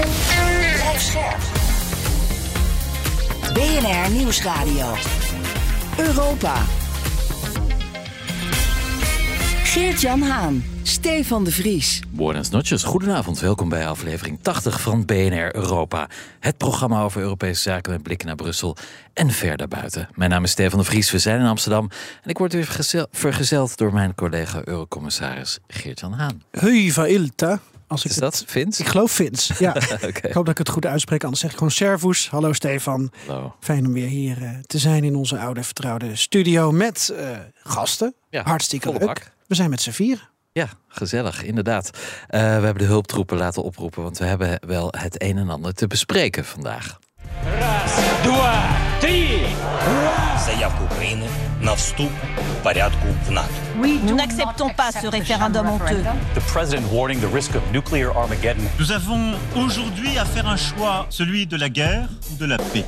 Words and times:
Blijf 0.00 1.00
scherp. 1.00 1.38
BNR 3.54 4.10
Nieuwsradio. 4.10 4.94
Europa. 5.98 6.62
Geert-Jan 9.64 10.22
Haan. 10.22 10.64
Stefan 10.82 11.44
de 11.44 11.52
Vries. 11.52 12.02
Buenas 12.10 12.50
noches, 12.50 12.82
goedenavond. 12.82 13.40
Welkom 13.40 13.68
bij 13.68 13.88
aflevering 13.88 14.38
80 14.42 14.80
van 14.80 15.04
BNR 15.04 15.56
Europa. 15.56 16.08
Het 16.40 16.56
programma 16.56 17.02
over 17.02 17.20
Europese 17.20 17.62
zaken 17.62 17.92
met 17.92 18.02
blikken 18.02 18.26
naar 18.26 18.36
Brussel 18.36 18.76
en 19.12 19.30
ver 19.30 19.56
daarbuiten. 19.56 20.08
Mijn 20.14 20.30
naam 20.30 20.44
is 20.44 20.50
Stefan 20.50 20.78
de 20.78 20.84
Vries, 20.84 21.10
we 21.10 21.18
zijn 21.18 21.40
in 21.40 21.46
Amsterdam... 21.46 21.90
en 22.22 22.30
ik 22.30 22.38
word 22.38 22.52
weer 22.52 22.68
vergezeld 23.10 23.76
door 23.76 23.92
mijn 23.92 24.14
collega 24.14 24.60
Eurocommissaris 24.64 25.58
Geert-Jan 25.66 26.12
Haan. 26.12 26.42
Hui 26.50 26.92
Ilta. 27.06 27.60
Als 27.88 28.04
ik 28.04 28.10
is 28.10 28.16
dat 28.16 28.38
het, 28.38 28.50
Vins? 28.50 28.80
Ik 28.80 28.86
geloof 28.86 29.12
Vins. 29.12 29.52
Ja. 29.58 29.74
Ik 30.06 30.32
hoop 30.32 30.44
dat 30.44 30.48
ik 30.48 30.58
het 30.58 30.68
goed 30.68 30.86
uitspreek. 30.86 31.22
Anders 31.22 31.40
zeg 31.40 31.50
ik 31.50 31.56
gewoon 31.56 31.72
servus. 31.72 32.30
Hallo 32.30 32.52
Stefan. 32.52 33.10
Fijn 33.60 33.86
om 33.86 33.92
weer 33.92 34.06
hier 34.06 34.42
eh, 34.42 34.50
te 34.66 34.78
zijn 34.78 35.04
in 35.04 35.16
onze 35.16 35.38
oude 35.38 35.62
vertrouwde 35.62 36.16
studio 36.16 36.70
met 36.70 37.12
eh, 37.16 37.28
gasten. 37.62 38.14
Hartstikke 38.30 38.92
leuk. 38.98 39.32
We 39.46 39.54
zijn 39.54 39.70
met 39.70 39.82
z'n 39.82 39.90
vier. 39.90 40.30
Ja, 40.52 40.68
gezellig, 40.88 41.44
inderdaad. 41.44 41.90
Eh, 42.28 42.40
we 42.40 42.46
hebben 42.46 42.78
de 42.78 42.84
hulptroepen 42.84 43.36
laten 43.36 43.62
oproepen, 43.62 44.02
want 44.02 44.18
we 44.18 44.24
hebben 44.24 44.60
wel 44.66 44.92
het 44.98 45.22
een 45.22 45.38
en 45.38 45.48
ander 45.48 45.74
te 45.74 45.86
bespreken 45.86 46.44
vandaag. 46.44 46.98
Ras, 47.58 48.22
dua, 48.22 48.76
drie 49.00 49.46
Заявка 50.57 50.83
Украины 50.83 51.27
на 51.61 51.75
вступ 51.75 52.09
в 52.37 52.63
порядку 52.63 53.07
в 53.27 53.31
НАТО. 53.31 53.49
Oui, 53.81 53.99
nous 54.03 54.15
n'acceptons 54.15 54.69
pas 54.69 54.91
ce 54.91 55.07
référendum 55.07 55.67
honteux. 55.67 56.03
The 56.33 56.41
president 56.53 56.91
warning 56.91 57.19
the 57.19 57.33
risk 57.33 57.55
of 57.55 57.61
nuclear 57.71 58.11
Armageddon. 58.15 58.63
Nous 58.79 58.91
avons 58.91 59.35
aujourd'hui 59.55 60.17
à 60.17 60.25
faire 60.25 60.47
un 60.47 60.57
choix, 60.57 61.05
celui 61.09 61.45
de 61.45 61.57
la 61.57 61.69
guerre 61.69 62.09
ou 62.31 62.37
de 62.37 62.45
la 62.45 62.57
paix. 62.57 62.85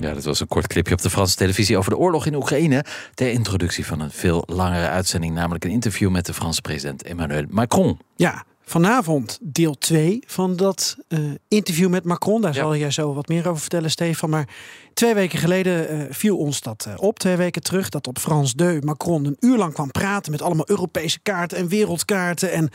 Ja, 0.00 0.14
dat 0.14 0.24
was 0.24 0.40
een 0.40 0.46
kort 0.46 0.66
clipje 0.66 0.94
op 0.94 1.02
de 1.02 1.10
Franse 1.10 1.36
televisie 1.36 1.78
over 1.78 1.90
de 1.90 1.96
oorlog 1.96 2.26
in 2.26 2.34
Oekraïne. 2.34 2.84
Ter 3.14 3.30
introductie 3.30 3.86
van 3.86 4.00
een 4.00 4.10
veel 4.10 4.42
langere 4.46 4.88
uitzending, 4.88 5.34
namelijk 5.34 5.64
een 5.64 5.70
interview 5.70 6.10
met 6.10 6.26
de 6.26 6.34
Franse 6.34 6.60
president 6.60 7.02
Emmanuel 7.02 7.44
Macron. 7.48 7.98
Ja, 8.16 8.44
vanavond 8.64 9.38
deel 9.42 9.74
2 9.74 10.22
van 10.26 10.56
dat 10.56 10.96
uh, 11.08 11.18
interview 11.48 11.88
met 11.88 12.04
Macron. 12.04 12.40
Daar 12.40 12.54
zal 12.54 12.76
jij 12.76 12.90
zo 12.90 13.14
wat 13.14 13.28
meer 13.28 13.48
over 13.48 13.60
vertellen, 13.60 13.90
Stefan. 13.90 14.30
Maar 14.30 14.48
twee 14.93 15.13
weken 15.13 15.39
geleden 15.39 15.95
uh, 15.95 16.05
viel 16.09 16.37
ons 16.37 16.61
dat 16.61 16.85
uh, 16.87 16.93
op, 16.97 17.19
twee 17.19 17.35
weken 17.35 17.61
terug, 17.61 17.89
dat 17.89 18.07
op 18.07 18.19
France 18.19 18.55
2 18.55 18.81
Macron 18.81 19.25
een 19.25 19.37
uur 19.39 19.57
lang 19.57 19.73
kwam 19.73 19.91
praten 19.91 20.31
met 20.31 20.41
allemaal 20.41 20.69
Europese 20.69 21.19
kaarten 21.19 21.57
en 21.57 21.67
wereldkaarten. 21.67 22.51
En 22.51 22.69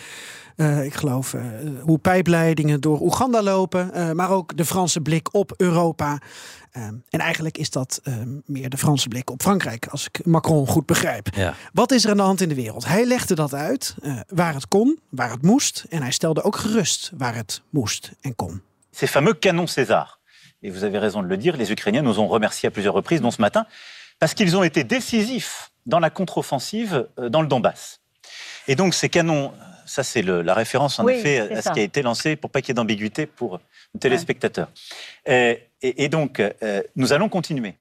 uh, 0.56 0.84
ik 0.84 0.94
geloof 0.94 1.33
uh, 1.33 1.42
hoe 1.83 1.98
pijpleidingen 1.98 2.80
door 2.80 3.00
Oeganda 3.00 3.42
lopen, 3.42 3.91
uh, 3.94 4.12
maar 4.12 4.30
ook 4.30 4.56
de 4.56 4.64
Franse 4.64 5.00
blik 5.00 5.34
op 5.34 5.52
Europa. 5.56 6.19
en 6.72 7.20
eigenlijk 7.20 7.58
is 7.58 7.70
dat 7.70 8.00
meer 8.44 8.69
de 8.69 8.78
Franse 8.78 9.08
blik 9.08 9.30
op 9.30 9.42
Frankrijk, 9.42 9.86
als 9.86 10.06
ik 10.06 10.27
Macron 10.27 10.66
goed 10.66 10.86
begrijp. 10.86 11.28
Ja. 11.34 11.55
Wat 11.72 11.92
is 11.92 12.05
er 12.05 12.10
aan 12.10 12.16
de 12.16 12.22
hand 12.22 12.41
in 12.41 12.48
de 12.48 12.55
wereld? 12.55 12.86
Hij 12.86 13.05
legde 13.05 13.34
dat 13.34 13.55
uit 13.55 13.94
waar 14.28 14.55
het 14.55 14.69
kon, 14.69 14.98
waar 15.08 15.30
het 15.30 15.42
moest. 15.42 15.84
En 15.88 16.03
hij 16.03 16.10
stelde 16.10 16.42
ook 16.42 16.56
gerust 16.56 17.12
waar 17.16 17.34
het 17.34 17.62
moest 17.70 18.12
en 18.20 18.36
kon. 18.36 18.62
Ces 18.91 19.10
fameux 19.10 19.38
canons 19.38 19.72
César. 19.72 20.17
Et 20.62 20.70
vous 20.70 20.84
avez 20.84 20.98
raison 20.98 21.22
de 21.22 21.28
le 21.28 21.36
dire, 21.36 21.56
les 21.56 21.72
Ukrainiens 21.72 22.02
nous 22.02 22.18
ont 22.20 22.26
remerciés 22.26 22.66
à 22.66 22.70
plusieurs 22.70 22.94
reprises, 22.94 23.20
dont 23.20 23.30
ce 23.30 23.40
matin, 23.40 23.66
parce 24.18 24.34
qu'ils 24.34 24.56
ont 24.56 24.62
été 24.62 24.84
décisifs 24.84 25.70
dans 25.86 26.00
la 26.00 26.10
contre-offensive 26.10 27.06
dans 27.16 27.42
le 27.42 27.48
Donbass. 27.48 28.00
Et 28.66 28.74
donc 28.74 28.94
ces 28.94 29.08
canons 29.08 29.52
ça, 29.88 30.04
c'est 30.04 30.22
la 30.22 30.52
référence, 30.52 30.98
en 30.98 31.04
oui, 31.04 31.14
effet, 31.14 31.40
à 31.40 31.62
ça. 31.62 31.70
ce 31.70 31.74
qui 31.74 31.80
a 31.80 31.82
été 31.82 32.02
lancé 32.02 32.36
pour 32.36 32.50
pas 32.50 32.60
qu'il 32.60 32.68
y 32.68 32.72
ait 32.72 32.74
d'ambiguïté 32.74 33.24
pour 33.24 33.58
le 33.94 34.00
téléspectateur. 34.00 34.68
Ouais. 35.26 35.66
Et, 35.80 36.04
et, 36.04 36.08
donc, 36.08 36.40
euh, 36.40 36.82
nous 36.94 37.12
allons 37.12 37.28
continuer. 37.28 37.74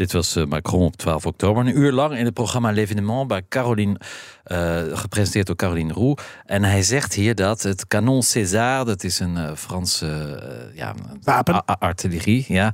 Dit 0.00 0.12
was 0.12 0.36
uh, 0.36 0.44
Macron 0.44 0.82
op 0.82 0.96
12 0.96 1.26
oktober. 1.26 1.66
Een 1.66 1.78
uur 1.78 1.92
lang 1.92 2.16
in 2.16 2.24
het 2.24 2.34
programma 2.34 2.72
L'Evenement 2.72 3.28
bij 3.28 3.42
Caroline, 3.48 4.00
uh, 4.46 4.82
gepresenteerd 4.92 5.46
door 5.46 5.56
Caroline 5.56 5.92
Roux. 5.92 6.22
En 6.46 6.64
hij 6.64 6.82
zegt 6.82 7.14
hier 7.14 7.34
dat 7.34 7.62
het 7.62 7.86
Canon 7.86 8.22
César, 8.22 8.84
dat 8.84 9.04
is 9.04 9.18
een 9.18 9.36
uh, 9.36 9.50
Franse 9.54 10.42
ja, 10.74 10.94
Wapen. 11.22 11.64
artillerie, 11.64 12.44
ja, 12.48 12.72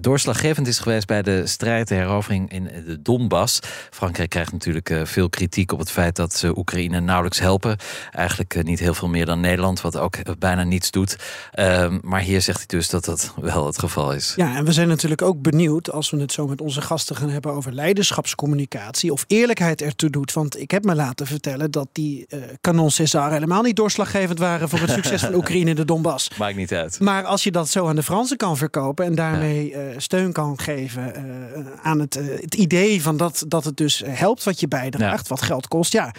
doorslaggevend 0.00 0.66
is 0.66 0.78
geweest 0.78 1.06
bij 1.06 1.22
de 1.22 1.46
strijd, 1.46 1.88
de 1.88 1.94
herovering 1.94 2.52
in 2.52 2.64
de 2.86 3.02
Donbass. 3.02 3.60
Frankrijk 3.90 4.30
krijgt 4.30 4.52
natuurlijk 4.52 5.00
veel 5.02 5.28
kritiek 5.28 5.72
op 5.72 5.78
het 5.78 5.90
feit 5.90 6.16
dat 6.16 6.34
ze 6.34 6.58
Oekraïne 6.58 7.00
nauwelijks 7.00 7.38
helpen. 7.38 7.76
Eigenlijk 8.10 8.62
niet 8.62 8.78
heel 8.78 8.94
veel 8.94 9.08
meer 9.08 9.26
dan 9.26 9.40
Nederland, 9.40 9.80
wat 9.80 9.96
ook 9.96 10.38
bijna 10.38 10.62
niets 10.62 10.90
doet. 10.90 11.16
Ehm, 11.50 11.98
maar 12.02 12.20
hier 12.20 12.40
zegt 12.40 12.58
hij 12.58 12.78
dus 12.78 12.88
dat 12.88 13.04
dat 13.04 13.34
wel 13.40 13.66
het 13.66 13.78
geval 13.78 14.12
is. 14.12 14.32
Ja, 14.36 14.56
en 14.56 14.64
we 14.64 14.72
zijn 14.72 14.88
natuurlijk 14.88 15.22
ook 15.22 15.42
benieuwd 15.42 15.81
als 15.90 16.10
we 16.10 16.20
het 16.20 16.32
zo 16.32 16.46
met 16.46 16.60
onze 16.60 16.80
gasten 16.80 17.16
gaan 17.16 17.28
hebben 17.28 17.52
over 17.52 17.72
leiderschapscommunicatie 17.72 19.12
of 19.12 19.24
eerlijkheid 19.26 19.82
ertoe 19.82 20.10
doet. 20.10 20.32
Want 20.32 20.60
ik 20.60 20.70
heb 20.70 20.84
me 20.84 20.94
laten 20.94 21.26
vertellen 21.26 21.70
dat 21.70 21.88
die 21.92 22.26
uh, 22.28 22.42
Canon 22.60 22.90
César 22.90 23.32
helemaal 23.32 23.62
niet 23.62 23.76
doorslaggevend 23.76 24.38
waren 24.38 24.68
voor 24.68 24.78
het 24.78 24.90
succes 25.00 25.20
van 25.20 25.34
Oekraïne 25.34 25.70
in 25.70 25.76
de 25.76 25.84
Donbass. 25.84 26.30
Maakt 26.38 26.56
niet 26.56 26.72
uit. 26.72 27.00
Maar 27.00 27.24
als 27.24 27.44
je 27.44 27.50
dat 27.50 27.68
zo 27.68 27.88
aan 27.88 27.96
de 27.96 28.02
Fransen 28.02 28.36
kan 28.36 28.56
verkopen 28.56 29.04
en 29.04 29.14
daarmee 29.14 29.68
ja. 29.68 29.76
uh, 29.76 29.94
steun 29.96 30.32
kan 30.32 30.58
geven 30.58 31.12
uh, 31.16 31.66
aan 31.82 32.00
het, 32.00 32.14
het, 32.14 32.54
idee 32.54 33.02
van 33.02 33.16
dat, 33.16 33.44
dat 33.48 33.64
het 33.64 33.76
dus 33.76 34.02
helpt 34.06 34.44
wat 34.44 34.60
je 34.60 34.68
bijdraagt, 34.68 35.28
ja. 35.28 35.34
wat 35.34 35.42
geld 35.42 35.68
kost, 35.68 35.92
ja, 35.92 36.14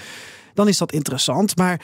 dan 0.53 0.67
is 0.67 0.77
dat 0.77 0.91
interessant. 0.91 1.55
Maar 1.57 1.81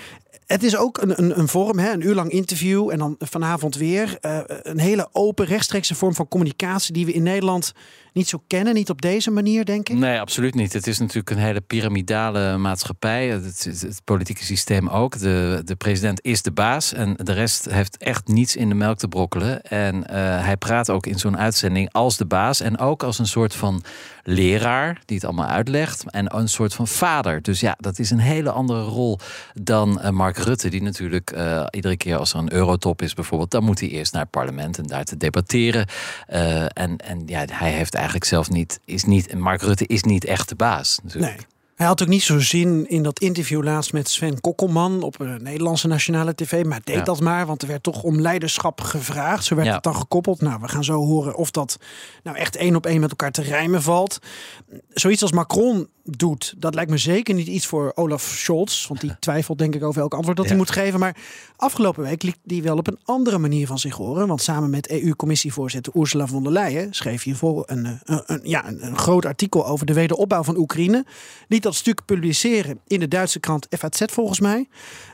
het 0.51 0.63
is 0.63 0.77
ook 0.77 1.01
een, 1.01 1.19
een, 1.21 1.39
een 1.39 1.47
vorm, 1.47 1.79
hè, 1.79 1.91
een 1.91 2.05
uur 2.05 2.15
lang 2.15 2.31
interview 2.31 2.89
en 2.89 2.97
dan 2.97 3.15
vanavond 3.19 3.75
weer. 3.75 4.17
Uh, 4.21 4.39
een 4.45 4.79
hele 4.79 5.09
open, 5.11 5.45
rechtstreekse 5.45 5.95
vorm 5.95 6.13
van 6.13 6.27
communicatie 6.27 6.93
die 6.93 7.05
we 7.05 7.13
in 7.13 7.23
Nederland 7.23 7.73
niet 8.13 8.27
zo 8.27 8.43
kennen. 8.47 8.73
Niet 8.73 8.89
op 8.89 9.01
deze 9.01 9.31
manier, 9.31 9.65
denk 9.65 9.89
ik. 9.89 9.97
Nee, 9.97 10.19
absoluut 10.19 10.55
niet. 10.55 10.73
Het 10.73 10.87
is 10.87 10.99
natuurlijk 10.99 11.29
een 11.29 11.37
hele 11.37 11.61
piramidale 11.61 12.57
maatschappij. 12.57 13.27
Het, 13.27 13.63
het, 13.63 14.01
politieke 14.03 14.43
systeem 14.43 14.87
ook. 14.87 15.19
De, 15.19 15.61
de 15.65 15.75
president 15.75 16.23
is 16.23 16.41
de 16.41 16.51
baas 16.51 16.93
en 16.93 17.13
de 17.17 17.33
rest 17.33 17.65
heeft 17.69 17.97
echt 17.97 18.27
niets 18.27 18.55
in 18.55 18.69
de 18.69 18.75
melk 18.75 18.97
te 18.97 19.07
brokkelen. 19.07 19.61
En 19.61 19.95
uh, 19.95 20.03
hij 20.43 20.57
praat 20.57 20.89
ook 20.89 21.05
in 21.05 21.19
zo'n 21.19 21.37
uitzending 21.37 21.91
als 21.91 22.17
de 22.17 22.25
baas 22.25 22.61
en 22.61 22.77
ook 22.77 23.03
als 23.03 23.19
een 23.19 23.27
soort 23.27 23.55
van 23.55 23.83
leraar 24.23 25.01
die 25.05 25.15
het 25.15 25.25
allemaal 25.25 25.47
uitlegt. 25.47 26.03
En 26.09 26.35
een 26.37 26.49
soort 26.49 26.73
van 26.73 26.87
vader. 26.87 27.41
Dus 27.41 27.59
ja, 27.59 27.75
dat 27.79 27.99
is 27.99 28.09
een 28.09 28.19
hele 28.19 28.51
andere 28.51 28.83
rol 28.83 29.19
dan 29.53 29.99
uh, 30.03 30.09
Mark 30.09 30.37
Rutte, 30.37 30.69
die 30.69 30.81
natuurlijk 30.81 31.31
uh, 31.35 31.65
iedere 31.69 31.97
keer 31.97 32.17
als 32.17 32.33
er 32.33 32.39
een 32.39 32.53
eurotop 32.53 33.01
is 33.01 33.13
bijvoorbeeld, 33.13 33.51
dan 33.51 33.63
moet 33.63 33.79
hij 33.79 33.89
eerst 33.89 34.13
naar 34.13 34.21
het 34.21 34.31
parlement 34.31 34.77
en 34.77 34.83
daar 34.83 35.03
te 35.03 35.17
debatteren. 35.17 35.87
En, 36.27 36.97
en 36.97 37.23
ja, 37.25 37.45
hij 37.51 37.71
heeft 37.71 37.95
eigenlijk 37.99 38.25
zelf 38.25 38.49
niet, 38.49 38.79
is 38.85 39.03
niet, 39.03 39.33
Mark 39.33 39.61
Rutte 39.61 39.85
is 39.85 40.03
niet 40.03 40.25
echt 40.25 40.49
de 40.49 40.55
baas. 40.55 40.99
Natuurlijk. 41.03 41.35
Nee. 41.35 41.45
Hij 41.79 41.87
had 41.87 42.01
ook 42.01 42.07
niet 42.07 42.23
zo 42.23 42.39
zin 42.39 42.89
in 42.89 43.03
dat 43.03 43.19
interview 43.19 43.63
laatst 43.63 43.93
met 43.93 44.09
Sven 44.09 44.41
Kokkelman 44.41 45.01
op 45.03 45.19
een 45.19 45.43
Nederlandse 45.43 45.87
nationale 45.87 46.35
tv. 46.35 46.65
Maar 46.65 46.81
deed 46.83 46.95
ja. 46.95 47.03
dat 47.03 47.19
maar, 47.19 47.45
want 47.45 47.61
er 47.61 47.67
werd 47.67 47.83
toch 47.83 48.03
om 48.03 48.21
leiderschap 48.21 48.81
gevraagd. 48.81 49.45
Zo 49.45 49.55
werd 49.55 49.67
ja. 49.67 49.73
het 49.73 49.83
dan 49.83 49.95
gekoppeld. 49.95 50.41
Nou, 50.41 50.61
we 50.61 50.67
gaan 50.67 50.83
zo 50.83 51.05
horen 51.05 51.35
of 51.35 51.51
dat 51.51 51.77
nou 52.23 52.37
echt 52.37 52.55
één 52.55 52.75
op 52.75 52.85
één 52.85 52.99
met 52.99 53.09
elkaar 53.09 53.31
te 53.31 53.41
rijmen 53.41 53.81
valt. 53.81 54.19
Zoiets 54.89 55.21
als 55.21 55.31
Macron 55.31 55.87
doet, 56.17 56.53
dat 56.57 56.75
lijkt 56.75 56.91
me 56.91 56.97
zeker 56.97 57.33
niet 57.35 57.47
iets 57.47 57.65
voor 57.65 57.91
Olaf 57.95 58.23
Scholz. 58.23 58.87
Want 58.87 59.01
die 59.01 59.15
twijfelt 59.19 59.57
denk 59.57 59.75
ik 59.75 59.83
over 59.83 60.01
elk 60.01 60.13
antwoord 60.13 60.37
dat 60.37 60.45
ja. 60.45 60.51
hij 60.51 60.59
moet 60.59 60.71
geven. 60.71 60.99
Maar 60.99 61.17
afgelopen 61.55 62.03
week 62.03 62.23
liet 62.23 62.37
die 62.43 62.63
wel 62.63 62.77
op 62.77 62.87
een 62.87 62.99
andere 63.03 63.37
manier 63.37 63.67
van 63.67 63.79
zich 63.79 63.95
horen. 63.95 64.27
Want 64.27 64.41
samen 64.41 64.69
met 64.69 64.89
EU-commissievoorzitter 64.89 65.93
Ursula 65.95 66.27
von 66.27 66.43
der 66.43 66.51
Leyen 66.51 66.93
schreef 66.93 67.23
hij 67.23 67.33
voor 67.33 67.63
een, 67.65 67.99
een, 68.03 68.23
een, 68.25 68.39
ja, 68.43 68.67
een, 68.67 68.85
een 68.85 68.97
groot 68.97 69.25
artikel 69.25 69.67
over 69.67 69.85
de 69.85 69.93
wederopbouw 69.93 70.43
van 70.43 70.57
Oekraïne. 70.57 71.05
Liet 71.47 71.65
dat 71.69 71.77
stuk 71.77 72.05
publiceren 72.05 72.79
in 72.87 72.99
de 72.99 73.07
Duitse 73.07 73.39
krant 73.39 73.67
FAZ 73.69 74.01
volgens 74.05 74.39
mij. 74.39 74.67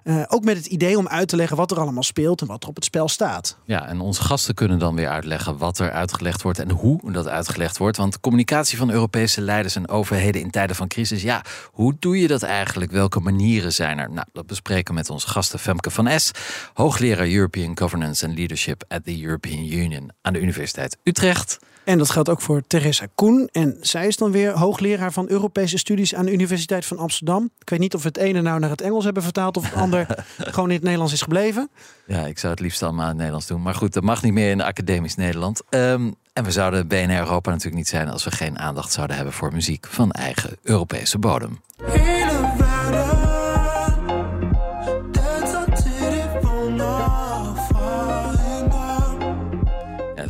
Uh, 0.04 0.24
ook 0.28 0.44
met 0.44 0.58
het 0.58 0.66
idee 0.66 0.98
om 0.98 1.08
uit 1.08 1.28
te 1.28 1.36
leggen 1.36 1.58
wat 1.58 1.72
er 1.72 1.80
allemaal 1.80 2.04
speelt 2.04 2.42
en 2.42 2.48
wat 2.48 2.64
er 2.64 2.70
op 2.70 2.76
het 2.76 2.84
spel 2.86 3.08
staat. 3.08 3.58
Ja, 3.66 3.88
en 3.88 4.00
onze 4.00 4.22
gasten 4.22 4.54
kunnen 4.54 4.80
dan 4.80 4.96
weer 4.96 5.10
uitleggen 5.10 5.58
wat 5.58 5.80
er 5.80 5.92
uitgelegd 5.92 6.42
wordt 6.42 6.60
en 6.60 6.72
hoe 6.72 7.12
dat 7.12 7.28
uitgelegd 7.28 7.78
wordt. 7.78 7.98
Want 7.98 8.20
communicatie 8.20 8.78
van 8.78 8.90
Europese 8.90 9.42
leiders 9.42 9.76
en 9.76 9.88
overheden 9.88 10.42
in 10.42 10.52
tijden 10.52 10.76
van 10.76 10.88
crisis, 10.88 11.22
ja, 11.22 11.44
hoe 11.72 11.96
doe 12.00 12.20
je 12.20 12.28
dat 12.28 12.44
eigenlijk? 12.44 12.92
Welke 12.92 13.20
manieren 13.20 13.74
zijn 13.74 13.98
er? 13.98 14.12
Nou, 14.12 14.28
dat 14.34 14.48
bespreken 14.48 14.94
we 14.94 15.00
met 15.00 15.10
onze 15.10 15.28
gasten 15.28 15.60
Femke 15.60 15.92
van 15.92 16.20
S, 16.20 16.32
hoogleraar 16.74 17.28
European 17.28 17.78
Governance 17.78 18.26
and 18.26 18.38
Leadership 18.38 18.84
at 18.88 19.04
the 19.04 19.24
European 19.24 19.66
Union 19.66 20.12
aan 20.22 20.34
de 20.34 20.42
Universiteit 20.42 20.98
Utrecht. 21.04 21.60
En 21.86 21.98
dat 21.98 22.10
geldt 22.10 22.30
ook 22.30 22.42
voor 22.42 22.62
Teresa 22.68 23.06
Koen. 23.16 23.50
En 23.52 23.78
zij 23.82 24.08
is 24.08 24.18
dan 24.18 24.32
weer 24.32 24.52
hoogleraar 24.52 25.12
van 25.12 25.30
Europese 25.30 25.78
studies 25.78 26.16
aan 26.16 26.26
de 26.26 26.32
Universiteit 26.32 26.86
van 26.86 26.98
Amsterdam. 26.98 27.50
Ik 27.60 27.70
weet 27.70 27.80
niet 27.80 27.94
of 27.94 28.02
we 28.02 28.08
het 28.08 28.18
ene 28.18 28.42
nou 28.42 28.60
naar 28.60 28.70
het 28.70 28.82
Engels 28.82 29.04
hebben 29.04 29.24
vertaald 29.24 29.58
of 29.58 29.64
het 29.64 29.74
ander 29.74 30.08
gewoon 30.38 30.70
in 30.70 30.76
het 30.76 30.84
Nederlands 30.84 31.14
is 31.14 31.22
gebleven. 31.22 31.70
Ja, 32.06 32.26
ik 32.26 32.40
zou 32.40 32.54
het 32.54 32.62
liefst 32.62 32.84
allemaal 32.84 33.02
in 33.02 33.08
het 33.08 33.18
Nederlands 33.18 33.48
doen. 33.48 33.62
Maar 33.62 33.76
goed, 33.76 33.94
dat 33.94 34.04
mag 34.04 34.24
niet 34.24 34.34
meer 34.34 34.50
in 34.50 34.62
academisch 34.62 35.16
Nederland. 35.16 35.62
Um, 35.70 36.16
en 36.34 36.44
we 36.44 36.52
zouden 36.52 36.88
BNR 36.88 37.20
Europa 37.20 37.50
natuurlijk 37.50 37.78
niet 37.78 37.88
zijn 37.88 38.10
als 38.10 38.24
we 38.24 38.32
geen 38.32 38.60
aandacht 38.60 38.92
zouden 38.92 39.16
hebben 39.16 39.34
voor 39.34 39.54
muziek 39.54 39.88
van 39.88 40.12
eigen 40.12 40.58
Europese 40.64 41.20
bodem. 41.20 41.62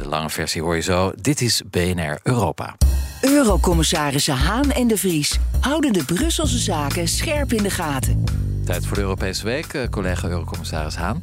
De 0.06 0.12
lange 0.12 0.30
versie 0.30 0.62
hoor 0.62 0.76
je 0.76 0.82
zo. 0.82 1.12
Dit 1.22 1.42
is 1.42 1.62
BNR 1.70 2.20
Europa. 2.24 2.76
Eurocommissarissen 3.22 4.36
Haan 4.36 4.72
en 4.72 4.88
de 4.88 4.98
Vries 4.98 5.40
houden 5.60 5.94
de 5.94 6.06
Brusselse 6.06 6.58
zaken 6.58 7.08
scherp 7.08 7.54
in 7.54 7.64
de 7.64 7.70
gaten. 7.70 8.24
Tijd 8.66 8.86
voor 8.86 8.96
de 8.96 9.02
Europese 9.02 9.44
Week, 9.44 9.74
eh, 9.74 9.90
collega 9.90 10.28
Eurocommissaris 10.28 10.96
Haan. 10.96 11.20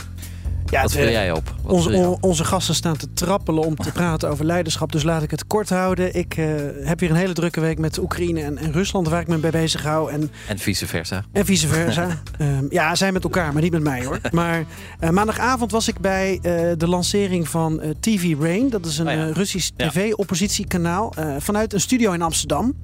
Ja, 0.72 0.82
Wat 0.82 0.92
wil 0.92 1.08
jij 1.08 1.32
op? 1.32 1.54
Wat 1.62 1.72
Onze, 1.72 1.90
jij 1.90 2.06
op? 2.06 2.24
onze 2.24 2.44
gasten 2.44 2.74
staan 2.74 2.96
te 2.96 3.12
trappelen 3.12 3.64
om 3.64 3.76
te 3.76 3.92
praten 3.92 4.30
over 4.30 4.44
leiderschap. 4.44 4.92
Dus 4.92 5.02
laat 5.02 5.22
ik 5.22 5.30
het 5.30 5.46
kort 5.46 5.68
houden. 5.68 6.14
Ik 6.14 6.36
eh, 6.36 6.44
heb 6.84 7.00
weer 7.00 7.10
een 7.10 7.16
hele 7.16 7.32
drukke 7.32 7.60
week 7.60 7.78
met 7.78 7.98
Oekraïne 7.98 8.42
en, 8.42 8.58
en 8.58 8.72
Rusland 8.72 9.08
waar 9.08 9.20
ik 9.20 9.26
me 9.28 9.36
bij 9.38 9.50
bezig 9.50 9.82
hou. 9.82 10.10
En, 10.12 10.30
En 10.48 10.58
vice 10.58 10.86
versa. 10.86 11.24
en 11.32 11.44
vice 11.44 11.68
versa. 11.68 12.08
Ehm, 12.38 12.64
ja, 12.70 12.94
zij 12.94 13.12
met 13.12 13.24
elkaar, 13.24 13.52
maar 13.52 13.62
niet 13.62 13.72
met 13.72 13.82
mij 13.82 14.04
hoor. 14.04 14.18
Maar 14.32 14.64
eh, 14.98 15.10
maandagavond 15.10 15.70
was 15.70 15.88
ik 15.88 15.98
bij 16.00 16.38
eh, 16.42 16.70
de 16.76 16.88
lancering 16.88 17.48
van 17.48 17.80
TV 18.00 18.34
Rain. 18.40 18.70
Dat 18.70 18.86
is 18.86 18.98
een 18.98 19.08
Oh 19.08 19.12
ja. 19.14 19.26
Russisch 19.32 19.70
tv-oppositiekanaal. 19.76 21.12
vanuit 21.38 21.72
een 21.72 21.80
studio 21.80 22.12
in 22.12 22.22
Amsterdam. 22.22 22.74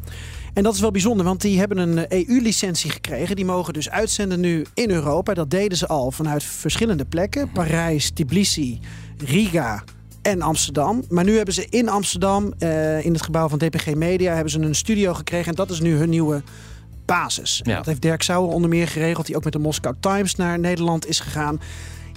En 0.55 0.63
dat 0.63 0.75
is 0.75 0.81
wel 0.81 0.91
bijzonder, 0.91 1.25
want 1.25 1.41
die 1.41 1.59
hebben 1.59 1.79
een 1.79 2.07
EU-licentie 2.09 2.91
gekregen. 2.91 3.37
Die 3.37 3.45
mogen 3.45 3.73
dus 3.73 3.91
uitzenden 3.91 4.41
nu 4.41 4.67
in 4.75 4.91
Europa. 4.91 5.35
Dat 5.35 5.51
deden 5.51 5.79
ze 5.79 5.87
al 5.87 6.11
vanuit 6.11 6.45
verschillende 6.45 7.05
plekken. 7.05 7.53
Parijs, 7.53 8.11
Tbilisi, 8.11 8.81
Riga 9.19 9.85
en 10.23 10.43
Amsterdam. 10.43 11.05
Maar 11.09 11.25
nu 11.25 11.37
hebben 11.37 11.55
ze 11.55 11.67
in 11.71 11.89
Amsterdam, 11.89 12.53
eh, 12.59 13.05
in 13.05 13.13
het 13.13 13.23
gebouw 13.23 13.49
van 13.49 13.59
DPG 13.59 13.95
Media... 13.95 14.33
hebben 14.35 14.53
ze 14.53 14.61
een 14.61 14.75
studio 14.75 15.15
gekregen 15.15 15.49
en 15.49 15.55
dat 15.55 15.71
is 15.71 15.81
nu 15.81 15.97
hun 15.97 16.09
nieuwe 16.09 16.43
basis. 17.05 17.63
En 17.65 17.71
Ja. 17.71 17.77
Dat 17.77 17.87
heeft 17.87 18.03
Dirk 18.03 18.23
Sauer 18.23 18.53
onder 18.53 18.71
meer 18.71 18.89
geregeld... 18.89 19.27
die 19.27 19.37
ook 19.37 19.45
met 19.45 19.53
de 19.53 19.59
Moscow 19.59 19.95
Times 20.01 20.35
naar 20.35 20.59
Nederland 20.59 21.07
is 21.07 21.21
gegaan 21.21 21.61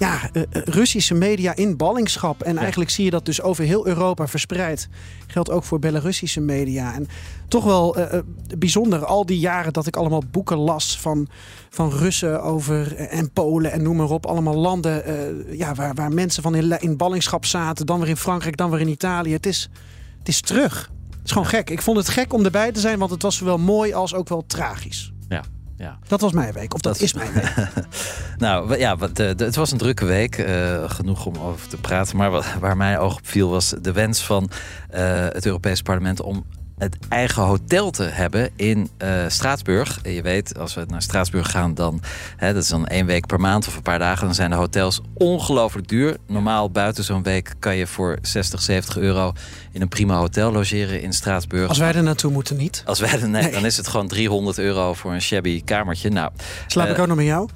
ja, 0.02 0.30
eh, 0.34 0.42
eh, 0.42 0.48
Russische 0.52 1.14
media 1.14 1.56
in 1.56 1.78
ballingschap. 1.78 2.42
En 2.42 2.58
eigenlijk 2.58 2.90
zie 2.90 3.06
je 3.06 3.12
dat 3.12 3.26
dus 3.26 3.42
over 3.42 3.64
heel 3.64 3.88
Europa 3.88 4.28
verspreid. 4.28 4.90
Geldt 5.28 5.50
ook 5.50 5.64
voor 5.64 5.80
Belarussische 5.80 6.40
media. 6.40 6.94
En 6.94 7.08
toch 7.48 7.64
wel 7.64 7.96
eh, 7.96 8.20
bijzonder, 8.58 9.06
al 9.06 9.26
die 9.26 9.40
jaren 9.40 9.74
dat 9.74 9.88
ik 9.88 9.96
allemaal 9.96 10.24
boeken 10.32 10.58
las 10.58 11.00
van, 11.00 11.28
van 11.70 11.90
Russen 11.90 12.44
over 12.44 12.96
en 12.96 13.32
Polen 13.32 13.72
en 13.72 13.84
noem 13.84 13.96
maar 13.96 14.10
op. 14.10 14.26
Allemaal 14.26 14.56
landen 14.56 15.04
ja, 15.58 15.74
waar, 15.74 15.94
waar 15.94 16.14
mensen 16.14 16.44
van 16.44 16.56
in, 16.56 16.80
in 16.80 16.98
ballingschap 16.98 17.46
zaten. 17.46 17.86
Dan 17.86 18.00
weer 18.00 18.10
in 18.10 18.18
Frankrijk, 18.18 18.58
dan 18.58 18.70
weer 18.70 18.80
in 18.80 18.88
Italië. 18.88 19.34
Het 19.34 19.46
is, 19.46 19.70
het 20.20 20.28
is 20.28 20.42
terug. 20.42 20.92
Het 21.10 21.26
is 21.26 21.32
gewoon 21.32 21.48
gek. 21.48 21.70
Ik 21.70 21.82
vond 21.82 21.98
het 21.98 22.10
gek 22.10 22.34
om 22.34 22.46
erbij 22.46 22.72
te 22.72 22.80
zijn, 22.80 23.00
want 23.00 23.12
het 23.12 23.22
was 23.22 23.36
zowel 23.36 23.58
mooi 23.58 23.94
als 23.94 24.14
ook 24.14 24.30
wel 24.30 24.44
tragisch. 24.48 25.14
Ja. 25.82 25.98
Dat 26.08 26.22
was 26.22 26.32
mijn 26.32 26.54
week, 26.54 26.74
of 26.74 26.82
dat, 26.82 26.94
Dat- 26.94 27.02
is 27.02 27.14
mijn 27.14 27.34
week. 27.34 27.54
Nou 28.38 28.78
ja, 28.78 28.96
de- 28.96 29.34
het 29.38 29.56
was 29.56 29.72
een 29.72 29.78
drukke 29.78 30.06
week. 30.06 30.38
eh, 30.38 30.90
genoeg 30.90 31.26
om 31.26 31.36
over 31.38 31.68
te 31.68 31.78
praten. 31.78 32.18
Maar 32.18 32.30
wat, 32.32 32.46
waar 32.60 32.78
mijn 32.78 32.98
oog 32.98 33.14
op 33.16 33.28
viel 33.28 33.50
was 33.50 33.74
de 33.82 33.92
wens 33.92 34.26
van 34.26 34.50
eh, 34.90 35.04
het 35.30 35.46
Europees 35.46 35.82
Parlement 35.82 36.22
om 36.22 36.46
het 36.82 36.98
eigen 37.10 37.44
hotel 37.44 37.92
te 37.92 38.04
hebben 38.04 38.50
in 38.56 38.90
eh, 38.98 39.10
Straatsburg. 39.28 40.00
En 40.04 40.12
je 40.12 40.22
weet, 40.22 40.58
als 40.58 40.74
we 40.74 40.86
naar 40.88 41.02
Straatsburg 41.02 41.52
gaan, 41.52 41.74
dan 41.74 42.02
hè, 42.38 42.54
dat 42.54 42.64
is 42.64 42.70
dan 42.70 42.88
één 42.88 43.06
week 43.06 43.26
per 43.26 43.40
maand 43.40 43.68
of 43.68 43.76
een 43.76 43.82
paar 43.82 44.00
dagen. 44.00 44.26
Dan 44.26 44.36
zijn 44.36 44.50
de 44.50 44.56
hotels 44.56 45.02
ongelooflijk 45.14 45.88
duur. 45.88 46.18
Normaal 46.28 46.72
buiten 46.72 47.04
zo'n 47.04 47.24
week 47.24 47.54
kan 47.60 47.76
je 47.76 47.88
voor 47.88 48.18
60, 48.22 48.62
70 48.62 48.98
euro 48.98 49.34
in 49.72 49.82
een 49.82 49.88
prima 49.88 50.16
hotel 50.16 50.52
logeren 50.52 51.02
in 51.02 51.14
Straatsburg. 51.14 51.70
Als 51.70 51.78
wij 51.78 51.94
er 51.94 52.04
naartoe 52.04 52.32
moeten 52.32 52.58
niet. 52.58 52.84
Als 52.86 53.00
wij 53.00 53.12
er, 53.12 53.30
nee, 53.30 53.42
Nee. 53.44 53.52
dan 53.52 53.66
is 53.66 53.78
het 53.78 53.88
gewoon 53.88 54.08
300 54.08 54.58
euro 54.58 54.94
voor 54.94 55.14
een 55.14 55.22
shabby 55.22 55.64
kamertje. 55.64 56.10
Nou, 56.10 56.32
Slaap 56.68 56.88
ik 56.90 56.96
eh, 56.96 57.02
ook 57.02 57.08
nog 57.08 57.18
met 57.18 57.26
jou? 57.26 57.50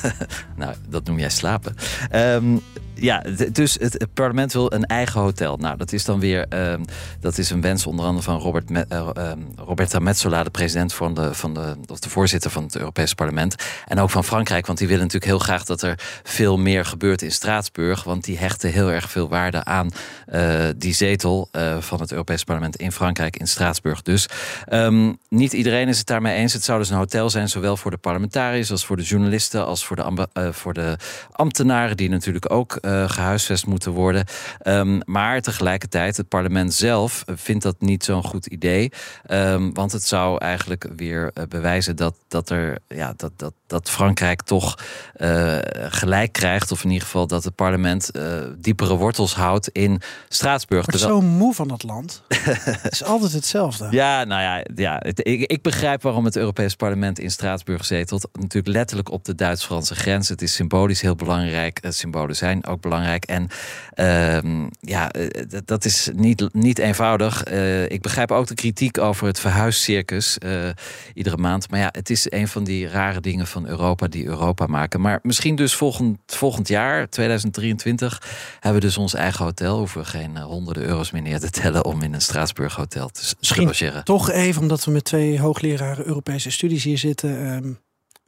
nou, 0.56 0.74
dat 0.88 1.04
noem 1.06 1.18
jij 1.18 1.30
slapen. 1.30 1.76
Ehm, 2.10 2.56
ja, 3.00 3.22
dus 3.52 3.76
het, 3.80 4.06
parlement 4.14 4.52
wil 4.52 4.72
een 4.72 4.86
eigen 4.86 5.20
hotel. 5.20 5.56
Nou, 5.56 5.76
dat 5.76 5.92
is 5.92 6.04
dan 6.04 6.20
weer 6.20 6.46
ehm, 6.48 6.82
dat 7.20 7.38
is 7.38 7.50
een 7.50 7.60
wens 7.60 7.86
onder 7.86 8.04
andere 8.04 8.24
van 8.24 8.38
Robert 8.38 8.70
eh, 8.70 9.08
ehm, 9.12 9.38
Roberta 9.56 9.98
Metsola, 9.98 10.42
de 10.42 10.50
president 10.50 10.94
van 10.94 11.14
de, 11.14 11.34
van 11.34 11.54
de, 11.54 11.76
of 11.86 11.98
de 11.98 12.10
voorzitter 12.10 12.50
van 12.50 12.62
het 12.62 12.76
Europese 12.76 13.14
parlement. 13.14 13.54
En 13.86 13.98
ook 13.98 14.10
van 14.10 14.24
Frankrijk, 14.24 14.66
want 14.66 14.78
die 14.78 14.86
willen 14.86 15.02
natuurlijk 15.02 15.30
heel 15.32 15.40
graag 15.40 15.64
dat 15.64 15.82
er 15.82 15.98
veel 16.22 16.58
meer 16.58 16.84
gebeurt 16.84 17.22
in 17.22 17.32
Straatsburg. 17.32 18.04
Want 18.04 18.24
die 18.24 18.38
hechten 18.38 18.70
heel 18.70 18.90
erg 18.90 19.10
veel 19.10 19.28
waarde 19.28 19.64
aan 19.64 19.90
eh, 20.26 20.64
die 20.76 20.94
zetel 20.94 21.48
eh, 21.52 21.76
van 21.80 22.00
het 22.00 22.12
Europese 22.12 22.44
parlement 22.44 22.76
in 22.76 22.92
Frankrijk, 22.92 23.36
in 23.36 23.48
Straatsburg. 23.48 24.02
Dus 24.02 24.28
ehm, 24.64 25.12
niet 25.28 25.52
iedereen 25.52 25.88
is 25.88 25.98
het 25.98 26.06
daarmee 26.06 26.36
eens. 26.36 26.52
Het 26.52 26.64
zou 26.64 26.78
dus 26.78 26.90
een 26.90 26.96
hotel 26.96 27.30
zijn, 27.30 27.48
zowel 27.48 27.76
voor 27.76 27.90
de 27.90 27.96
parlementariërs 27.96 28.70
als 28.70 28.86
voor 28.86 28.96
de 28.96 29.02
journalisten, 29.02 29.66
als 29.66 29.84
voor 29.84 29.96
de, 29.96 30.50
voor 30.52 30.74
de 30.74 30.96
ambtenaren, 31.32 31.96
die 31.96 32.08
natuurlijk 32.08 32.52
ook 32.52 32.78
eh, 32.90 33.10
gehuisvest 33.10 33.66
moeten 33.66 33.92
worden. 33.92 34.24
Ehm, 34.58 35.00
maar 35.04 35.40
tegelijkertijd, 35.40 36.16
het 36.16 36.28
parlement 36.28 36.74
zelf 36.74 37.24
vindt 37.26 37.62
dat 37.62 37.76
niet 37.80 38.04
zo'n 38.04 38.24
goed 38.24 38.46
idee. 38.46 38.92
Ehm, 39.26 39.70
want 39.72 39.92
het 39.92 40.04
zou 40.04 40.38
eigenlijk 40.38 40.88
weer 40.96 41.30
eh, 41.34 41.44
bewijzen 41.48 41.96
dat, 41.96 42.14
dat, 42.28 42.50
er, 42.50 42.78
ja, 42.88 43.12
dat, 43.16 43.32
dat, 43.36 43.52
dat 43.66 43.90
Frankrijk 43.90 44.42
toch 44.42 44.78
eh, 45.14 45.58
gelijk 45.74 46.32
krijgt. 46.32 46.72
Of 46.72 46.84
in 46.84 46.90
ieder 46.90 47.04
geval 47.06 47.26
dat 47.26 47.44
het 47.44 47.54
parlement 47.54 48.10
diepere 48.58 48.94
wortels 48.96 49.34
houdt 49.34 49.68
in 49.68 50.00
Straatsburg. 50.28 50.84
Ik 50.84 50.90
Terwijl- 50.90 51.20
zo 51.20 51.26
moe 51.26 51.54
van 51.54 51.68
dat 51.68 51.82
land. 51.82 52.22
het 52.28 52.92
is 52.92 53.04
altijd 53.04 53.32
hetzelfde. 53.32 53.88
ja, 53.90 54.24
nou 54.24 54.42
ja, 54.42 54.64
ja 54.74 54.96
het- 55.02 55.26
ik, 55.26 55.40
ik 55.50 55.62
begrijp 55.62 56.02
waarom 56.02 56.24
het 56.24 56.36
Europees 56.36 56.74
Parlement 56.74 57.18
in 57.18 57.30
Straatsburg 57.30 57.84
zetelt. 57.84 58.28
Natuurlijk 58.32 58.74
letterlijk 58.76 59.10
op 59.10 59.24
de 59.24 59.34
Duits-Franse 59.34 59.94
grens. 59.94 60.28
Het 60.28 60.42
is 60.42 60.54
symbolisch 60.54 61.00
heel 61.00 61.14
belangrijk. 61.16 61.80
Symbolen 61.88 62.36
zijn 62.36 62.66
ook 62.66 62.79
belangrijk. 62.80 63.24
En 63.24 63.48
ehm, 63.94 64.66
ja, 64.80 65.10
eh, 65.10 65.44
dat- 65.64 65.84
is 65.84 66.08
niet, 66.14 66.48
niet 66.52 66.78
eenvoudig. 66.78 67.42
Eh, 67.44 67.90
ik 67.90 68.02
begrijp 68.02 68.30
ook 68.32 68.46
de 68.46 68.54
kritiek 68.54 68.98
over 68.98 69.26
het 69.26 69.40
verhuiscircus 69.40 70.38
eh, 70.38 70.68
iedere 71.14 71.36
maand. 71.36 71.70
Maar 71.70 71.80
ja, 71.80 71.88
het 71.92 72.10
is 72.10 72.30
een 72.30 72.48
van 72.48 72.64
die 72.64 72.88
rare 72.88 73.20
dingen 73.20 73.46
van 73.46 73.66
Europa 73.66 74.06
die 74.08 74.26
Europa 74.26 74.66
maken. 74.66 75.00
Maar 75.00 75.18
misschien 75.22 75.56
dus 75.56 75.74
volgend, 75.74 76.18
volgend 76.26 76.68
jaar, 76.68 77.08
2023, 77.08 78.22
hebben 78.60 78.80
we 78.80 78.86
dus 78.86 78.96
ons 78.96 79.14
eigen 79.14 79.44
hotel. 79.44 79.78
Hoeven 79.78 80.00
we 80.00 80.06
geen 80.06 80.38
honderden 80.38 80.82
euro's 80.84 81.10
meer 81.10 81.22
neer 81.22 81.40
te 81.40 81.50
tellen 81.50 81.84
om 81.84 82.02
in 82.02 82.14
een 82.14 82.20
Straatsburg 82.20 82.74
hotel 82.76 83.08
te, 83.08 83.34
logeren. 83.64 84.04
Toch 84.04 84.30
even, 84.30 84.62
omdat 84.62 84.84
we 84.84 84.90
met 84.90 85.04
twee 85.04 85.40
hoogleraren 85.40 86.06
Europese 86.06 86.50
studies 86.50 86.84
hier 86.84 86.98
zitten. 86.98 87.46
Ehm, 87.46 87.72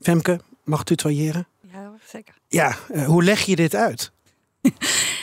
Femke, 0.00 0.40
mag 0.64 0.80
u 0.80 0.84
tutoyeren? 0.84 1.46
Ja, 1.72 1.90
zeker. 2.06 2.34
Ja, 2.48 2.76
hoe 3.06 3.24
leg 3.24 3.40
je 3.40 3.56
dit 3.56 3.74
uit? 3.74 4.12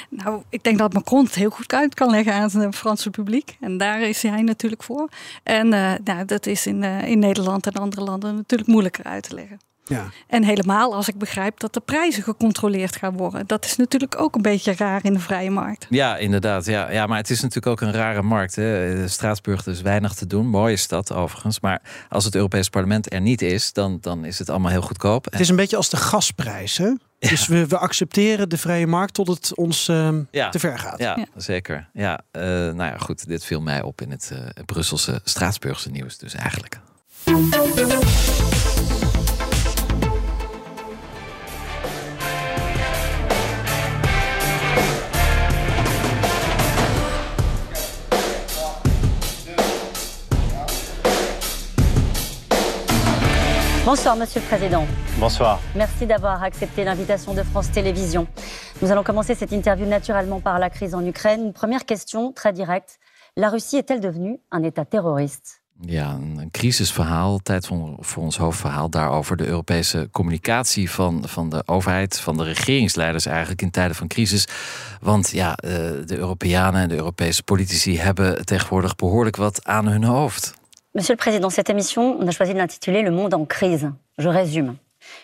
Nou, 0.09 0.43
ik 0.49 0.63
denk 0.63 0.77
dat 0.77 0.93
Macron 0.93 1.23
het 1.23 1.35
heel 1.35 1.49
goed 1.49 1.73
uit 1.73 1.93
kan 1.93 2.09
leggen 2.09 2.33
aan 2.33 2.49
het 2.61 2.75
Franse 2.75 3.09
publiek. 3.09 3.57
En 3.59 3.77
daar 3.77 4.01
is 4.01 4.21
hij 4.21 4.41
natuurlijk 4.41 4.83
voor. 4.83 5.09
En 5.43 5.73
eh, 5.73 5.93
nou, 6.03 6.25
dat 6.25 6.45
is 6.45 6.65
in, 6.65 6.83
eh, 6.83 7.07
in 7.07 7.19
Nederland 7.19 7.67
en 7.67 7.73
andere 7.73 8.03
landen 8.03 8.35
natuurlijk 8.35 8.69
moeilijker 8.69 9.03
uit 9.03 9.23
te 9.23 9.35
leggen. 9.35 9.68
Ja. 9.89 10.09
En 10.27 10.43
helemaal 10.43 10.95
als 10.95 11.07
ik 11.07 11.17
begrijp 11.17 11.59
dat 11.59 11.73
de 11.73 11.79
prijzen 11.79 12.23
gecontroleerd 12.23 12.95
gaan 12.95 13.17
worden. 13.17 13.47
Dat 13.47 13.65
is 13.65 13.75
natuurlijk 13.75 14.19
ook 14.21 14.35
een 14.35 14.41
beetje 14.41 14.73
raar 14.75 14.99
in 15.05 15.13
de 15.13 15.19
vrije 15.19 15.51
markt. 15.51 15.85
Ja, 15.89 16.17
inderdaad. 16.17 16.65
Ja. 16.65 16.91
ja, 16.91 17.05
maar 17.07 17.17
het 17.17 17.29
is 17.29 17.39
natuurlijk 17.41 17.67
ook 17.67 17.81
een 17.81 17.93
rare 17.93 18.21
markt. 18.21 18.55
Hè. 18.55 19.07
Straatsburg 19.07 19.67
is 19.67 19.81
weinig 19.81 20.13
te 20.13 20.27
doen. 20.27 20.47
Mooie 20.47 20.77
stad 20.77 21.13
overigens. 21.13 21.59
Maar 21.59 21.81
als 22.09 22.25
het 22.25 22.35
Europees 22.35 22.69
Parlement 22.69 23.13
er 23.13 23.21
niet 23.21 23.41
is, 23.41 23.73
dan, 23.73 23.97
dan 24.01 24.25
is 24.25 24.39
het 24.39 24.49
allemaal 24.49 24.71
heel 24.71 24.81
goedkoop. 24.81 25.25
Het 25.25 25.39
is 25.39 25.49
een 25.49 25.55
beetje 25.55 25.77
als 25.77 25.89
de 25.89 25.97
gasprijs, 25.97 26.77
hè? 26.77 26.91
Dus 27.19 27.47
we, 27.47 27.67
we 27.67 27.77
accepteren 27.77 28.49
de 28.49 28.57
vrije 28.57 28.87
markt 28.87 29.13
tot 29.13 29.27
het 29.27 29.55
ons 29.55 29.87
ehm, 29.87 30.21
Ja. 30.31 30.49
te 30.49 30.59
ver 30.59 30.79
gaat. 30.79 30.99
Ja, 30.99 31.15
Ja. 31.17 31.25
zeker. 31.35 31.89
Ja, 31.93 32.21
eh, 32.31 32.41
nou 32.41 32.75
ja, 32.83 32.97
goed. 32.97 33.27
Dit 33.27 33.45
viel 33.45 33.61
mij 33.61 33.81
op 33.81 34.01
in 34.01 34.11
het 34.11 34.31
eh, 34.33 34.63
Brusselse 34.65 35.21
Straatsburgse 35.23 35.89
nieuws. 35.91 36.17
Dus 36.17 36.33
eigenlijk. 36.33 36.79
Bonsoir, 53.85 54.15
Monsieur 54.17 54.41
le 54.41 54.45
Président. 54.45 54.85
Bonsoir. 55.19 55.59
Merci 55.73 56.05
d'avoir 56.05 56.43
accepté 56.43 56.83
l'invitation 56.83 57.33
de 57.33 57.43
France 57.43 57.71
Télévisions. 57.71 58.27
Nous 58.81 58.91
allons 58.91 59.03
commencer 59.03 59.35
cette 59.35 59.51
interview 59.51 59.87
naturellement 59.87 60.41
par 60.41 60.59
la 60.59 60.69
crise 60.69 60.93
en 60.93 61.05
Ukraine. 61.05 61.45
Une 61.45 61.53
première 61.53 61.85
question 61.85 62.33
très 62.33 62.51
directe. 62.53 62.99
La 63.35 63.49
Russie 63.49 63.77
est-elle 63.77 64.01
devenue 64.01 64.37
un 64.51 64.63
État 64.63 64.85
terroriste 64.85 65.61
Ja, 65.81 66.11
een, 66.11 66.49
crisisverhaal. 66.51 67.39
Tijd 67.39 67.67
voor, 67.67 67.95
voor 67.99 68.23
ons 68.23 68.37
hoofdverhaal 68.37 68.89
daarover. 68.89 69.37
De 69.37 69.47
Europese 69.47 70.09
communicatie 70.11 70.91
van, 70.91 71.23
van 71.27 71.49
de 71.49 71.63
overheid, 71.65 72.19
van 72.19 72.37
de 72.37 72.43
regeringsleiders 72.43 73.25
eigenlijk 73.25 73.61
in 73.61 73.71
tijden 73.71 73.95
van 73.95 74.07
crisis. 74.07 74.47
Want 75.01 75.29
ja, 75.29 75.55
eh, 75.55 75.71
de 76.05 76.17
Europeanen 76.17 76.81
en 76.81 76.89
de 76.89 76.95
Europese 76.95 77.43
politici 77.43 77.99
hebben 77.99 78.45
tegenwoordig 78.45 78.95
behoorlijk 78.95 79.35
wat 79.35 79.65
aan 79.65 79.87
hun 79.87 80.03
hoofd. 80.03 80.58
Monsieur 80.99 81.13
le 81.13 81.17
Président, 81.17 81.49
cette 81.49 81.69
émission, 81.69 82.17
on 82.19 82.27
a 82.27 82.31
choisi 82.31 82.51
de 82.51 82.57
l'intituler 82.57 83.03
Le 83.03 83.11
monde 83.11 83.33
en 83.33 83.45
crise. 83.45 83.89
Je 84.17 84.27
résume. 84.27 84.75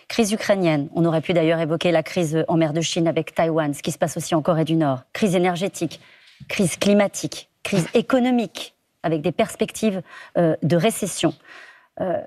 Crise 0.08 0.32
ukrainienne. 0.32 0.88
On 0.94 1.04
aurait 1.04 1.20
pu 1.20 1.34
d'ailleurs 1.34 1.60
évoquer 1.60 1.92
la 1.92 2.02
crise 2.02 2.46
en 2.48 2.56
mer 2.56 2.72
de 2.72 2.80
Chine 2.80 3.06
avec 3.06 3.34
Taïwan, 3.34 3.74
ce 3.74 3.82
qui 3.82 3.92
se 3.92 3.98
passe 3.98 4.16
aussi 4.16 4.34
en 4.34 4.40
Corée 4.40 4.64
du 4.64 4.74
Nord. 4.74 5.02
Crise 5.12 5.34
énergétique. 5.34 6.00
crise 6.48 6.78
climatique, 6.78 7.50
crise 7.62 7.86
économique, 7.92 8.74
avec 9.02 9.20
des 9.20 9.32
perspectives 9.32 10.00
euh, 10.38 10.56
de 10.62 10.76
récession. 10.76 11.34
Euh, 12.00 12.22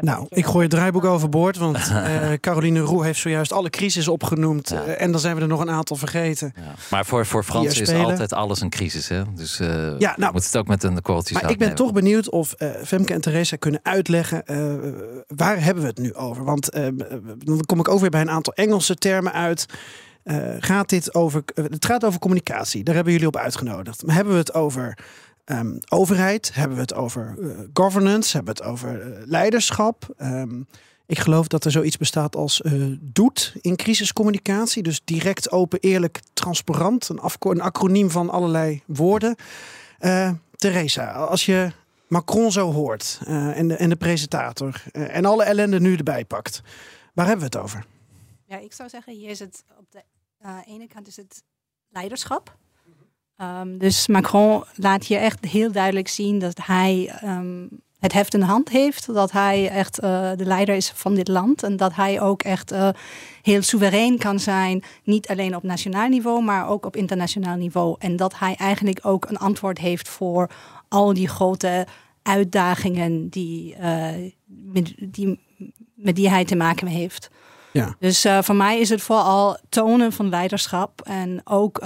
nou, 0.00 0.26
ik 0.28 0.46
gooi 0.46 0.62
het 0.62 0.70
draaiboek 0.70 1.04
overboord, 1.04 1.56
want 1.56 1.76
uh, 1.76 2.32
Caroline 2.40 2.80
Roe 2.80 3.04
heeft 3.04 3.18
zojuist 3.18 3.52
alle 3.52 3.70
crisis 3.70 4.08
opgenoemd. 4.08 4.68
Ja. 4.68 4.86
Uh, 4.86 5.00
en 5.02 5.10
dan 5.10 5.20
zijn 5.20 5.36
we 5.36 5.42
er 5.42 5.48
nog 5.48 5.60
een 5.60 5.70
aantal 5.70 5.96
vergeten. 5.96 6.52
Ja. 6.56 6.74
Maar 6.90 7.06
voor, 7.06 7.26
voor 7.26 7.44
Frans 7.44 7.80
is 7.80 7.92
altijd 7.92 8.32
alles 8.32 8.60
een 8.60 8.70
crisis. 8.70 9.08
Hè? 9.08 9.22
Dus 9.34 9.60
uh, 9.60 9.98
ja, 9.98 10.14
nou, 10.16 10.32
moet 10.32 10.44
het 10.44 10.56
ook 10.56 10.66
met 10.66 10.82
een 10.82 11.02
korreltje 11.02 11.34
Maar 11.34 11.50
ik 11.50 11.58
ben 11.58 11.74
toch 11.74 11.92
benieuwd 11.92 12.30
of 12.30 12.54
Femke 12.84 13.12
en 13.12 13.20
Theresa 13.20 13.56
kunnen 13.56 13.80
uitleggen... 13.82 14.42
waar 15.26 15.62
hebben 15.62 15.82
we 15.82 15.88
het 15.88 15.98
nu 15.98 16.14
over? 16.14 16.44
Want 16.44 16.72
dan 17.38 17.60
kom 17.66 17.78
ik 17.78 17.88
ook 17.88 18.00
weer 18.00 18.10
bij 18.10 18.20
een 18.20 18.30
aantal 18.30 18.52
Engelse 18.52 18.94
termen 18.94 19.32
uit... 19.32 19.66
gaat 20.58 20.88
dit 20.88 21.14
over, 21.14 21.42
het 21.54 21.84
gaat 21.84 22.04
over 22.04 22.20
communicatie, 22.20 22.84
daar 22.84 22.94
hebben 22.94 23.12
jullie 23.12 23.28
op 23.28 23.36
uitgenodigd. 23.36 24.06
Maar 24.06 24.14
hebben 24.14 24.32
we 24.32 24.38
het 24.38 24.54
over 24.54 24.98
Um, 25.50 25.78
overheid, 25.88 26.54
hebben 26.54 26.76
we 26.76 26.82
het 26.82 26.94
over 26.94 27.34
uh, 27.38 27.58
governance, 27.72 28.36
hebben 28.36 28.54
we 28.54 28.62
het 28.62 28.70
over 28.70 29.06
uh, 29.06 29.26
leiderschap. 29.26 30.14
Um, 30.18 30.66
ik 31.06 31.18
geloof 31.18 31.46
dat 31.46 31.64
er 31.64 31.70
zoiets 31.70 31.96
bestaat 31.96 32.36
als 32.36 32.60
uh, 32.60 32.96
DOET 33.00 33.54
in 33.60 33.76
crisiscommunicatie. 33.76 34.82
Dus 34.82 35.00
direct, 35.04 35.50
open, 35.50 35.80
eerlijk, 35.80 36.20
transparant. 36.32 37.08
Een, 37.08 37.20
een 37.38 37.60
acroniem 37.60 38.10
van 38.10 38.30
allerlei 38.30 38.82
woorden. 38.86 39.36
Theresa, 40.56 41.12
als 41.12 41.46
je 41.46 41.72
Macron 42.06 42.52
zo 42.52 42.72
hoort 42.72 43.20
en, 43.24 43.68
de, 43.68 43.76
en 43.76 43.88
de 43.88 43.96
presentator 43.96 44.82
en 44.92 45.24
alle 45.24 45.44
ellende 45.44 45.80
nu 45.80 45.96
erbij 45.96 46.24
pakt. 46.24 46.62
Waar 47.14 47.26
hebben 47.26 47.50
we 47.50 47.56
het 47.56 47.64
over? 47.64 47.86
Ja, 48.44 48.58
ik 48.58 48.72
zou 48.72 48.88
zeggen, 48.88 49.12
hier 49.12 49.30
is 49.30 49.38
het 49.38 49.64
op 49.78 49.86
de 49.90 50.02
ene 50.66 50.86
kant 50.86 51.06
is 51.06 51.16
het 51.16 51.42
leiderschap. 51.88 52.56
Um, 53.42 53.78
dus 53.78 54.06
Macron 54.06 54.64
laat 54.74 55.04
hier 55.04 55.18
echt 55.18 55.44
heel 55.44 55.72
duidelijk 55.72 56.08
zien 56.08 56.38
dat 56.38 56.58
hij 56.62 57.14
um, 57.24 57.68
het 57.98 58.12
heft 58.12 58.34
in 58.34 58.40
de 58.40 58.46
hand 58.46 58.68
heeft. 58.68 59.14
Dat 59.14 59.32
hij 59.32 59.68
echt 59.68 60.02
uh, 60.02 60.30
de 60.36 60.44
leider 60.44 60.74
is 60.74 60.92
van 60.94 61.14
dit 61.14 61.28
land. 61.28 61.62
En 61.62 61.76
dat 61.76 61.94
hij 61.94 62.20
ook 62.20 62.42
echt 62.42 62.72
uh, 62.72 62.88
heel 63.42 63.62
soeverein 63.62 64.18
kan 64.18 64.40
zijn. 64.40 64.82
Niet 65.04 65.28
alleen 65.28 65.56
op 65.56 65.62
nationaal 65.62 66.08
niveau, 66.08 66.42
maar 66.42 66.68
ook 66.68 66.86
op 66.86 66.96
internationaal 66.96 67.56
niveau. 67.56 67.96
En 67.98 68.16
dat 68.16 68.38
hij 68.38 68.54
eigenlijk 68.54 68.98
ook 69.02 69.24
een 69.28 69.38
antwoord 69.38 69.78
heeft 69.78 70.08
voor 70.08 70.50
al 70.88 71.14
die 71.14 71.28
grote 71.28 71.86
uitdagingen 72.22 73.28
die, 73.28 73.76
uh, 73.80 74.08
met, 74.46 74.94
die, 74.98 75.40
met 75.94 76.16
die 76.16 76.30
hij 76.30 76.44
te 76.44 76.56
maken 76.56 76.86
heeft. 76.86 77.30
Ja. 77.72 77.96
Dus 77.98 78.26
voor 78.40 78.56
mij 78.56 78.80
is 78.80 78.88
het 78.88 79.02
vooral 79.02 79.58
tonen 79.68 80.12
van 80.12 80.28
leiderschap 80.28 81.00
en 81.00 81.40
ook 81.44 81.78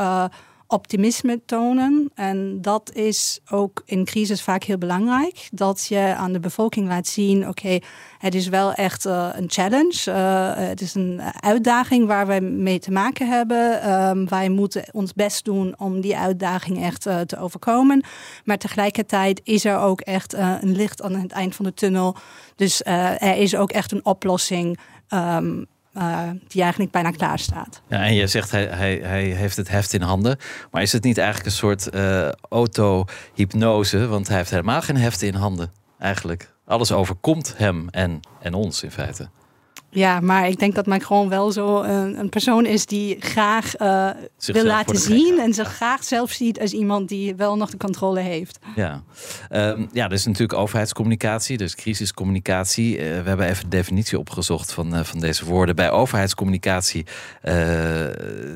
optimisme 0.71 1.41
tonen. 1.47 2.11
En 2.15 2.59
dat 2.61 2.93
is 2.95 3.41
ook 3.50 3.83
in 3.85 4.05
crisis 4.05 4.43
vaak 4.43 4.62
heel 4.62 4.79
belangrijk. 4.79 5.49
Dat 5.53 5.87
je 5.89 6.15
aan 6.17 6.33
de 6.33 6.41
bevolking 6.41 6.89
laat 6.89 7.07
zien: 7.07 7.49
oké, 7.49 7.79
het 8.19 8.35
is 8.35 8.49
wel 8.49 8.73
echt 8.73 9.07
uh, 9.07 9.29
een 9.33 9.50
challenge. 9.50 10.05
Uh, 10.07 10.69
het 10.69 10.81
is 10.81 10.95
een 10.95 11.21
uitdaging 11.41 12.07
waar 12.07 12.27
wij 12.27 12.41
mee 12.41 12.79
te 12.79 12.91
maken 12.91 13.29
hebben. 13.29 13.93
Um, 13.93 14.29
wij 14.29 14.49
moeten 14.49 14.85
ons 14.93 15.12
best 15.12 15.45
doen 15.45 15.75
om 15.79 16.00
die 16.00 16.17
uitdaging 16.17 16.83
echt 16.83 17.07
uh, 17.07 17.21
te 17.21 17.39
overkomen. 17.39 18.05
Maar 18.45 18.59
tegelijkertijd 18.59 19.41
is 19.45 19.65
er 19.65 19.79
ook 19.79 20.00
echt 20.00 20.33
een 20.33 20.77
licht 20.77 21.03
aan 21.03 21.15
het 21.15 21.33
eind 21.33 21.55
van 21.55 21.65
de 21.65 21.75
tunnel. 21.75 22.17
Dus 22.57 22.81
er 22.85 23.37
is 23.37 23.57
ook 23.57 23.71
echt 23.71 23.93
een 23.93 24.05
oplossing. 24.05 24.79
Um, 25.09 25.67
uh, 25.94 26.30
die 26.49 26.62
eigenlijk 26.62 26.92
bijna 26.92 27.11
klaar 27.11 27.38
staat. 27.38 27.82
Ja, 27.88 28.04
en 28.04 28.14
je 28.14 28.26
zegt 28.26 28.50
hij, 28.50 28.64
hij, 28.64 29.00
hij 29.02 29.23
heeft 29.25 29.56
het 29.56 29.68
heft 29.68 29.92
in 29.92 30.02
handen. 30.02 30.38
Maar 30.70 30.82
is 30.82 30.92
het 30.92 31.04
niet 31.04 31.18
eigenlijk 31.18 31.47
een 31.47 31.56
soort 31.56 31.94
uh, 31.94 32.28
auto-hypnose? 32.49 34.06
Want 34.06 34.28
hij 34.28 34.37
heeft 34.37 34.50
helemaal 34.50 34.82
geen 34.82 34.97
heft 34.97 35.23
in 35.23 35.35
handen, 35.35 35.73
eigenlijk. 35.99 36.54
Alles 36.64 36.92
overkomt 36.92 37.54
hem 37.56 37.88
en, 37.88 38.20
en 38.40 38.54
ons 38.54 38.82
in 38.82 38.90
feite. 38.90 39.28
Ja, 39.90 40.20
maar 40.20 40.49
ik 40.49 40.59
denk 40.59 40.75
dat 40.75 40.87
Macron 40.87 41.28
wel 41.28 41.52
zo 41.52 41.82
een, 41.82 42.18
een 42.18 42.28
persoon 42.28 42.66
is 42.66 42.87
die 42.87 43.16
graag 43.20 43.80
uh, 43.80 44.11
wil 44.47 44.64
laten 44.64 44.97
zien. 44.97 45.38
En 45.40 45.54
zich 45.54 45.68
graag 45.75 46.04
zelf 46.04 46.30
ziet 46.30 46.61
als 46.61 46.73
iemand 46.73 47.09
die 47.09 47.35
wel 47.35 47.56
nog 47.56 47.70
de 47.70 47.76
controle 47.76 48.20
heeft. 48.20 48.59
Ja, 48.76 49.02
um, 49.50 49.88
ja 49.92 50.04
er 50.04 50.12
is 50.12 50.26
natuurlijk 50.26 50.59
overheidscommunicatie, 50.59 51.56
dus 51.56 51.75
crisiscommunicatie. 51.75 52.92
Uh, 52.92 53.02
we 53.02 53.28
hebben 53.28 53.47
even 53.47 53.64
de 53.64 53.76
definitie 53.76 54.18
opgezocht 54.18 54.73
van, 54.73 54.94
uh, 54.94 55.04
van 55.04 55.20
deze 55.20 55.44
woorden. 55.44 55.76
Bij 55.76 55.90
overheidscommunicatie 55.90 57.06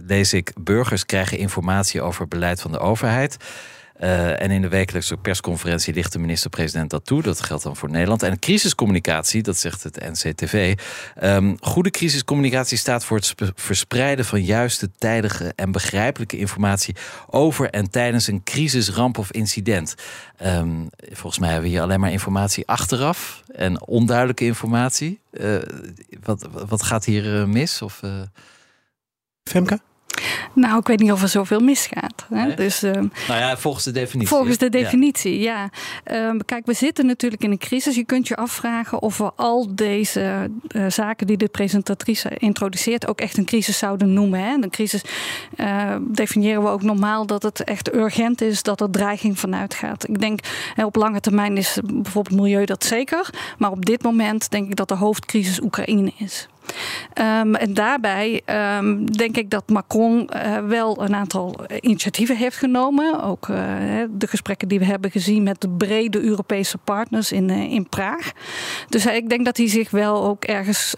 lees 0.06 0.32
ik: 0.32 0.52
burgers 0.60 1.06
krijgen 1.06 1.38
informatie 1.38 2.02
over 2.02 2.28
beleid 2.28 2.60
van 2.60 2.72
de 2.72 2.78
overheid. 2.78 3.36
Uh, 4.00 4.40
en 4.40 4.50
in 4.50 4.62
de 4.62 4.68
wekelijkse 4.68 5.16
persconferentie 5.16 5.94
ligt 5.94 6.12
de 6.12 6.18
minister-president 6.18 6.90
dat 6.90 7.06
toe. 7.06 7.22
Dat 7.22 7.40
geldt 7.40 7.62
dan 7.62 7.76
voor 7.76 7.90
Nederland. 7.90 8.22
En 8.22 8.38
crisiscommunicatie, 8.38 9.42
dat 9.42 9.56
zegt 9.56 9.82
het 9.82 10.00
NCTV. 10.00 10.78
Ehm, 11.14 11.54
goede 11.60 11.90
crisiscommunicatie 11.90 12.78
staat 12.78 13.04
voor 13.04 13.16
het 13.16 13.34
verspreiden 13.54 14.24
van 14.24 14.42
juiste, 14.42 14.90
tijdige 14.98 15.52
en 15.56 15.72
begrijpelijke 15.72 16.36
informatie 16.36 16.96
over 17.26 17.70
en 17.70 17.90
tijdens 17.90 18.26
een 18.26 18.42
crisis, 18.42 18.88
ramp 18.88 19.18
of 19.18 19.32
incident. 19.32 19.94
Um, 20.42 20.88
volgens 21.12 21.38
mij 21.38 21.50
hebben 21.50 21.68
we 21.68 21.74
hier 21.74 21.84
alleen 21.84 22.00
maar 22.00 22.12
informatie 22.12 22.66
achteraf 22.66 23.42
en 23.54 23.86
onduidelijke 23.86 24.44
informatie. 24.44 25.20
Uh, 25.30 25.56
wat, 26.22 26.48
wat 26.66 26.82
gaat 26.82 27.04
hier 27.04 27.40
uh, 27.40 27.44
mis? 27.44 27.82
Of, 27.82 28.00
Femke? 29.42 29.80
Nou, 30.52 30.78
ik 30.78 30.87
weet 30.87 31.00
niet 31.00 31.12
of 31.12 31.23
er 31.23 31.28
zoveel 31.28 31.61
misgaat. 31.61 32.26
Hè? 32.35 32.54
Dus, 32.54 32.83
uh, 32.83 32.93
nou 32.93 33.11
ja, 33.26 33.57
volgens 33.57 33.85
de 33.85 33.90
definitie. 33.90 34.35
Volgens 34.35 34.59
de 34.59 34.69
definitie, 34.69 35.40
ja. 35.40 35.71
ja. 36.04 36.33
Uh, 36.33 36.40
kijk, 36.45 36.66
we 36.66 36.73
zitten 36.73 37.07
natuurlijk 37.07 37.43
in 37.43 37.50
een 37.50 37.59
crisis. 37.59 37.95
Je 37.95 38.04
kunt 38.04 38.28
je 38.28 38.37
afvragen 38.37 39.02
of 39.02 39.19
we 39.19 39.31
al 39.37 39.75
deze 39.75 40.50
uh, 40.69 40.87
zaken 40.88 41.26
die 41.26 41.37
de 41.37 41.49
presentatrice 41.49 42.31
introduceert 42.38 43.07
ook 43.09 43.21
echt 43.21 43.37
een 43.37 43.45
crisis 43.45 43.78
zouden 43.78 44.12
noemen. 44.12 44.40
Hè? 44.40 44.52
Een 44.52 44.71
crisis 44.71 45.02
eh, 45.57 45.97
definiëren 46.00 46.62
we 46.62 46.69
ook 46.69 46.83
normaal 46.83 47.26
dat 47.26 47.43
het 47.43 47.64
echt 47.64 47.95
urgent 47.95 48.40
is, 48.40 48.62
dat 48.62 48.81
er 48.81 48.90
dreiging 48.90 49.38
vanuit 49.38 49.75
gaat. 49.75 50.09
Ik 50.09 50.21
denk 50.21 50.40
op 50.76 50.97
lange 50.97 51.21
termijn 51.21 51.57
is 51.57 51.78
bijvoorbeeld 51.85 52.40
milieu 52.40 52.64
dat 52.64 52.85
zeker. 52.85 53.31
Maar 53.59 53.71
op 53.71 53.85
dit 53.85 54.02
moment 54.02 54.50
denk 54.50 54.69
ik 54.69 54.76
dat 54.76 54.88
de 54.88 54.95
hoofdcrisis 54.95 55.61
Oekraïne 55.61 56.12
is. 56.16 56.49
Um, 57.18 57.54
en 57.54 57.75
daarbij 57.75 58.42
um, 58.78 59.11
denk 59.11 59.37
ik 59.37 59.50
dat 59.50 59.68
Macron 59.68 60.30
uh, 60.35 60.59
wel 60.59 61.02
een 61.02 61.14
aantal 61.14 61.56
initiatieven 61.80 62.37
heeft 62.37 62.56
genomen. 62.56 63.23
Ook 63.23 63.49
uh, 63.49 63.56
de 64.11 64.26
gesprekken 64.26 64.68
die 64.68 64.78
we 64.78 64.85
hebben 64.85 65.11
gezien 65.11 65.42
met 65.42 65.61
de 65.61 65.68
brede 65.68 66.23
Europese 66.23 66.78
partners 66.78 67.33
in, 67.33 67.50
in 67.50 67.88
Praag. 67.88 68.33
Dus 68.88 69.06
ik 69.06 69.28
denk 69.28 69.44
dat 69.44 69.56
hij 69.56 69.68
zich 69.68 69.90
wel 69.90 70.25
ook 70.25 70.44
ergens 70.44 70.94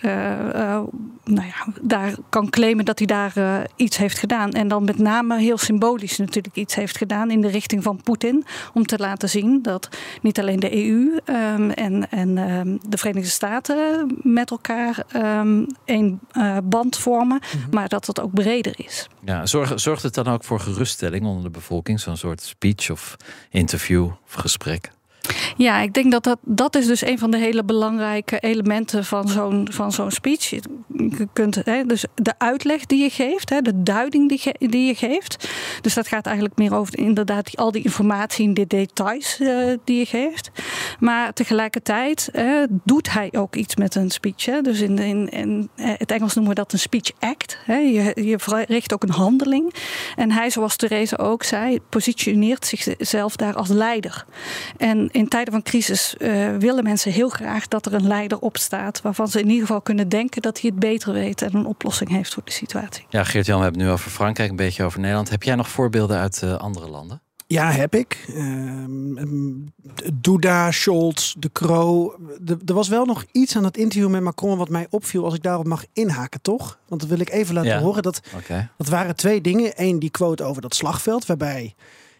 nou 1.25 1.46
ja, 1.46 1.73
daar 1.82 2.14
kan 2.28 2.50
claimen 2.50 2.85
dat 2.85 2.99
hij 2.99 3.06
daar 3.06 3.66
iets 3.76 3.96
heeft 3.96 4.18
gedaan. 4.18 4.50
En 4.50 4.68
dan 4.68 4.85
met 4.85 4.99
name 4.99 5.38
heel 5.38 5.58
symbolisch 5.58 6.18
natuurlijk 6.18 6.56
iets 6.56 6.75
heeft 6.75 6.96
gedaan 6.96 7.30
in 7.30 7.40
de 7.40 7.49
richting 7.49 7.82
van 7.82 8.00
Poetin. 8.02 8.44
Om 8.75 8.87
te 8.87 8.99
laten 8.99 9.28
zien 9.28 9.62
dat 9.62 9.88
niet 10.23 10.40
alleen 10.40 10.61
de 10.61 10.87
EU 10.87 11.18
um, 11.25 11.70
en, 11.70 12.11
en 12.11 12.35
de 12.88 12.99
Verenigde 12.99 13.30
Staten 13.30 14.11
met 14.23 14.50
elkaar 14.50 15.04
uh, 16.32 16.56
band 16.64 16.98
vormen, 16.98 17.40
mhm. 17.56 17.75
maar 17.75 17.88
dat 17.88 18.06
het 18.06 18.20
ook 18.20 18.34
breder 18.34 18.75
is. 18.76 19.08
Ja, 19.25 19.46
zorgt, 19.46 19.80
zorgt 19.80 20.02
het 20.02 20.14
dan 20.14 20.26
ook 20.26 20.44
voor 20.44 20.60
geruststelling 20.60 21.25
onder 21.25 21.44
de 21.44 21.50
bevolking, 21.50 22.00
zo'n 22.00 22.16
soort 22.16 22.42
speech 22.42 22.90
of 22.90 23.16
interview 23.50 24.04
of 24.04 24.32
gesprek? 24.32 24.90
Ja, 25.56 25.80
ik 25.80 25.92
denk 25.92 26.11
dat 26.11 26.25
dat, 26.25 26.38
dat 26.42 26.76
is 26.76 26.87
dus 26.87 27.04
een 27.06 27.18
van 27.18 27.30
de 27.30 27.37
hele 27.37 27.64
belangrijke 27.64 28.38
elementen 28.38 29.04
van 29.04 29.28
zo'n, 29.28 29.68
van 29.71 29.92
zo'n 29.92 30.11
speech. 30.11 30.50
Je 30.97 31.28
kunt, 31.33 31.64
hè, 31.64 31.85
dus 31.85 32.04
de 32.14 32.35
uitleg 32.38 32.87
die 32.87 33.02
je 33.02 33.11
geeft, 33.11 33.50
hè, 33.50 33.61
de 33.61 33.83
duiding 33.83 34.28
die, 34.28 34.38
ge, 34.38 34.54
die 34.59 34.87
je 34.87 34.95
geeft. 34.95 35.49
Dus 35.80 35.95
dat 35.95 36.09
gaat 36.09 36.26
eigenlijk 36.26 36.56
meer 36.56 36.75
over 36.75 36.99
inderdaad 36.99 37.56
al 37.56 37.73
die 37.73 37.83
informatie 37.83 38.47
en 38.47 38.54
de 38.54 38.66
details 38.66 39.40
uh, 39.40 39.75
die 39.85 39.99
je 39.99 40.06
geeft. 40.06 40.50
Maar 40.99 41.33
tegelijkertijd 41.33 42.30
doet 42.85 43.12
hij 43.12 43.28
ook 43.33 43.56
iets 43.56 43.76
met 43.76 43.95
een 43.95 44.11
speech. 44.11 44.45
Hè. 44.45 44.61
Dus 44.61 44.80
in, 44.80 44.99
in, 44.99 45.28
in 45.28 45.68
het 45.76 46.11
Engels 46.11 46.35
noemen 46.35 46.54
we 46.54 46.61
dat 46.61 46.73
een 46.73 46.78
speech 46.78 47.11
act. 47.18 47.59
Hè. 47.64 47.76
Je, 47.76 48.12
je 48.14 48.38
verricht 48.38 48.92
ook 48.92 49.02
een 49.02 49.11
handeling. 49.11 49.75
En 50.16 50.30
hij, 50.33 50.50
zoals 50.50 50.76
Therese 50.76 51.18
ook 51.18 51.42
zei, 51.42 51.80
positioneert 51.88 52.66
zichzelf 52.66 53.37
daar 53.37 53.54
als 53.54 53.68
leider. 53.68 54.25
En 54.76 55.09
in 55.16 55.28
tijden 55.28 55.52
van 55.52 55.62
crisis 55.62 56.14
uh, 56.18 56.56
willen 56.56 56.85
mensen 56.85 57.12
heel 57.12 57.28
graag 57.28 57.68
dat 57.68 57.87
er 57.87 57.94
een 57.94 58.06
leider 58.06 58.38
opstaat. 58.38 59.02
Waarvan 59.02 59.28
ze 59.28 59.40
in 59.40 59.49
ieder 59.49 59.66
geval 59.66 59.80
kunnen 59.80 60.08
denken 60.08 60.42
dat 60.42 60.61
hij 60.61 60.70
het 60.70 60.78
beter 60.78 61.12
weet 61.12 61.42
en 61.42 61.54
een 61.54 61.66
oplossing 61.66 62.11
heeft 62.11 62.35
voor 62.35 62.44
de 62.44 62.50
situatie. 62.50 63.06
Ja, 63.08 63.25
Geert-Jan, 63.25 63.56
we 63.56 63.62
hebben 63.62 63.80
het 63.80 63.90
nu 63.90 63.96
over 63.96 64.11
Frankrijk, 64.11 64.50
een 64.50 64.56
beetje 64.56 64.85
over 64.85 65.00
Nederland. 65.00 65.30
Heb 65.30 65.42
jij 65.42 65.54
nog 65.54 65.68
voorbeelden 65.68 66.18
uit 66.18 66.40
uh, 66.44 66.56
andere 66.56 66.88
landen? 66.88 67.20
Ja, 67.49 67.70
heb 67.70 67.94
ik. 67.94 68.25
Uh, 68.28 68.85
Duda, 70.14 70.70
Scholz, 70.70 71.35
De 71.38 71.52
Croo. 71.52 72.14
Er 72.66 72.75
was 72.75 72.88
wel 72.88 73.04
nog 73.04 73.25
iets 73.32 73.56
aan 73.56 73.64
het 73.64 73.76
interview 73.76 74.11
met 74.11 74.23
Macron 74.23 74.58
wat 74.58 74.68
mij 74.68 74.87
opviel, 74.90 75.25
als 75.25 75.35
ik 75.35 75.42
daarop 75.42 75.66
mag 75.66 75.85
inhaken, 75.92 76.42
toch? 76.42 76.78
Want 76.88 77.00
dat 77.00 77.11
wil 77.11 77.20
ik 77.20 77.30
even 77.30 77.54
laten 77.54 77.78
horen. 77.78 78.02
Dat, 78.02 78.20
dat 78.76 78.88
waren 78.88 79.16
twee 79.16 79.40
dingen. 79.40 79.73
Eén, 79.75 79.99
die 79.99 80.11
quote 80.11 80.44
over 80.44 80.62
dat 80.62 80.75
slagveld, 80.75 81.26
waarbij 81.26 81.75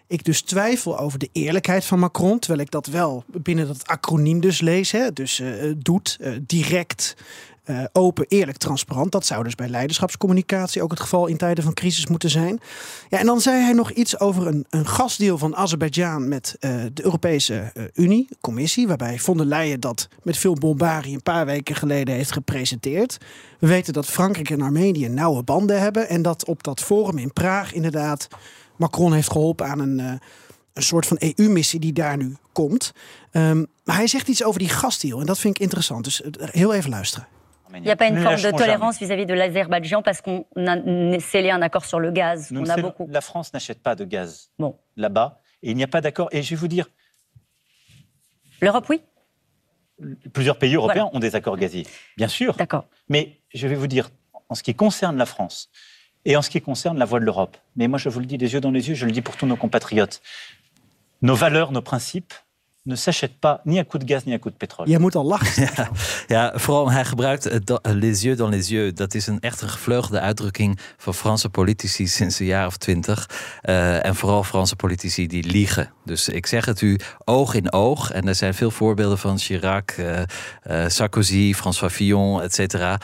ik 0.07 0.25
dus 0.25 0.43
twijfel 0.43 0.99
over 0.99 1.19
de 1.19 1.29
eerlijkheid 1.33 1.85
van 1.85 1.99
Macron. 1.99 2.39
Terwijl 2.39 2.63
ik 2.63 2.71
dat 2.71 2.87
wel 2.87 3.25
binnen 3.27 3.67
dat 3.67 3.87
acroniem 3.87 4.41
dus 4.41 4.61
lees. 4.61 4.91
Hè? 4.91 5.13
Dus 5.13 5.41
uh, 5.41 5.73
doet, 5.79 6.19
uh, 6.21 6.37
direct, 6.43 7.17
open, 7.93 8.27
eerlijk, 8.29 8.59
transparant. 8.59 9.13
Dat 9.13 9.27
zou 9.27 9.45
dus 9.45 9.55
bij 9.55 9.69
leiderschapscommunicatie 9.69 10.83
ook 10.83 10.91
het 10.91 11.01
geval 11.01 11.27
in 11.27 11.37
tijden 11.37 11.65
van 11.65 11.75
crisis 11.75 12.07
moeten 12.07 12.31
zijn. 12.31 12.61
Ja, 13.09 13.19
en 13.19 13.27
dan 13.27 13.41
zei 13.41 13.63
hij 13.63 13.73
nog 13.73 13.91
iets 13.91 14.21
over 14.21 14.47
een, 14.47 14.67
een 14.71 14.87
gasdeal 14.87 15.39
van 15.39 15.57
Azerbeidzjan 15.57 16.29
met 16.29 16.57
de 16.61 17.05
Europese 17.05 17.73
uh, 17.75 17.85
Unie, 17.95 18.29
commissie, 18.41 18.87
waarbij 18.87 19.19
von 19.19 19.37
der 19.37 19.47
Leyen 19.47 19.81
dat 19.81 20.09
met 20.23 20.37
veel 20.37 20.55
bombarie 20.55 21.15
een 21.15 21.23
paar 21.23 21.47
weken 21.47 21.75
geleden 21.75 22.15
heeft 22.15 22.33
gepresenteerd. 22.33 23.19
We 23.59 23.67
weten 23.67 23.93
dat 23.93 24.07
Frankrijk 24.07 24.51
en 24.51 24.63
Armenië 24.63 25.09
nauwe 25.09 25.43
banden 25.43 25.81
hebben 25.81 26.09
en 26.09 26.23
dat 26.23 26.45
op 26.45 26.63
dat 26.63 26.81
forum 26.81 27.19
in 27.19 27.33
Praag 27.33 27.73
inderdaad 27.73 28.29
Macron 28.79 29.13
heeft 29.13 29.31
geholpen 29.31 29.67
aan 29.67 29.79
een, 29.79 29.99
een 29.99 30.83
soort 30.83 31.07
van 31.07 31.17
EU-missie 31.21 31.81
die 31.81 31.93
daar 31.93 32.17
nu 32.17 32.37
komt. 32.53 32.93
Um, 33.33 33.67
maar 33.85 33.97
hij 33.97 34.07
zegt 34.07 34.29
iets 34.29 34.45
over 34.45 34.61
die 34.61 34.69
gasdeal 34.69 35.21
en 35.21 35.27
dat 35.27 35.39
vind 35.39 35.55
ik 35.55 35.63
interessant. 35.63 36.05
Dus 36.05 36.23
heel 36.39 36.75
even 36.75 36.91
luisteren. 36.91 37.29
Il 37.75 37.83
n'y 37.83 37.91
a 37.91 37.95
pas 37.95 38.09
une 38.09 38.21
forme 38.21 38.41
de 38.41 38.53
tolérance 38.53 38.99
vis-à-vis 38.99 39.25
-vis 39.25 39.29
de 39.29 39.35
l'Azerbaïdjan 39.35 40.03
parce 40.03 40.21
qu'on 40.21 40.47
a 40.67 41.21
scellé 41.21 41.51
un 41.51 41.63
accord 41.63 41.85
sur 41.85 42.01
le 42.01 42.11
gaz. 42.11 42.51
Nous 42.51 42.63
on 42.63 42.69
a 42.69 42.77
beaucoup. 42.77 43.09
La 43.11 43.21
France 43.21 43.53
n'achète 43.53 43.83
pas 43.83 43.95
de 43.95 44.05
gaz 44.05 44.51
bon. 44.59 44.79
là-bas 44.97 45.41
et 45.63 45.71
il 45.71 45.77
n'y 45.77 45.85
a 45.85 45.89
pas 45.89 46.01
d'accord. 46.01 46.29
Et 46.33 46.43
je 46.43 46.51
vais 46.51 46.57
vous 46.57 46.69
dire. 46.69 46.87
L'Europe, 48.61 48.87
oui. 48.89 49.03
Plusieurs 50.33 50.59
pays 50.59 50.75
européens 50.75 51.05
voilà. 51.05 51.17
ont 51.17 51.21
des 51.21 51.35
accords 51.35 51.57
gaziers, 51.57 51.87
bien 52.17 52.29
sûr. 52.29 52.55
D'accord. 52.57 52.87
Mais 53.09 53.41
je 53.55 53.67
vais 53.67 53.75
vous 53.75 53.87
dire, 53.87 54.11
en 54.49 54.55
ce 54.55 54.63
qui 54.63 54.75
concerne 54.75 55.17
la 55.17 55.27
France 55.27 55.71
et 56.27 56.37
en 56.37 56.43
ce 56.43 56.51
qui 56.51 56.61
concerne 56.61 56.99
la 56.99 57.05
voie 57.05 57.21
de 57.21 57.25
l'Europe, 57.25 57.57
mais 57.77 57.87
moi 57.87 57.99
je 57.99 58.09
vous 58.09 58.19
le 58.19 58.27
dis 58.27 58.37
des 58.37 58.53
yeux 58.53 58.61
dans 58.61 58.73
les 58.73 58.89
yeux, 58.89 58.95
je 58.95 59.07
le 59.07 59.13
dis 59.13 59.23
pour 59.23 59.37
tous 59.37 59.47
nos 59.47 59.57
compatriotes, 59.57 60.21
nos 61.23 61.37
valeurs, 61.37 61.71
nos 61.71 61.81
principes, 61.81 62.35
ne 62.87 62.95
s'achète 62.95 63.39
pas 63.41 63.61
ni 63.65 63.79
à 63.79 63.85
coup 63.85 63.99
de 63.99 64.05
gaz 64.05 64.25
ni 64.27 64.35
à 64.35 64.39
coup 64.39 64.51
de 64.51 64.57
pétrole. 64.57 64.89
Je 64.89 64.99
moet 64.99 65.17
al 65.17 65.25
lachen. 65.25 65.63
Ja, 65.63 65.91
ja, 66.35 66.59
vooral 66.59 66.91
hij 66.91 67.05
gebruikt 67.05 67.49
les 67.83 68.23
yeux 68.23 68.37
dans 68.37 68.51
les 68.51 68.69
yeux. 68.69 68.95
Dat 68.95 69.15
is 69.15 69.27
een 69.27 69.41
echt 69.41 69.61
een 69.61 69.69
gevleugelde 69.69 70.21
uitdrukking 70.21 70.79
van 70.97 71.15
Franse 71.15 71.49
politici 71.49 72.07
sinds 72.07 72.39
een 72.39 72.47
jaar 72.47 72.67
of 72.67 72.77
twintig. 72.77 73.29
Uh, 73.63 74.05
en 74.05 74.15
vooral 74.15 74.45
Franse 74.45 74.77
politici 74.77 75.27
die 75.27 75.45
liegen. 75.45 75.91
Dus 76.05 76.29
ik 76.29 76.47
zeg 76.47 76.65
het 76.65 76.81
u 76.81 76.99
oog 77.25 77.55
in 77.55 77.73
oog. 77.73 78.11
En 78.11 78.29
er 78.29 78.35
zijn 78.35 78.55
veel 78.55 78.71
voorbeelden 78.71 79.19
van 79.19 79.39
Chirac, 79.39 79.97
uh, 79.99 80.21
uh, 80.71 80.89
Sarkozy, 80.89 81.55
François 81.55 81.93
Fillon, 81.93 82.43
et 82.43 82.55
cetera. 82.55 82.99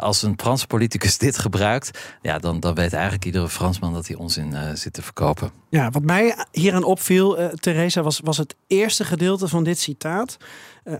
als 0.00 0.22
een 0.22 0.34
Franse 0.36 0.66
politicus 0.66 1.18
dit 1.18 1.38
gebruikt, 1.38 1.98
ja, 2.22 2.38
dan, 2.38 2.60
dan 2.60 2.74
weet 2.74 2.92
eigenlijk 2.92 3.24
iedere 3.24 3.48
Fransman 3.48 3.92
dat 3.92 4.06
hij 4.06 4.16
onzin 4.16 4.76
zit 4.76 4.92
te 4.92 5.02
verkopen. 5.02 5.61
Ja, 5.72 5.90
wat 5.90 6.02
mij 6.02 6.34
hieraan 6.50 6.84
opviel, 6.84 7.50
Theresa, 7.54 8.02
was, 8.02 8.20
was 8.24 8.36
het 8.36 8.54
eerste 8.66 9.04
gedeelte 9.04 9.48
van 9.48 9.64
dit 9.64 9.78
citaat. 9.78 10.36
Uh, 10.84 10.94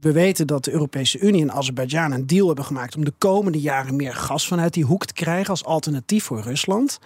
we 0.00 0.12
weten 0.12 0.46
dat 0.46 0.64
de 0.64 0.70
Europese 0.70 1.18
Unie 1.18 1.42
en 1.42 1.52
Azerbeidzjan 1.52 2.12
een 2.12 2.26
deal 2.26 2.46
hebben 2.46 2.64
gemaakt 2.64 2.96
om 2.96 3.04
de 3.04 3.12
komende 3.18 3.60
jaren 3.60 3.96
meer 3.96 4.14
gas 4.14 4.48
vanuit 4.48 4.74
die 4.74 4.84
hoek 4.84 5.06
te 5.06 5.12
krijgen 5.12 5.50
als 5.50 5.64
alternatief 5.64 6.24
voor 6.24 6.40
Rusland. 6.40 6.98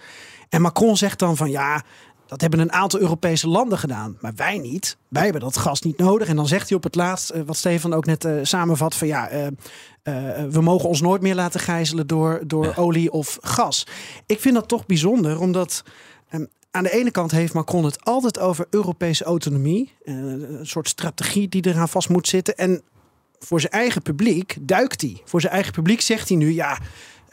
En 0.49 0.61
Macron 0.61 0.97
zegt 0.97 1.19
dan 1.19 1.37
van 1.37 1.49
ja, 1.49 1.83
dat 2.27 2.41
hebben 2.41 2.59
een 2.59 2.71
aantal 2.71 2.99
Europese 2.99 3.47
landen 3.47 3.77
gedaan, 3.77 4.17
maar 4.21 4.33
wij 4.35 4.57
niet. 4.57 4.97
Wij 5.07 5.23
hebben 5.23 5.41
dat 5.41 5.57
gas 5.57 5.81
niet 5.81 5.97
nodig. 5.97 6.27
En 6.27 6.35
dan 6.35 6.47
zegt 6.47 6.67
hij 6.67 6.77
op 6.77 6.83
het 6.83 6.95
laatst, 6.95 7.33
wat 7.45 7.57
Stefan 7.57 7.93
ook 7.93 8.05
net 8.05 8.25
uh, 8.25 8.39
samenvat, 8.41 8.95
van 8.95 9.07
ja, 9.07 9.31
uh, 9.31 9.43
uh, 9.43 9.51
we 10.49 10.61
mogen 10.61 10.89
ons 10.89 11.01
nooit 11.01 11.21
meer 11.21 11.35
laten 11.35 11.59
gijzelen 11.59 12.07
door, 12.07 12.41
door 12.47 12.65
ja. 12.65 12.73
olie 12.75 13.11
of 13.11 13.37
gas. 13.41 13.87
Ik 14.25 14.39
vind 14.39 14.55
dat 14.55 14.67
toch 14.67 14.85
bijzonder, 14.85 15.39
omdat 15.39 15.83
um, 16.33 16.47
aan 16.71 16.83
de 16.83 16.91
ene 16.91 17.11
kant 17.11 17.31
heeft 17.31 17.53
Macron 17.53 17.85
het 17.85 18.05
altijd 18.05 18.39
over 18.39 18.67
Europese 18.69 19.23
autonomie. 19.23 19.93
Een 20.03 20.59
soort 20.61 20.87
strategie 20.87 21.49
die 21.49 21.67
eraan 21.67 21.89
vast 21.89 22.09
moet 22.09 22.27
zitten. 22.27 22.57
En 22.57 22.81
voor 23.39 23.59
zijn 23.59 23.71
eigen 23.71 24.01
publiek 24.01 24.57
duikt 24.61 25.01
hij. 25.01 25.21
Voor 25.25 25.41
zijn 25.41 25.53
eigen 25.53 25.73
publiek 25.73 26.01
zegt 26.01 26.27
hij 26.27 26.37
nu: 26.37 26.51
ja, 26.51 26.79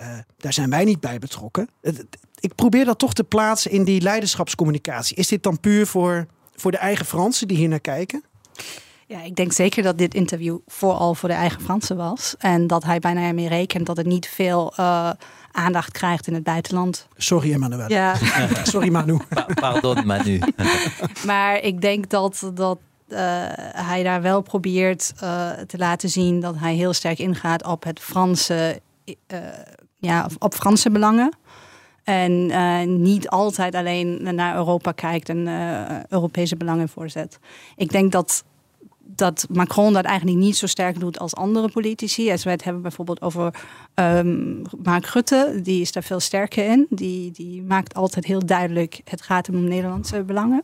uh, 0.01 0.19
daar 0.37 0.53
zijn 0.53 0.71
wij 0.71 0.85
niet 0.85 1.01
bij 1.01 1.19
betrokken. 1.19 1.69
Ik 2.41 2.55
probeer 2.55 2.85
dat 2.85 2.99
toch 2.99 3.13
te 3.13 3.25
plaatsen 3.25 3.71
in 3.71 3.85
die 3.85 4.01
leiderschapscommunicatie. 4.01 5.17
Is 5.17 5.29
dit 5.29 5.43
dan 5.43 5.61
puur 5.61 5.87
voor, 5.87 6.27
voor 6.55 6.71
de 6.71 6.77
eigen 6.77 7.07
Fransen 7.07 7.49
die 7.49 7.57
hier 7.57 7.69
naar 7.69 7.81
kijken? 7.81 8.25
Ja, 9.11 9.23
ik 9.23 9.37
denk 9.37 9.53
zeker 9.53 9.83
dat 9.83 9.99
dit 9.99 10.15
interview 10.15 10.59
vooral 10.67 11.15
voor 11.15 11.29
de 11.29 11.35
eigen 11.35 11.61
Fransen 11.61 11.97
was. 11.97 12.35
En 12.39 12.67
dat 12.67 12.85
hij 12.85 12.99
bijna 12.99 13.21
ermee 13.21 13.49
rekent 13.49 13.87
dat 13.87 13.97
het 13.97 14.07
niet 14.07 14.29
veel 14.29 14.73
uh, 14.81 15.11
aandacht 15.53 15.93
krijgt 15.93 16.27
in 16.27 16.35
het 16.35 16.43
buitenland. 16.43 17.09
Sorry, 17.17 17.53
Emmanuel. 17.53 17.89
Ja. 17.89 18.15
Sorry, 18.63 18.91
Manu. 18.91 19.19
Pardon, 19.55 20.07
Manu. 20.07 20.41
maar 21.27 21.63
ik 21.63 21.81
denk 21.81 22.11
dat, 22.11 22.51
dat 22.55 22.79
uh, 23.09 23.19
hij 23.73 24.03
daar 24.03 24.23
wel 24.23 24.41
probeert 24.41 25.13
uh, 25.23 25.51
te 25.51 25.79
laten 25.79 26.09
zien 26.09 26.41
dat 26.41 26.55
hij 26.59 26.75
heel 26.75 26.93
sterk 26.93 27.19
ingaat 27.19 27.67
op 27.67 27.85
het 27.85 28.01
Franse, 28.01 28.81
ja, 29.99 30.29
op 30.39 30.55
Franse 30.55 30.91
belangen. 30.91 31.39
En 32.05 32.33
uh, 32.33 32.83
niet 32.83 33.29
altijd 33.29 33.75
alleen 33.75 34.35
naar 34.35 34.57
Europa 34.57 34.93
kijkt 34.93 35.29
en 35.29 35.47
uh, 35.47 36.05
Europese 36.09 36.57
belangen 36.57 36.89
voorzet. 36.89 37.39
Ik 37.77 37.91
denk 37.91 38.13
dat, 38.13 38.45
dat 39.15 39.47
Macron 39.53 39.93
dat 39.93 40.05
eigenlijk 40.05 40.39
niet 40.39 40.57
zo 40.57 40.67
sterk 40.67 41.01
doet 41.01 41.19
als 41.19 41.35
andere 41.35 41.71
politici. 41.71 42.31
Als 42.31 42.45
we 42.45 42.51
het 42.51 42.65
hebben 42.65 42.83
bijvoorbeeld 42.83 43.21
over 43.21 43.55
um, 43.95 44.63
Mark 44.83 45.07
Rutte, 45.07 45.61
die 45.63 45.81
is 45.81 45.93
daar 45.93 46.03
veel 46.03 46.21
sterker 46.21 46.65
in. 46.65 46.87
Die, 46.91 47.31
die 47.31 47.63
maakt 47.63 47.95
altijd 47.95 48.25
heel 48.25 48.47
duidelijk, 48.47 49.01
het 49.05 49.23
gaat 49.23 49.49
om 49.49 49.65
Nederlandse 49.65 50.23
belangen. 50.23 50.63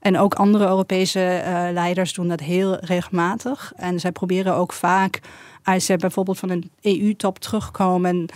En 0.00 0.18
ook 0.18 0.34
andere 0.34 0.66
Europese 0.66 1.42
uh, 1.44 1.72
leiders 1.72 2.12
doen 2.12 2.28
dat 2.28 2.40
heel 2.40 2.76
regelmatig. 2.80 3.72
En 3.76 4.00
zij 4.00 4.12
proberen 4.12 4.54
ook 4.54 4.72
vaak, 4.72 5.20
als 5.62 5.84
ze 5.84 5.96
bijvoorbeeld 5.96 6.38
van 6.38 6.50
een 6.50 6.70
EU-top 6.80 7.38
terugkomen, 7.38 8.26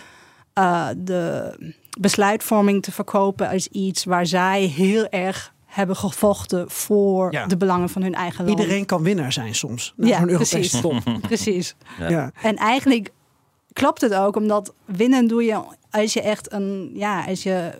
de 0.96 1.54
besluitvorming 2.00 2.82
te 2.82 2.92
verkopen 2.92 3.48
als 3.48 3.66
iets 3.66 4.04
waar 4.04 4.26
zij 4.26 4.62
heel 4.62 5.08
erg 5.08 5.52
hebben 5.68 5.96
gevochten 5.96 6.70
voor 6.70 7.32
ja. 7.32 7.46
de 7.46 7.56
belangen 7.56 7.88
van 7.88 8.02
hun 8.02 8.14
eigen 8.14 8.44
land. 8.44 8.60
Iedereen 8.60 8.86
kan 8.86 9.02
winnaar 9.02 9.32
zijn 9.32 9.54
soms. 9.54 9.94
Ja, 9.96 10.20
een 10.20 10.26
precies. 10.26 10.80
precies. 11.20 11.74
Ja. 11.98 12.08
ja. 12.08 12.32
En 12.42 12.56
eigenlijk 12.56 13.10
klopt 13.72 14.00
het 14.00 14.14
ook, 14.14 14.36
omdat 14.36 14.74
winnen 14.84 15.26
doe 15.26 15.44
je 15.44 15.60
als 15.90 16.12
je 16.12 16.22
echt 16.22 16.52
een, 16.52 16.90
ja, 16.94 17.24
als 17.24 17.42
je 17.42 17.72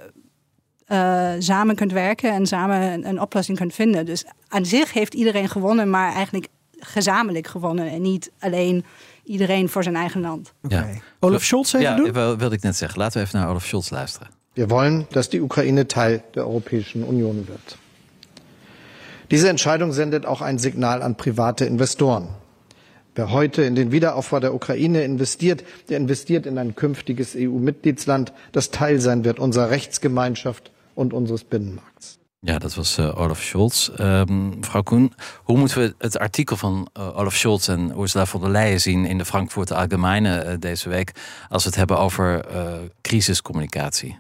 uh, 0.89 1.33
samen 1.39 1.75
kunt 1.75 1.93
werken 1.93 2.33
en 2.33 2.47
samen 2.47 2.81
een, 2.81 3.09
een 3.09 3.21
oplossing 3.21 3.59
kunt 3.59 3.75
vinden. 3.75 4.07
Dus 4.07 4.25
aan 4.49 4.67
zich 4.67 4.93
heeft 4.93 5.15
iedereen 5.15 5.49
gewonnen, 5.49 5.91
maar 5.91 6.13
eigenlijk 6.13 6.49
gezamenlijk 6.79 7.47
gewonnen 7.47 7.91
en 7.91 8.03
niet 8.03 8.31
alleen 8.39 8.85
iedereen 9.25 9.69
voor 9.69 9.83
zijn 9.83 9.97
eigen 9.97 10.21
land. 10.21 10.53
Okay. 10.63 10.93
Ja. 10.93 11.01
Olaf 11.21 11.43
Scholz 11.43 11.73
even 11.73 11.91
ja, 11.91 11.97
doen? 11.97 12.13
wilde 12.13 12.55
ik 12.55 12.63
net 12.63 12.77
zeggen. 12.77 12.99
Laten 12.99 13.21
we 13.21 13.27
even 13.27 13.39
naar 13.41 13.49
Olaf 13.49 13.65
Scholz 13.65 13.91
luisteren. 13.91 14.38
Wir 14.59 14.71
wollen, 14.71 15.07
dass 15.13 15.29
die 15.29 15.41
Ukraine 15.41 15.87
Teil 15.87 16.21
der 16.35 16.45
Europäischen 16.45 17.05
Union 17.05 17.47
wird. 17.47 17.79
Diese 19.31 19.49
Entscheidung 19.49 19.93
sendet 19.93 20.27
auch 20.27 20.41
ein 20.41 20.59
Signal 20.59 21.01
an 21.01 21.17
private 21.17 21.65
Investoren. 21.65 22.27
Wer 23.15 23.31
heute 23.31 23.63
in 23.63 23.77
den 23.77 23.93
Wiederaufbau 23.93 24.41
der 24.41 24.53
Ukraine 24.53 25.05
investiert, 25.05 25.63
der 25.89 25.99
investiert 25.99 26.45
in 26.45 26.59
ein 26.59 26.75
künftiges 26.75 27.37
EU-Mitgliedsland, 27.37 28.33
das 28.51 28.73
Teil 28.73 28.99
sein 29.01 29.25
wird 29.25 29.39
unserer 29.39 29.71
Rechtsgemeinschaft 29.71 30.73
und 30.97 31.13
unseres 31.13 31.45
Binnenmarkts. 31.45 32.19
Ja, 32.41 32.59
dat 32.59 32.77
was 32.77 32.99
uh, 32.99 33.17
Olaf 33.17 33.41
Scholz. 33.41 33.93
Um, 33.97 34.57
mevrouw 34.59 34.83
Koen, 34.83 35.15
hoe 35.45 35.59
moeten 35.59 35.79
we 35.79 35.95
het 35.99 36.19
artikel 36.19 36.57
van 36.57 36.89
uh, 36.97 37.19
Olaf 37.19 37.37
Scholz 37.37 37.69
en 37.69 37.93
Ursula 37.97 38.27
von 38.27 38.41
der 38.41 38.51
Leyen 38.51 38.81
zien 38.81 39.05
in 39.05 39.19
de 39.19 39.25
Frankfurter 39.25 39.77
Allgemeine 39.77 40.45
uh, 40.45 40.53
deze 40.59 40.89
week 40.89 41.13
als 41.49 41.63
we 41.63 41.69
het 41.69 41.79
hebben 41.79 41.99
over 41.99 42.45
crisiscommunicatie? 43.03 44.19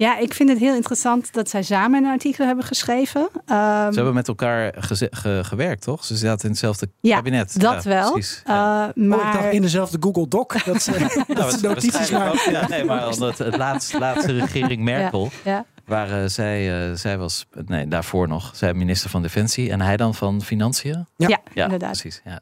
Ja, 0.00 0.18
ik 0.18 0.34
vind 0.34 0.48
het 0.48 0.58
heel 0.58 0.74
interessant 0.74 1.32
dat 1.32 1.48
zij 1.50 1.62
samen 1.62 2.04
een 2.04 2.10
artikel 2.10 2.46
hebben 2.46 2.64
geschreven. 2.64 3.20
Um, 3.20 3.28
Ze 3.46 3.90
hebben 3.92 4.14
met 4.14 4.28
elkaar 4.28 4.74
ge 4.78 5.08
ge 5.10 5.40
gewerkt, 5.44 5.82
toch? 5.82 6.04
Ze 6.04 6.16
zaten 6.16 6.44
in 6.44 6.50
hetzelfde 6.50 6.88
ja, 7.00 7.16
kabinet. 7.16 7.60
Dat 7.60 7.84
ja, 7.84 7.90
wel. 7.90 8.12
Precies, 8.12 8.42
ja. 8.46 8.92
uh, 8.96 9.04
maar... 9.04 9.18
Oh, 9.18 9.26
ik 9.26 9.32
dacht 9.32 9.52
in 9.52 9.62
dezelfde 9.62 9.96
Google 10.00 10.28
Doc. 10.28 10.64
Dat 10.64 10.82
ze, 10.82 10.90
nou, 11.00 11.34
dat 11.34 11.52
ze 11.52 11.66
notities 11.66 12.10
maken. 12.10 12.52
Ja, 12.52 12.68
nee, 12.68 12.84
maar 12.84 13.08
het, 13.08 13.38
het 13.38 13.56
laatste, 13.56 13.98
laatste 13.98 14.32
regering 14.32 14.82
Merkel. 14.82 15.30
Ja, 15.44 15.64
Waar 15.86 16.22
uh, 16.22 16.28
zij, 16.28 16.88
uh, 16.88 16.96
zij 16.96 17.18
was, 17.18 17.46
nee, 17.66 17.88
daarvoor 17.88 18.28
nog, 18.28 18.50
zij 18.54 18.74
minister 18.74 19.10
van 19.10 19.22
Defensie 19.22 19.70
en 19.70 19.80
hij 19.80 19.96
dan 19.96 20.14
van 20.14 20.42
Financiën? 20.42 21.06
Ja, 21.16 21.28
ja, 21.28 21.40
ja 21.54 21.64
inderdaad. 21.64 22.00
Precies, 22.00 22.20
ja. 22.24 22.40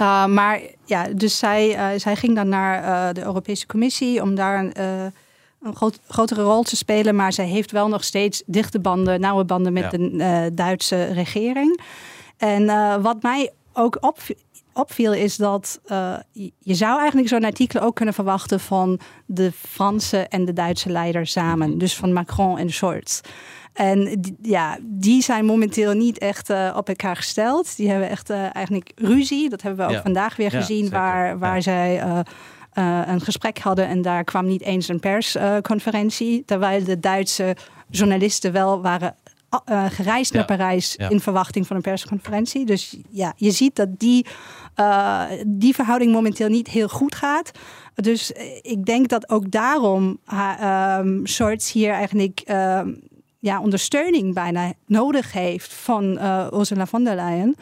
Uh, 0.00 0.26
maar 0.26 0.60
ja, 0.84 1.06
dus 1.14 1.38
zij, 1.38 1.98
zij 1.98 2.16
ging 2.16 2.34
dan 2.34 2.48
naar 2.48 3.14
de 3.14 3.22
Europese 3.22 3.66
Commissie 3.66 4.22
om 4.22 4.34
daar 4.34 4.58
een 4.58 5.12
grotere 6.08 6.42
rol 6.42 6.62
te 6.62 6.76
spelen. 6.76 7.16
Maar 7.16 7.32
zij 7.32 7.46
heeft 7.46 7.70
wel 7.70 7.88
nog 7.88 8.04
steeds 8.04 8.42
dichte 8.46 8.80
banden, 8.80 9.20
nauwe 9.20 9.44
banden 9.44 9.72
met 9.72 9.90
de 9.90 10.50
Duitse 10.54 11.04
regering. 11.04 11.80
En 12.36 12.66
wat 13.02 13.22
mij 13.22 13.50
ook 13.72 13.96
opviel 14.00 14.36
opviel 14.72 15.12
is 15.12 15.36
dat 15.36 15.80
uh, 15.86 16.16
je 16.58 16.74
zou 16.74 16.98
eigenlijk 16.98 17.28
zo'n 17.28 17.44
artikel 17.44 17.80
ook 17.80 17.94
kunnen 17.94 18.14
verwachten 18.14 18.60
van 18.60 19.00
de 19.26 19.52
Franse 19.52 20.18
en 20.18 20.44
de 20.44 20.52
Duitse 20.52 20.90
leider 20.90 21.26
samen. 21.26 21.68
Mhm. 21.68 21.78
Dus 21.78 21.96
van 21.96 22.12
Macron 22.12 22.58
en 22.58 22.70
Scholz. 22.70 23.20
En 23.72 24.20
die, 24.20 24.36
ja, 24.42 24.78
die 24.82 25.22
zijn 25.22 25.44
momenteel 25.44 25.92
niet 25.92 26.18
echt 26.18 26.50
uh, 26.50 26.74
op 26.76 26.88
elkaar 26.88 27.16
gesteld. 27.16 27.76
Die 27.76 27.90
hebben 27.90 28.08
echt 28.08 28.30
uh, 28.30 28.54
eigenlijk 28.54 28.92
ruzie. 28.94 29.48
Dat 29.48 29.62
hebben 29.62 29.86
we 29.86 29.94
ook 29.94 30.02
vandaag 30.02 30.36
weer 30.36 30.50
gezien, 30.50 30.90
waar, 30.90 31.38
waar 31.38 31.62
zij 31.62 32.02
een 32.72 33.20
gesprek 33.20 33.58
hadden 33.58 33.86
en 33.86 34.02
daar 34.02 34.24
kwam 34.24 34.46
niet 34.46 34.62
eens 34.62 34.88
een 34.88 35.00
persconferentie. 35.00 36.42
terwijl 36.46 36.84
de 36.84 37.00
Duitse 37.00 37.56
journalisten 37.88 38.52
wel 38.52 38.82
waren 38.82 39.14
uh, 39.68 39.84
gereisd 39.88 40.32
naar 40.32 40.44
Parijs 40.44 40.96
in 40.96 41.20
verwachting 41.20 41.66
van 41.66 41.76
een 41.76 41.82
persconferentie. 41.82 42.66
Dus 42.66 42.96
ja, 43.08 43.32
je 43.36 43.50
ziet 43.50 43.76
dat 43.76 43.98
die, 43.98 44.26
uh, 44.76 45.22
die 45.46 45.74
verhouding 45.74 46.12
momenteel 46.12 46.48
niet 46.48 46.68
heel 46.68 46.88
goed 46.88 47.14
gaat. 47.14 47.50
Dus 47.94 48.32
eh, 48.32 48.56
ik 48.62 48.84
denk 48.84 49.08
dat 49.08 49.30
ook 49.30 49.50
daarom 49.50 50.18
um, 50.98 51.26
Shorts 51.26 51.72
hier 51.72 51.92
eigenlijk 51.92 52.42
um, 52.48 53.00
ja, 53.38 53.60
ondersteuning 53.60 54.34
bijna 54.34 54.72
nodig 54.86 55.32
heeft 55.32 55.74
van 55.74 56.04
Ursula 56.54 56.86
von 56.86 57.04
der 57.04 57.14
Leyen. 57.14 57.56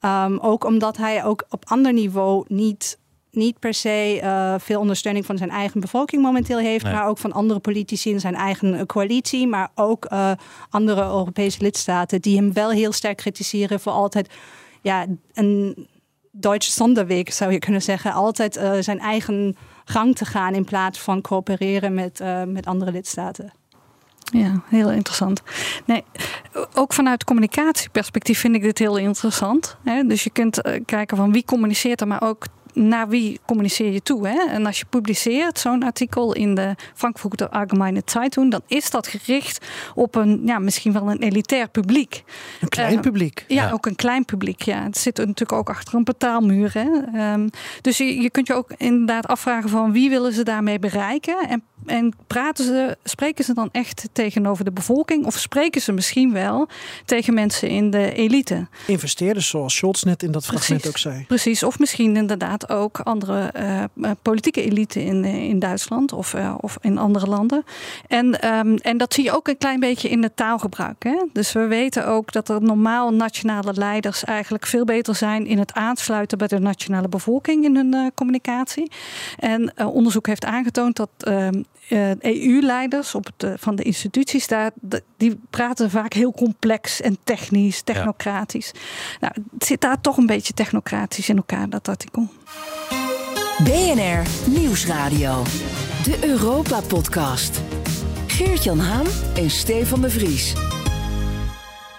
Um, 0.00 0.38
ook 0.38 0.64
omdat 0.64 0.96
hij 0.96 1.24
ook 1.24 1.44
op 1.48 1.64
ander 1.66 1.92
niveau 1.92 2.44
niet 2.48 2.98
niet 3.38 3.58
per 3.58 3.74
se 3.74 4.20
uh, 4.22 4.54
veel 4.58 4.80
ondersteuning 4.80 5.26
van 5.26 5.38
zijn 5.38 5.50
eigen 5.50 5.80
bevolking 5.80 6.22
momenteel 6.22 6.58
heeft, 6.58 6.84
maar 6.84 7.06
ook 7.06 7.18
van 7.18 7.32
andere 7.32 7.60
politici 7.60 8.10
in 8.10 8.20
zijn 8.20 8.34
eigen 8.34 8.74
uh, 8.74 8.82
coalitie, 8.82 9.46
maar 9.46 9.68
ook 9.74 10.06
uh, 10.12 10.30
andere 10.70 11.02
Europese 11.02 11.62
lidstaten 11.62 12.20
die 12.20 12.36
hem 12.36 12.52
wel 12.52 12.70
heel 12.70 12.92
sterk 12.92 13.16
kritiseren 13.16 13.80
voor 13.80 13.92
altijd 13.92 14.30
ja, 14.82 15.06
een 15.32 15.86
Duitse 16.32 16.70
zonderweg 16.70 17.32
zou 17.32 17.52
je 17.52 17.58
kunnen 17.58 17.82
zeggen, 17.82 18.12
altijd 18.12 18.60
zijn 18.80 18.98
eigen 18.98 19.56
gang 19.84 20.16
te 20.16 20.24
gaan 20.24 20.54
in 20.54 20.64
plaats 20.64 20.98
van 21.00 21.20
coöpereren 21.20 21.94
met, 21.94 22.22
met 22.46 22.66
andere 22.66 22.92
lidstaten. 22.92 23.52
Ja, 24.32 24.62
heel 24.68 24.90
interessant. 24.90 25.42
Nee, 25.84 26.04
ook 26.74 26.92
vanuit 26.92 27.24
communicatieperspectief 27.24 28.38
vind 28.38 28.54
ik 28.54 28.62
dit 28.62 28.78
heel 28.78 28.96
interessant. 28.96 29.76
Hè? 29.84 30.06
Dus 30.06 30.24
je 30.24 30.30
kunt 30.30 30.60
kijken 30.84 31.16
van 31.16 31.32
wie 31.32 31.44
communiceert 31.44 32.00
er, 32.00 32.06
maar 32.06 32.22
ook 32.22 32.46
naar 32.78 33.08
wie 33.08 33.40
communiceer 33.46 33.92
je 33.92 34.02
toe? 34.02 34.28
Hè? 34.28 34.38
En 34.50 34.66
als 34.66 34.78
je 34.78 34.84
publiceert 34.84 35.58
zo'n 35.58 35.82
artikel 35.82 36.34
in 36.34 36.54
de 36.54 36.74
Frankfurter 36.94 37.48
Allgemeine 37.48 38.02
Zeitung, 38.04 38.50
dan 38.50 38.60
is 38.66 38.90
dat 38.90 39.06
gericht 39.06 39.66
op 39.94 40.14
een, 40.14 40.40
ja, 40.44 40.58
misschien 40.58 40.92
wel 40.92 41.10
een 41.10 41.22
elitair 41.22 41.68
publiek. 41.68 42.22
Een 42.60 42.68
klein 42.68 42.94
uh, 42.94 43.00
publiek. 43.00 43.44
Ja, 43.48 43.70
ook 43.70 43.86
een 43.86 43.96
klein 43.96 44.24
publiek. 44.24 44.62
Ja. 44.62 44.82
Het 44.82 44.98
zit 44.98 45.16
natuurlijk 45.16 45.52
ook 45.52 45.68
achter 45.68 45.94
een 45.94 46.04
betaalmuur. 46.04 46.70
Hè? 46.72 46.86
Um, 47.32 47.50
dus 47.80 47.98
je, 47.98 48.20
je 48.20 48.30
kunt 48.30 48.46
je 48.46 48.54
ook 48.54 48.72
inderdaad 48.76 49.26
afvragen 49.26 49.70
van 49.70 49.92
wie 49.92 50.10
willen 50.10 50.32
ze 50.32 50.42
daarmee 50.42 50.78
bereiken? 50.78 51.48
En 51.48 51.62
en 51.86 52.14
praten 52.26 52.64
ze, 52.64 52.96
spreken 53.04 53.44
ze 53.44 53.54
dan 53.54 53.68
echt 53.72 54.08
tegenover 54.12 54.64
de 54.64 54.72
bevolking? 54.72 55.26
Of 55.26 55.38
spreken 55.38 55.80
ze 55.80 55.92
misschien 55.92 56.32
wel 56.32 56.68
tegen 57.04 57.34
mensen 57.34 57.68
in 57.68 57.90
de 57.90 58.12
elite? 58.12 58.66
Investeerders, 58.86 59.48
zoals 59.48 59.76
Scholz 59.76 60.02
net 60.02 60.22
in 60.22 60.32
dat 60.32 60.46
fragment 60.46 60.88
ook 60.88 60.98
zei. 60.98 61.24
Precies, 61.26 61.62
of 61.62 61.78
misschien 61.78 62.16
inderdaad 62.16 62.67
ook 62.68 63.00
andere 63.00 63.52
uh, 63.56 64.10
politieke 64.22 64.62
elite 64.62 65.04
in, 65.04 65.24
eh, 65.24 65.48
in 65.48 65.58
Duitsland 65.58 66.12
of, 66.12 66.34
uh, 66.34 66.54
of 66.60 66.78
in 66.80 66.98
andere 66.98 67.26
landen. 67.26 67.64
En, 68.06 68.54
um, 68.54 68.76
en 68.76 68.98
dat 68.98 69.14
zie 69.14 69.24
je 69.24 69.36
ook 69.36 69.48
een 69.48 69.58
klein 69.58 69.80
beetje 69.80 70.08
in 70.08 70.22
het 70.22 70.36
taalgebruik. 70.36 71.04
Hè? 71.04 71.16
Dus 71.32 71.52
we 71.52 71.66
weten 71.66 72.06
ook 72.06 72.32
dat 72.32 72.48
er 72.48 72.62
normaal 72.62 73.12
nationale 73.12 73.72
leiders 73.74 74.24
eigenlijk 74.24 74.66
veel 74.66 74.84
beter 74.84 75.14
zijn 75.14 75.46
in 75.46 75.58
het 75.58 75.72
aansluiten 75.72 76.38
bij 76.38 76.48
de 76.48 76.58
nationale 76.58 77.08
bevolking 77.08 77.64
in 77.64 77.76
hun 77.76 77.94
uh, 77.94 78.06
communicatie. 78.14 78.90
En 79.38 79.86
onderzoek 79.86 80.26
heeft 80.26 80.44
aangetoond 80.44 80.96
dat 80.96 81.10
ehm, 81.18 81.62
EU-leiders 82.20 83.14
uh, 83.14 83.50
e 83.50 83.56
van 83.58 83.76
de 83.76 83.82
instituties 83.82 84.46
daar, 84.46 84.70
die 85.16 85.40
praten 85.50 85.90
vaak 85.90 86.12
heel 86.12 86.32
complex 86.32 87.00
en 87.00 87.18
technisch, 87.24 87.82
technocratisch. 87.82 88.72
Nou, 89.20 89.32
het 89.52 89.64
zit 89.64 89.80
daar 89.80 90.00
toch 90.00 90.16
een 90.16 90.26
beetje 90.26 90.52
technocratisch 90.52 91.28
in 91.28 91.36
elkaar, 91.36 91.68
dat 91.68 91.88
artikel. 91.88 92.28
BNR 93.64 94.50
Nieuwsradio, 94.50 95.42
de 96.04 96.18
Europa-podcast. 96.26 97.60
Geert-Jan 98.26 98.78
Haan 98.78 99.06
en 99.34 99.50
Stefan 99.50 100.00
de 100.00 100.10
Vries. 100.10 100.52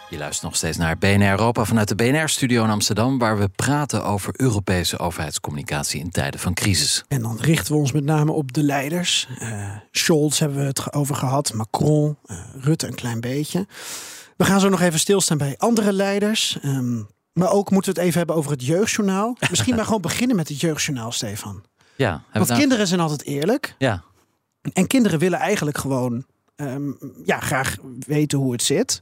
Je 0.10 0.18
luistert 0.18 0.44
nog 0.44 0.56
steeds 0.56 0.78
naar 0.78 0.98
BNR 0.98 1.30
Europa 1.30 1.66
vanuit 1.66 1.88
de 1.88 1.96
BNR-studio 1.96 2.64
in 2.64 2.70
Amsterdam, 2.70 3.18
waar 3.18 3.38
we 3.38 3.50
praten 3.50 4.04
over 4.04 4.34
Europese 4.38 4.98
overheidscommunicatie 4.98 6.00
in 6.00 6.10
tijden 6.10 6.40
van 6.40 6.54
crisis. 6.54 7.04
En 7.08 7.22
dan 7.22 7.38
richten 7.42 7.74
we 7.74 7.80
ons 7.80 7.92
met 7.92 8.04
name 8.04 8.32
op 8.32 8.54
de 8.54 8.64
leiders. 8.64 9.28
Uh, 9.42 9.76
Scholz 9.92 10.40
hebben 10.40 10.58
we 10.58 10.66
het 10.66 10.94
over 10.94 11.16
gehad, 11.16 11.54
Macron, 11.54 12.18
uh, 12.26 12.38
Rutte 12.60 12.88
een 12.88 12.96
klein 12.96 13.20
beetje. 13.20 13.68
We 14.38 14.46
gaan 14.46 14.60
zo 14.60 14.70
nog 14.70 14.82
even 14.82 15.00
stilstaan 15.00 15.38
bij 15.38 15.56
andere 15.58 15.94
leiders. 15.94 16.58
Um, 16.64 17.08
maar 17.40 17.52
ook 17.52 17.72
moeten 17.72 17.94
we 17.94 18.00
het 18.00 18.08
even 18.08 18.18
hebben 18.18 18.36
over 18.36 18.52
het 18.52 18.66
jeugdjournaal. 18.66 19.38
Misschien 19.50 19.76
maar 19.76 19.86
gewoon 19.86 20.02
beginnen 20.02 20.36
met 20.36 20.48
het 20.48 20.62
jeugdjournaal, 20.62 21.12
Stefan. 21.12 21.64
Ja, 21.96 22.24
Want 22.34 22.48
nou... 22.48 22.60
kinderen 22.60 22.88
zijn 22.88 23.00
altijd 23.00 23.24
eerlijk. 23.24 23.76
Ja. 23.78 24.04
En 24.74 24.88
kinderen 24.88 25.20
willen 25.20 25.40
eigenlijk 25.40 25.78
gewoon 25.78 26.26
um, 26.56 26.98
ja, 27.26 27.40
graag 27.40 27.78
weten 28.08 28.38
hoe 28.38 28.52
het 28.52 28.64
zit. 28.64 29.02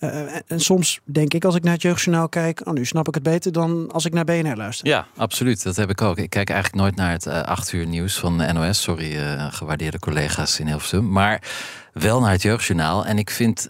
Uh, 0.00 0.34
en 0.46 0.60
soms 0.60 1.00
denk 1.04 1.34
ik 1.34 1.44
als 1.44 1.54
ik 1.54 1.62
naar 1.62 1.72
het 1.72 1.82
jeugdjournaal 1.82 2.28
kijk, 2.28 2.66
oh, 2.66 2.72
nu 2.72 2.84
snap 2.84 3.08
ik 3.08 3.14
het 3.14 3.22
beter 3.22 3.52
dan 3.52 3.92
als 3.92 4.04
ik 4.04 4.12
naar 4.12 4.24
BNR 4.24 4.56
luister. 4.56 4.86
Ja, 4.86 5.06
absoluut. 5.16 5.62
Dat 5.62 5.76
heb 5.76 5.90
ik 5.90 6.02
ook. 6.02 6.18
Ik 6.18 6.30
kijk 6.30 6.50
eigenlijk 6.50 6.82
nooit 6.82 6.96
naar 6.96 7.10
het 7.10 7.26
uh, 7.26 7.42
acht 7.42 7.72
uur 7.72 7.86
nieuws 7.86 8.18
van 8.18 8.38
de 8.38 8.52
NOS. 8.52 8.82
Sorry, 8.82 9.16
uh, 9.16 9.52
gewaardeerde 9.52 9.98
collega's 9.98 10.60
in 10.60 10.66
Hilversum. 10.66 11.10
Maar 11.10 11.42
wel 11.92 12.20
naar 12.20 12.30
het 12.30 12.42
jeugdjournaal. 12.42 13.06
En 13.06 13.18
ik 13.18 13.30
vind, 13.30 13.68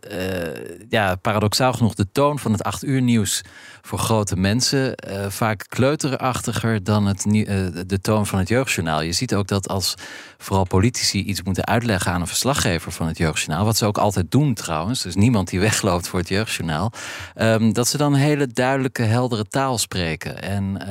ja, 0.88 1.14
paradoxaal 1.14 1.72
genoeg, 1.72 1.94
de 1.94 2.10
toon 2.12 2.38
van 2.38 2.52
het 2.52 2.62
acht 2.62 2.84
uur 2.84 3.02
nieuws 3.02 3.42
voor 3.88 3.98
grote 3.98 4.36
mensen 4.36 4.94
uh, 5.10 5.26
vaak 5.28 5.64
kleuterachtiger 5.68 6.84
dan 6.84 7.06
het, 7.06 7.26
uh, 7.26 7.44
de 7.86 8.00
toon 8.00 8.26
van 8.26 8.38
het 8.38 8.48
jeugdjournaal. 8.48 9.00
Je 9.00 9.12
ziet 9.12 9.34
ook 9.34 9.48
dat 9.48 9.68
als 9.68 9.94
vooral 10.38 10.64
politici 10.64 11.22
iets 11.22 11.42
moeten 11.42 11.66
uitleggen 11.66 12.12
aan 12.12 12.20
een 12.20 12.26
verslaggever 12.26 12.92
van 12.92 13.06
het 13.06 13.18
jeugdjournaal, 13.18 13.64
wat 13.64 13.76
ze 13.76 13.86
ook 13.86 13.98
altijd 13.98 14.30
doen 14.30 14.54
trouwens, 14.54 15.02
dus 15.02 15.14
niemand 15.14 15.48
die 15.48 15.60
wegloopt 15.70 16.08
voor 16.08 16.18
het 16.18 16.28
jeugdjournaal, 16.28 16.92
um, 17.36 17.72
dat 17.72 17.88
ze 17.88 17.96
dan 17.96 18.14
hele 18.14 18.46
duidelijke, 18.46 19.02
heldere 19.02 19.44
taal 19.44 19.78
spreken. 19.78 20.42
En 20.42 20.86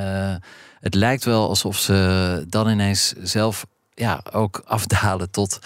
het 0.80 0.94
lijkt 0.94 1.26
wel 1.26 1.50
alsof 1.50 1.78
ze 1.78 2.46
dan 2.48 2.70
ineens 2.70 3.14
zelf 3.22 3.66
ja, 3.94 4.22
ook 4.32 4.62
afdalen 4.66 5.32
tot 5.32 5.60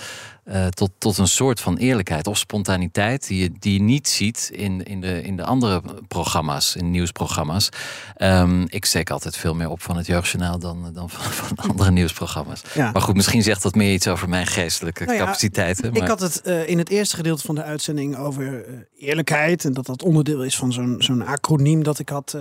uh, 0.46 0.68
tot, 0.68 0.92
tot 0.98 1.18
een 1.18 1.28
soort 1.28 1.60
van 1.60 1.78
eerlijkheid 1.78 2.28
of 2.28 2.38
spontaniteit 2.38 3.28
die 3.28 3.42
je, 3.42 3.52
die 3.60 3.74
je 3.74 3.82
niet 3.82 4.10
ziet 4.10 4.50
in, 4.54 4.84
in, 4.84 5.02
de, 5.02 5.22
in 5.22 5.36
de 5.36 5.44
andere 5.44 5.82
programma's, 6.08 6.76
in 6.76 6.92
nieuwsprogramma's. 6.92 7.70
Um, 8.18 8.66
ik 8.70 8.86
steek 8.86 9.10
altijd 9.10 9.38
veel 9.38 9.56
meer 9.56 9.70
op 9.70 9.82
van 9.82 9.98
het 9.98 10.06
Jeugdjournaal 10.06 10.60
dan, 10.60 10.90
dan 10.94 11.10
van, 11.10 11.32
van 11.56 11.70
andere 11.70 11.92
nieuwsprogramma's. 11.92 12.62
Ja. 12.74 12.92
Maar 12.92 13.02
goed, 13.02 13.16
misschien 13.16 13.44
zegt 13.44 13.64
dat 13.64 13.76
meer 13.76 13.94
iets 13.94 14.08
over 14.08 14.30
mijn 14.30 14.48
geestelijke 14.48 15.04
nou 15.04 15.18
ja, 15.18 15.24
capaciteiten. 15.24 15.92
Maar... 15.92 16.02
Ik 16.02 16.08
had 16.08 16.20
het 16.20 16.42
uh, 16.46 16.68
in 16.68 16.78
het 16.78 16.90
eerste 16.90 17.16
gedeelte 17.16 17.46
van 17.46 17.56
de 17.56 17.64
uitzending 17.64 18.18
over 18.18 18.44
uh, 18.44 18.78
eerlijkheid 18.98 19.66
en 19.66 19.74
dat 19.74 19.86
dat 19.86 20.04
onderdeel 20.04 20.44
is 20.44 20.56
van 20.56 20.74
zo'n 20.74 20.96
zo'n 21.00 21.26
acroniem 21.26 21.84
dat 21.84 22.00
ik 22.00 22.10
had 22.10 22.38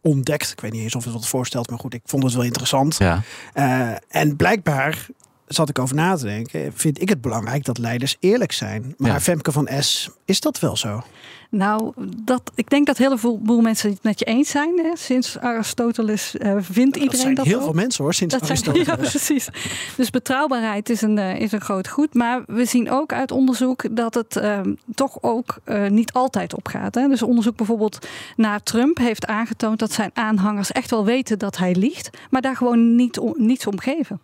ontdekt. 0.00 0.50
Ik 0.50 0.60
weet 0.60 0.72
niet 0.72 0.82
eens 0.82 0.94
of 0.94 1.04
het 1.04 1.12
wat 1.12 1.26
voorstelt, 1.26 1.70
maar 1.70 1.78
goed, 1.78 1.94
ik 1.94 2.02
vond 2.04 2.22
het 2.22 2.34
wel 2.34 2.44
interessant. 2.44 2.96
Ja. 2.96 3.22
en 4.08 4.36
blijkbaar 4.36 5.06
zat 5.46 5.68
ik 5.68 5.78
over 5.78 5.96
na 5.96 6.16
te 6.16 6.24
denken, 6.24 6.72
vind 6.74 7.00
ik 7.00 7.08
het 7.08 7.20
belangrijk 7.20 7.64
dat 7.64 7.78
leiders 7.78 8.16
eerlijk 8.20 8.52
zijn. 8.52 8.94
Maar 8.96 9.20
Femke 9.20 9.52
van 9.52 9.68
S, 9.80 10.10
is 10.24 10.40
dat 10.40 10.60
wel 10.60 10.76
zo? 10.76 11.02
Nou, 11.50 11.92
dat, 12.24 12.52
ik 12.54 12.70
denk 12.70 12.86
dat 12.86 12.98
heel 12.98 13.18
veel 13.18 13.40
mensen 13.60 13.90
het 13.90 14.02
met 14.02 14.18
je 14.18 14.24
eens 14.24 14.50
zijn. 14.50 14.78
Hè. 14.82 14.96
Sinds 14.96 15.38
Aristoteles 15.38 16.34
uh, 16.38 16.56
vindt 16.60 16.94
dat 16.94 17.02
iedereen 17.02 17.34
dat. 17.34 17.44
heel 17.44 17.56
ook. 17.56 17.62
veel 17.62 17.72
mensen 17.72 18.04
hoor, 18.04 18.14
sinds 18.14 18.34
dat 18.34 18.42
Aristoteles. 18.42 18.86
Zijn, 18.86 18.98
ja, 19.02 19.08
precies. 19.10 19.48
Dus 19.96 20.10
betrouwbaarheid 20.10 20.88
is 20.88 21.02
een, 21.02 21.16
uh, 21.16 21.40
is 21.40 21.52
een 21.52 21.60
groot 21.60 21.88
goed. 21.88 22.14
Maar 22.14 22.42
we 22.46 22.64
zien 22.64 22.90
ook 22.90 23.12
uit 23.12 23.30
onderzoek 23.30 23.96
dat 23.96 24.14
het 24.14 24.36
uh, 24.36 24.60
toch 24.94 25.18
ook 25.20 25.58
uh, 25.64 25.88
niet 25.88 26.12
altijd 26.12 26.54
opgaat. 26.54 26.94
Hè. 26.94 27.08
Dus 27.08 27.22
onderzoek 27.22 27.56
bijvoorbeeld 27.56 28.06
naar 28.36 28.62
Trump 28.62 28.98
heeft 28.98 29.26
aangetoond 29.26 29.78
dat 29.78 29.92
zijn 29.92 30.10
aanhangers 30.14 30.72
echt 30.72 30.90
wel 30.90 31.04
weten 31.04 31.38
dat 31.38 31.56
hij 31.56 31.74
liegt, 31.74 32.10
maar 32.30 32.40
daar 32.40 32.56
gewoon 32.56 32.94
niet, 32.94 33.20
niets 33.36 33.66
om 33.66 33.80
geven. 33.80 34.20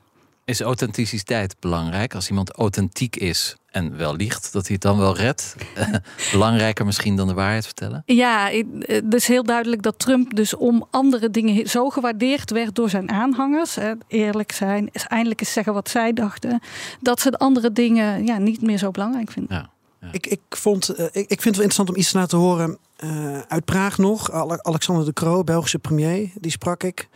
Is 0.49 0.61
authenticiteit 0.61 1.57
belangrijk? 1.61 2.15
Als 2.15 2.29
iemand 2.29 2.53
authentiek 2.53 3.17
is 3.17 3.57
en 3.71 3.97
wel 3.97 4.17
liegt, 4.17 4.53
dat 4.53 4.67
hij 4.67 4.75
het 4.75 4.83
dan 4.83 4.99
wel 4.99 5.17
redt? 5.17 5.57
Belangrijker 6.33 6.87
misschien 6.87 7.17
dan 7.17 7.27
de 7.29 7.35
waarheid 7.35 7.65
vertellen? 7.65 8.03
Ja, 8.07 8.51
het 8.81 9.15
is 9.15 9.27
heel 9.27 9.43
duidelijk 9.43 9.83
dat 9.83 9.99
Trump 9.99 10.37
dus 10.37 10.55
om 10.57 10.87
andere 10.91 11.31
dingen 11.31 11.69
zo 11.69 11.89
gewaardeerd 11.91 12.51
werd 12.51 12.75
door 12.75 12.91
zijn 12.91 13.11
aanhangers. 13.11 13.77
Eerlijk 14.07 14.53
zijn, 14.53 14.91
eindelijk 14.93 15.41
eens 15.41 15.53
zeggen 15.53 15.73
wat 15.73 15.89
zij 15.89 16.13
dachten. 16.13 16.61
Dat 17.01 17.21
ze 17.21 17.31
de 17.31 17.39
andere 17.39 17.73
dingen 17.73 18.27
ja, 18.27 18.39
niet 18.39 18.63
meer 18.63 18.79
zo 18.79 18.91
belangrijk 18.91 19.31
vinden. 19.31 19.57
Ja. 19.57 19.71
Ja. 20.01 20.09
Ik, 20.13 20.27
ik, 20.27 20.41
vond, 20.49 20.99
ik, 20.99 21.13
ik 21.13 21.43
vind 21.43 21.45
het 21.45 21.57
wel 21.57 21.65
interessant 21.65 21.89
om 21.89 21.97
iets 21.97 22.11
te 22.11 22.19
laten 22.19 22.39
horen 22.39 22.79
uh, 23.05 23.39
uit 23.49 23.65
Praag 23.65 23.99
nog. 23.99 24.33
Alexander 24.63 25.05
de 25.05 25.13
Croo, 25.13 25.45
Belgische 25.45 25.79
premier, 25.79 26.31
die 26.35 26.51
sprak 26.51 26.83
ik. 26.83 27.09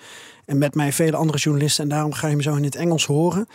En 0.45 0.59
met 0.59 0.75
mij 0.75 0.93
vele 0.93 1.17
andere 1.17 1.39
journalisten. 1.39 1.85
En 1.85 1.91
daarom 1.91 2.13
ga 2.13 2.27
je 2.27 2.33
hem 2.33 2.43
zo 2.43 2.55
in 2.55 2.65
het 2.65 2.75
Engels 2.75 3.07
horen. 3.07 3.47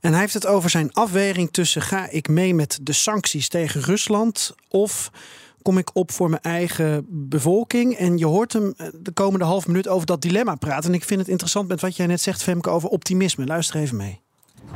En 0.00 0.10
hij 0.10 0.20
heeft 0.20 0.34
het 0.34 0.46
over 0.46 0.70
zijn 0.70 0.92
afweging 0.92 1.50
tussen 1.50 1.82
ga 1.82 2.10
ik 2.10 2.28
mee 2.28 2.54
met 2.54 2.78
de 2.82 2.92
sancties 2.92 3.48
tegen 3.48 3.80
Rusland 3.80 4.54
of 4.68 5.10
kom 5.62 5.78
ik 5.78 5.90
op 5.92 6.10
voor 6.10 6.30
mijn 6.30 6.42
eigen 6.42 7.06
bevolking. 7.08 7.94
En 7.94 8.18
je 8.18 8.26
hoort 8.26 8.52
hem 8.52 8.74
eh, 8.76 8.86
de 9.00 9.10
komende 9.10 9.44
half 9.44 9.66
minuut 9.66 9.88
over 9.88 10.06
dat 10.06 10.22
dilemma 10.22 10.54
praten. 10.54 10.90
En 10.90 10.96
ik 10.96 11.04
vind 11.04 11.20
het 11.20 11.28
interessant 11.28 11.68
met 11.68 11.80
wat 11.80 11.96
jij 11.96 12.06
net 12.06 12.20
zegt, 12.20 12.42
Femke, 12.42 12.70
over 12.70 12.88
optimisme. 12.88 13.46
Luister 13.46 13.80
even 13.80 13.96
mee. 13.96 14.20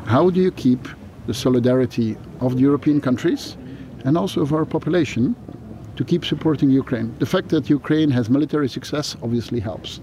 How 0.04 0.34
do 0.34 0.40
you 0.40 0.52
keep 0.52 0.96
the 1.26 1.32
solidarity 1.32 2.16
of 2.38 2.54
the 2.54 2.62
European 2.62 3.00
countries 3.00 3.56
and 4.04 4.16
also 4.16 4.40
of 4.40 4.52
our 4.52 4.66
population 4.66 5.36
to 5.94 6.04
keep 6.04 6.24
supporting 6.24 6.72
Ukraine? 6.72 7.08
The 7.16 7.26
fact 7.26 7.48
that 7.48 7.68
Ukraine 7.68 8.14
has 8.14 8.28
military 8.28 8.68
success 8.68 9.16
obviously 9.20 9.60
helps. 9.60 10.00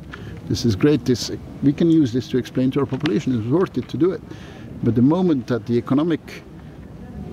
This 0.50 0.66
is 0.66 0.76
great. 0.76 1.06
This 1.06 1.32
we 1.64 1.74
can 1.74 1.92
use 1.92 2.12
this 2.14 2.30
to 2.30 2.38
explain 2.38 2.72
to 2.72 2.80
our 2.80 2.86
population. 2.86 3.38
It's 3.38 3.48
worth 3.48 3.78
it 3.78 3.88
to 3.90 3.98
do 3.98 4.12
it. 4.12 4.22
But 4.84 4.96
the 4.96 5.02
moment 5.02 5.48
that 5.48 5.66
the 5.66 5.78
economic 5.78 6.44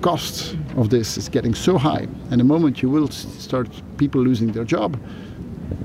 cost 0.01 0.57
of 0.75 0.89
this 0.89 1.17
is 1.17 1.29
getting 1.29 1.55
so 1.55 1.77
high, 1.77 2.07
and 2.31 2.39
the 2.39 2.43
moment 2.43 2.81
you 2.81 2.89
will 2.89 3.07
start 3.09 3.69
people 3.97 4.21
losing 4.21 4.51
their 4.51 4.65
job, 4.65 4.99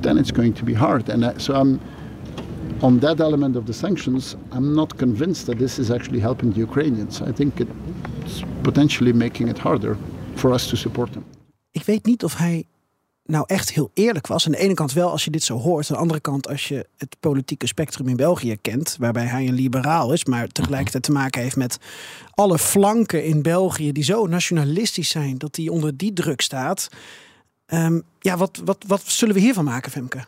then 0.02 0.18
it's 0.18 0.32
going 0.32 0.54
to 0.54 0.64
be 0.64 0.74
hard. 0.74 1.08
And 1.08 1.24
uh, 1.24 1.38
so 1.38 1.54
I'm 1.54 1.80
on 2.82 2.98
that 3.00 3.20
element 3.20 3.56
of 3.56 3.66
the 3.66 3.72
sanctions. 3.72 4.36
I'm 4.52 4.74
not 4.74 4.98
convinced 4.98 5.46
that 5.46 5.58
this 5.58 5.78
is 5.78 5.90
actually 5.90 6.20
helping 6.20 6.52
the 6.52 6.60
Ukrainians. 6.60 7.22
I 7.22 7.32
think 7.32 7.60
it's 7.60 8.42
potentially 8.62 9.12
making 9.12 9.48
it 9.48 9.58
harder 9.58 9.96
for 10.36 10.52
us 10.52 10.68
to 10.70 10.76
support 10.76 11.12
them. 11.12 11.24
Ik 11.72 11.82
weet 11.84 12.04
niet 12.04 12.24
of 12.24 12.36
hij 12.36 12.64
nou 13.30 13.44
echt 13.46 13.72
heel 13.72 13.90
eerlijk 13.94 14.26
was. 14.26 14.46
Aan 14.46 14.52
de 14.52 14.58
ene 14.58 14.74
kant 14.74 14.92
wel 14.92 15.10
als 15.10 15.24
je 15.24 15.30
dit 15.30 15.42
zo 15.42 15.58
hoort. 15.58 15.90
Aan 15.90 15.94
de 15.96 16.02
andere 16.02 16.20
kant 16.20 16.48
als 16.48 16.68
je 16.68 16.86
het 16.96 17.16
politieke 17.20 17.66
spectrum 17.66 18.08
in 18.08 18.16
België 18.16 18.56
kent. 18.60 18.96
Waarbij 18.98 19.24
hij 19.24 19.46
een 19.46 19.54
liberaal 19.54 20.12
is. 20.12 20.24
Maar 20.24 20.48
tegelijkertijd 20.48 21.02
te 21.02 21.12
maken 21.12 21.42
heeft 21.42 21.56
met 21.56 21.78
alle 22.34 22.58
flanken 22.58 23.24
in 23.24 23.42
België. 23.42 23.92
Die 23.92 24.04
zo 24.04 24.26
nationalistisch 24.26 25.08
zijn 25.08 25.38
dat 25.38 25.56
hij 25.56 25.68
onder 25.68 25.96
die 25.96 26.12
druk 26.12 26.40
staat. 26.40 26.88
Um, 27.66 28.02
ja, 28.20 28.36
wat, 28.36 28.60
wat, 28.64 28.84
wat 28.86 29.02
zullen 29.04 29.34
we 29.34 29.40
hiervan 29.40 29.64
maken, 29.64 29.90
Femke? 29.90 30.24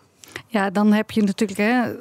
Ja, 0.47 0.71
dan 0.71 0.93
heb 0.93 1.11
je 1.11 1.23
natuurlijk 1.23 1.59
hè, 1.59 1.93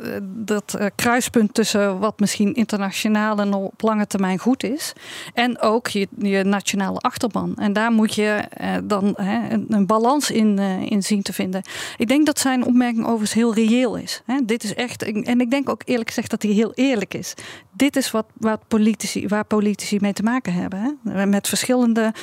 dat 0.44 0.76
uh, 0.80 0.86
kruispunt 0.96 1.54
tussen 1.54 2.00
wat 2.00 2.20
misschien 2.20 2.54
internationaal 2.54 3.40
en 3.40 3.54
op 3.54 3.82
lange 3.82 4.08
termijn 4.08 4.40
goed 4.40 4.64
is. 4.64 4.94
En 5.34 5.60
ook 5.60 5.88
je, 5.88 6.08
je 6.18 6.44
nationale 6.44 7.00
achterban. 7.00 7.56
En 7.56 7.74
daar 7.74 7.92
moet 7.92 8.16
je 8.16 8.44
uh, 8.62 8.76
dan 8.84 9.14
hè, 9.16 9.56
een, 9.68 9.86
balans 9.86 10.32
in, 10.32 10.60
uh, 10.60 10.92
in 10.92 11.04
zien 11.04 11.22
te 11.22 11.34
vinden. 11.34 11.62
Ik 11.98 12.08
denk 12.08 12.26
dat 12.26 12.40
zijn 12.40 12.66
opmerking 12.66 13.04
overigens 13.06 13.34
heel 13.34 13.54
reëel 13.54 13.96
is. 13.96 14.22
Hè. 14.26 14.40
Dit 14.46 14.64
is 14.64 14.74
echt, 14.74 15.04
en 15.04 15.42
ik 15.42 15.50
denk 15.52 15.70
ook 15.70 15.82
eerlijk 15.86 16.08
gezegd 16.08 16.30
dat 16.30 16.42
hij 16.42 16.52
heel 16.52 16.72
eerlijk 16.74 17.14
is. 17.14 17.34
Dit 17.72 17.96
is 17.96 18.12
wat, 18.12 18.26
wat 18.38 18.68
politici, 18.68 19.28
waar 19.28 19.46
politici 19.46 19.98
mee 20.02 20.14
te 20.14 20.24
maken 20.24 20.54
hebben. 20.54 21.00
Met 21.28 21.48
verschillende 21.48 22.14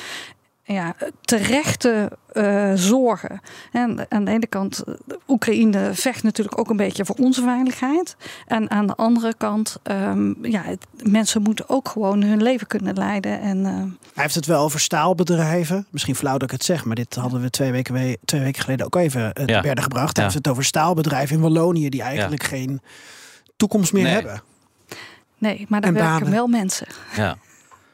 ja, 0.73 0.95
terechte 1.21 2.11
uh, 2.33 2.71
zorgen. 2.75 3.41
En 3.71 4.05
aan 4.09 4.25
de 4.25 4.31
ene 4.31 4.47
kant, 4.47 4.83
Oekraïne 5.27 5.93
vecht 5.93 6.23
natuurlijk 6.23 6.59
ook 6.59 6.69
een 6.69 6.77
beetje 6.77 7.05
voor 7.05 7.15
onze 7.15 7.41
veiligheid. 7.41 8.15
En 8.47 8.69
aan 8.69 8.87
de 8.87 8.95
andere 8.95 9.33
kant, 9.37 9.77
um, 9.83 10.37
ja, 10.41 10.61
het, 10.61 10.85
mensen 11.03 11.41
moeten 11.41 11.69
ook 11.69 11.87
gewoon 11.89 12.23
hun 12.23 12.41
leven 12.41 12.67
kunnen 12.67 12.95
leiden. 12.95 13.41
En, 13.41 13.57
uh... 13.57 13.73
Hij 14.13 14.23
heeft 14.23 14.35
het 14.35 14.45
wel 14.45 14.63
over 14.63 14.79
staalbedrijven. 14.79 15.85
Misschien 15.89 16.15
flauw 16.15 16.37
dat 16.37 16.51
ik 16.51 16.51
het 16.51 16.63
zeg, 16.63 16.85
maar 16.85 16.95
dit 16.95 17.15
hadden 17.15 17.41
we 17.41 17.49
twee 17.49 17.71
weken, 17.71 18.17
twee 18.25 18.41
weken 18.41 18.61
geleden 18.61 18.85
ook 18.85 18.95
even 18.95 19.31
ja. 19.45 19.61
berden 19.61 19.83
gebracht. 19.83 20.17
Hij 20.17 20.25
ja. 20.25 20.31
heeft 20.31 20.45
het 20.45 20.47
over 20.47 20.63
staalbedrijven 20.63 21.35
in 21.35 21.41
Wallonië 21.41 21.89
die 21.89 22.01
eigenlijk 22.01 22.41
ja. 22.41 22.47
geen 22.47 22.81
toekomst 23.57 23.93
meer 23.93 24.03
nee. 24.03 24.13
hebben. 24.13 24.41
Nee, 25.37 25.65
maar 25.69 25.81
daar 25.81 25.89
En 25.89 25.95
werken 25.95 26.19
banen. 26.19 26.31
wel 26.31 26.47
mensen. 26.47 26.87
Ja. 27.15 27.37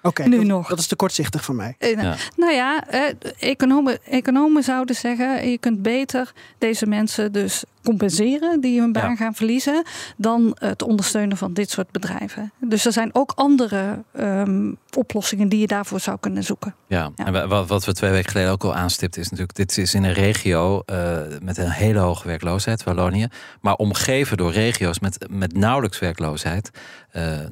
Oké, 0.06 0.24
Nu 0.24 0.38
dat, 0.38 0.46
nog. 0.46 0.68
dat 0.68 0.80
is 0.80 0.88
te 0.88 0.96
kortzichtig 0.96 1.44
van 1.46 1.56
mij. 1.56 1.76
Eh, 1.78 2.14
Nou 2.36 2.54
ja, 2.54 2.88
eh, 2.88 3.02
economen, 3.40 4.06
economen 4.06 4.64
zouden 4.64 4.96
zeggen: 4.96 5.50
je 5.50 5.58
kunt 5.58 5.82
beter 5.82 6.32
deze 6.58 6.86
mensen 6.86 7.32
dus 7.32 7.64
compenseren 7.86 8.62
die 8.62 8.80
hun 8.80 8.92
baan 8.92 9.10
Ja. 9.10 9.16
gaan 9.16 9.36
verliezen, 9.36 9.84
dan 10.18 10.56
het 10.60 10.82
ondersteunen 10.84 11.38
van 11.38 11.54
dit 11.54 11.70
soort 11.70 11.92
bedrijven. 11.92 12.52
Dus 12.60 12.86
er 12.86 12.92
zijn 12.92 13.10
ook 13.14 13.32
andere 13.36 14.04
ehm, 14.14 14.72
oplossingen 14.98 15.50
die 15.50 15.60
je 15.60 15.68
daarvoor 15.68 16.00
zou 16.00 16.18
kunnen 16.20 16.44
zoeken. 16.44 16.76
Ja, 16.88 17.12
en 17.16 17.34
wa- 17.34 17.48
wat, 17.48 17.68
wat 17.68 17.86
we 17.86 17.94
twee 17.94 18.12
weken 18.12 18.32
geleden 18.32 18.52
ook 18.52 18.64
al 18.64 18.76
aanstipten 18.76 19.22
is 19.22 19.30
natuurlijk... 19.30 19.58
dit 19.58 19.78
is 19.78 19.94
in 19.94 20.04
een 20.04 20.14
regio 20.14 20.80
eh, 20.86 21.18
met 21.42 21.58
een 21.58 21.70
hele 21.70 22.00
hoge 22.00 22.28
werkloosheid, 22.28 22.84
Wallonië... 22.84 23.28
maar 23.62 23.76
omgeven 23.76 24.38
door 24.38 24.52
regio's 24.52 25.00
met, 25.00 25.26
met 25.30 25.54
nauwelijks 25.56 26.00
werkloosheid. 26.00 26.70
eh, 27.12 27.44
eh, 27.44 27.50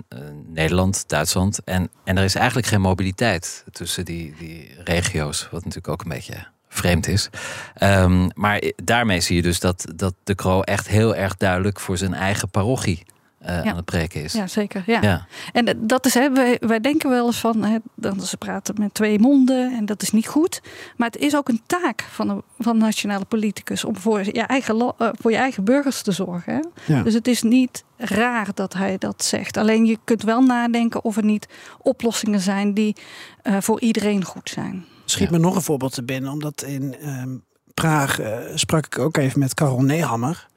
Nederland, 0.48 1.04
Duitsland. 1.08 1.64
En, 1.64 1.90
en 2.04 2.18
er 2.18 2.24
is 2.24 2.36
eigenlijk 2.36 2.68
geen 2.68 2.82
mobiliteit 2.82 3.64
tussen 3.72 4.06
die, 4.06 4.34
die 4.40 4.70
regio's... 4.84 5.42
wat 5.52 5.60
natuurlijk 5.66 5.88
ook 5.88 6.02
een 6.04 6.10
beetje 6.10 6.48
vreemd 6.74 7.08
is. 7.08 7.30
Ehm, 7.74 8.28
maar 8.36 8.62
daarmee 8.84 9.20
zie 9.22 9.36
je 9.36 9.42
dus 9.42 9.60
dat, 9.60 9.86
dat 9.96 10.14
de 10.24 10.36
Croo 10.36 10.62
echt 10.62 10.88
heel 10.88 11.16
erg 11.16 11.38
duidelijk... 11.38 11.80
voor 11.80 11.98
zijn 11.98 12.14
eigen 12.14 12.50
parochie 12.50 13.04
eh, 13.40 13.64
Ja. 13.64 13.70
aan 13.70 13.76
het 13.76 13.86
preken 13.86 14.24
is. 14.24 14.34
Ja, 14.34 14.48
zeker. 14.48 14.84
Ja. 14.86 15.02
Ja. 15.02 15.26
En 15.54 15.66
eh, 15.68 15.74
dat 15.78 16.06
is, 16.06 16.14
hè, 16.14 16.32
wij, 16.32 16.58
wij 16.60 16.80
denken 16.80 17.10
wel 17.10 17.26
eens 17.26 17.40
van, 17.40 17.64
hè, 17.64 17.78
dan 17.96 18.22
ze 18.22 18.38
praten 18.38 18.76
met 18.78 18.94
twee 18.94 19.20
monden 19.20 19.74
en 19.78 19.86
dat 19.86 20.02
is 20.02 20.12
niet 20.12 20.28
goed. 20.28 20.62
Maar 20.98 21.08
het 21.08 21.22
is 21.22 21.36
ook 21.36 21.50
een 21.50 21.62
taak 21.66 22.02
van 22.12 22.30
een, 22.30 22.42
van 22.60 22.78
nationale 22.78 23.26
politicus 23.26 23.84
om 23.84 23.98
voor 23.98 24.26
je 24.26 24.42
eigen, 24.42 24.94
eh, 24.98 25.10
voor 25.22 25.32
je 25.32 25.38
eigen 25.38 25.64
burgers 25.64 26.02
te 26.02 26.12
zorgen. 26.12 26.54
Hè? 26.54 26.94
Ja. 26.94 27.04
Dus 27.04 27.14
het 27.14 27.28
is 27.28 27.42
niet 27.42 27.84
raar 27.98 28.48
dat 28.54 28.74
hij 28.74 28.98
dat 28.98 29.24
zegt. 29.24 29.58
Alleen 29.58 29.86
je 29.86 29.98
kunt 30.04 30.24
wel 30.24 30.42
nadenken 30.42 31.04
of 31.04 31.18
er 31.18 31.26
niet 31.26 31.48
oplossingen 31.82 32.40
zijn 32.40 32.74
die 32.74 32.96
eh, 33.42 33.58
voor 33.60 33.82
iedereen 33.82 34.24
goed 34.26 34.50
zijn. 34.50 34.86
Schiet 35.06 35.30
me 35.30 35.38
nog 35.38 35.56
een 35.56 35.62
voorbeeld 35.62 35.94
te 35.94 36.04
binnen, 36.04 36.32
omdat 36.32 36.64
in 36.64 36.96
ehm, 37.00 37.36
Praag 37.74 38.20
eh, 38.20 38.38
sprak 38.56 38.86
ik 38.86 39.00
ook 39.00 39.18
even 39.18 39.40
met 39.40 39.54
Karel 39.54 39.82
Nehammer, 39.82 40.48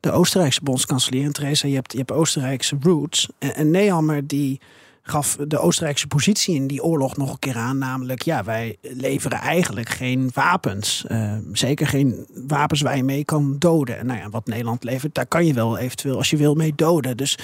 de 0.00 0.10
Oostenrijkse 0.10 0.60
bondskanselier. 0.62 1.24
En 1.24 1.32
Theresa, 1.32 1.68
je 1.68 1.74
hebt, 1.74 1.92
je 1.92 1.98
hebt 1.98 2.12
Oostenrijkse 2.12 2.76
roots. 2.80 3.28
En, 3.38 3.54
en 3.54 3.70
Nehammer 3.70 4.26
die 4.26 4.60
gaf 5.06 5.36
de 5.48 5.58
Oostenrijkse 5.58 6.06
positie 6.06 6.54
in 6.54 6.66
die 6.66 6.82
oorlog 6.82 7.16
nog 7.16 7.30
een 7.32 7.38
keer 7.38 7.56
aan. 7.56 7.78
Namelijk, 7.78 8.22
ja, 8.22 8.44
wij 8.44 8.76
leveren 8.80 9.38
eigenlijk 9.38 9.88
geen 9.88 10.30
wapens. 10.34 11.04
Eh, 11.08 11.36
zeker 11.52 11.86
geen 11.86 12.26
wapens 12.46 12.80
waar 12.80 12.96
je 12.96 13.04
mee 13.04 13.24
kan 13.24 13.56
doden. 13.58 13.98
En 13.98 14.06
nou 14.06 14.18
ja, 14.18 14.30
wat 14.30 14.46
Nederland 14.46 14.84
levert, 14.84 15.14
daar 15.14 15.26
kan 15.26 15.46
je 15.46 15.54
wel 15.54 15.78
eventueel 15.78 16.16
als 16.16 16.30
je 16.30 16.36
wil 16.36 16.54
mee 16.54 16.72
doden. 16.76 17.16
Dus 17.16 17.38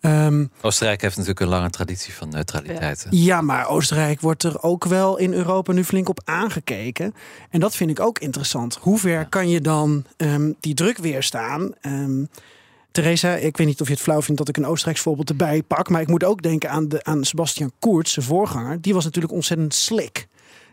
ehm, 0.00 0.46
Oostenrijk 0.60 1.00
heeft 1.00 1.16
natuurlijk 1.16 1.40
een 1.40 1.52
lange 1.52 1.70
traditie 1.70 2.14
van 2.14 2.28
neutraliteit. 2.28 3.06
ja, 3.10 3.40
maar 3.40 3.68
Oostenrijk 3.68 4.20
wordt 4.20 4.42
er 4.42 4.62
ook 4.62 4.84
wel 4.84 5.16
in 5.18 5.32
Europa 5.32 5.72
nu 5.72 5.84
flink 5.84 6.08
op 6.08 6.20
aangekeken. 6.24 7.14
En 7.50 7.60
dat 7.60 7.76
vind 7.76 7.90
ik 7.90 8.00
ook 8.00 8.18
interessant. 8.18 8.78
Hoe 8.80 8.98
ver 8.98 9.26
kan 9.28 9.48
je 9.48 9.60
dan 9.60 10.04
ehm, 10.16 10.52
die 10.60 10.74
druk 10.74 10.98
weerstaan? 10.98 11.72
Ehm 11.80 12.24
Theresa, 12.92 13.34
ik 13.34 13.56
weet 13.56 13.66
niet 13.66 13.80
of 13.80 13.86
je 13.86 13.92
het 13.92 14.02
flauw 14.02 14.22
vindt 14.22 14.38
dat 14.38 14.48
ik 14.48 14.56
een 14.56 14.66
Oostenrijks 14.66 15.00
voorbeeld 15.00 15.28
erbij 15.28 15.62
pak. 15.62 15.88
Maar 15.88 16.00
ik 16.00 16.08
moet 16.08 16.24
ook 16.24 16.42
denken 16.42 16.70
aan, 16.70 16.88
de, 16.88 17.04
aan 17.04 17.24
Sebastian 17.24 17.72
Kurz, 17.78 18.12
zijn 18.12 18.26
voorganger. 18.26 18.80
Die 18.80 18.94
was 18.94 19.04
natuurlijk 19.04 19.32
ontzettend 19.32 19.74
slick 19.74 20.28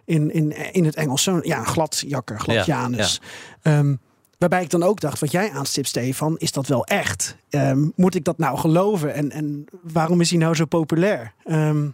in, 0.06 0.32
in, 0.32 0.74
in 0.74 0.86
het 0.86 0.96
Engels. 0.96 1.24
Zo'n 1.24 1.42
ja, 1.44 1.60
een 1.60 1.66
gladjakker, 1.66 2.40
glad 2.40 2.56
Ja, 2.56 2.64
Janus. 2.66 3.22
Ehm, 3.62 3.96
waarbij 4.38 4.64
ik 4.64 4.70
dan 4.70 4.84
ook 4.84 5.00
dacht, 5.00 5.20
wat 5.20 5.32
jij 5.32 5.52
aanstipt, 5.52 5.88
Stefan, 5.88 6.38
is 6.38 6.52
dat 6.52 6.68
wel 6.68 6.86
echt? 6.86 7.36
Ehm, 7.50 7.88
moet 7.96 8.16
ik 8.16 8.24
dat 8.24 8.38
nou 8.38 8.58
geloven? 8.58 9.14
En, 9.14 9.32
en 9.32 9.66
waarom 9.84 10.22
is 10.22 10.30
hij 10.30 10.40
nou 10.40 10.56
zo 10.56 10.66
populair? 10.66 11.34
Ehm 11.44 11.88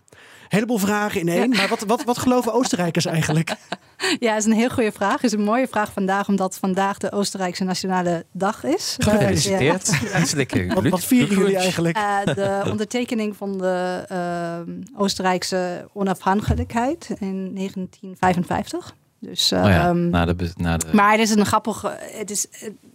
heleboel 0.55 0.77
vragen 0.77 1.19
in 1.19 1.27
één. 1.27 1.49
Maar 1.49 1.67
wat, 1.67 1.83
wat, 1.83 2.03
wat 2.03 2.17
geloven 2.17 2.53
Oostenrijkers 2.53 3.05
eigenlijk? 3.05 3.55
Ja, 4.19 4.29
dat 4.29 4.37
is 4.37 4.45
een 4.45 4.57
heel 4.57 4.69
goede 4.69 4.91
vraag. 4.91 5.13
Het 5.13 5.23
is 5.23 5.31
een 5.31 5.43
mooie 5.43 5.67
vraag 5.67 5.91
vandaag, 5.91 6.27
omdat 6.27 6.57
vandaag 6.57 6.97
de 6.97 7.11
Oostenrijkse 7.11 7.63
Nationale 7.63 8.25
Dag 8.31 8.63
is. 8.63 8.95
Gefeliciteerd. 8.99 9.89
Eh, 9.89 10.01
ja. 10.01 10.09
Hartstikke 10.11 10.73
Wat, 10.73 10.87
wat 10.87 11.03
vieren 11.03 11.37
jullie 11.37 11.57
eigenlijk? 11.57 11.97
Eh, 11.97 12.19
de 12.25 12.61
ondertekening 12.71 13.35
van 13.35 13.57
de 13.57 14.05
eh, 14.07 14.99
Oostenrijkse 15.01 15.89
onafhankelijkheid 15.93 17.09
in 17.19 17.55
1955. 17.55 18.95
Dus, 19.19 19.51
Oh 19.51 19.59
ja, 19.59 19.87
ehm, 19.87 20.09
na 20.09 20.25
de, 20.25 20.51
na 20.55 20.77
de, 20.77 20.85
maar 20.93 21.11
het 21.11 21.19
is 21.19 21.29
een 21.29 21.45
grappige. 21.45 21.97
Het, 21.99 22.31
is, 22.31 22.47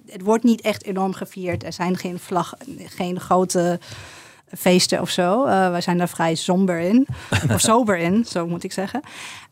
het 0.06 0.22
wordt 0.22 0.44
niet 0.44 0.60
echt 0.60 0.84
enorm 0.84 1.12
gevierd. 1.12 1.64
Er 1.64 1.72
zijn 1.72 1.96
geen 1.96 2.18
vlag, 2.18 2.54
geen 2.78 3.20
grote 3.20 3.78
feesten 4.56 5.00
of 5.00 5.10
zo. 5.10 5.46
Uh, 5.46 5.70
wij 5.70 5.80
zijn 5.80 5.98
daar 5.98 6.08
vrij 6.08 6.34
somber 6.34 6.78
in. 6.78 7.06
of 7.52 7.60
sober 7.60 7.98
in, 7.98 8.24
zo 8.24 8.46
moet 8.46 8.64
ik 8.64 8.72
zeggen. 8.72 9.00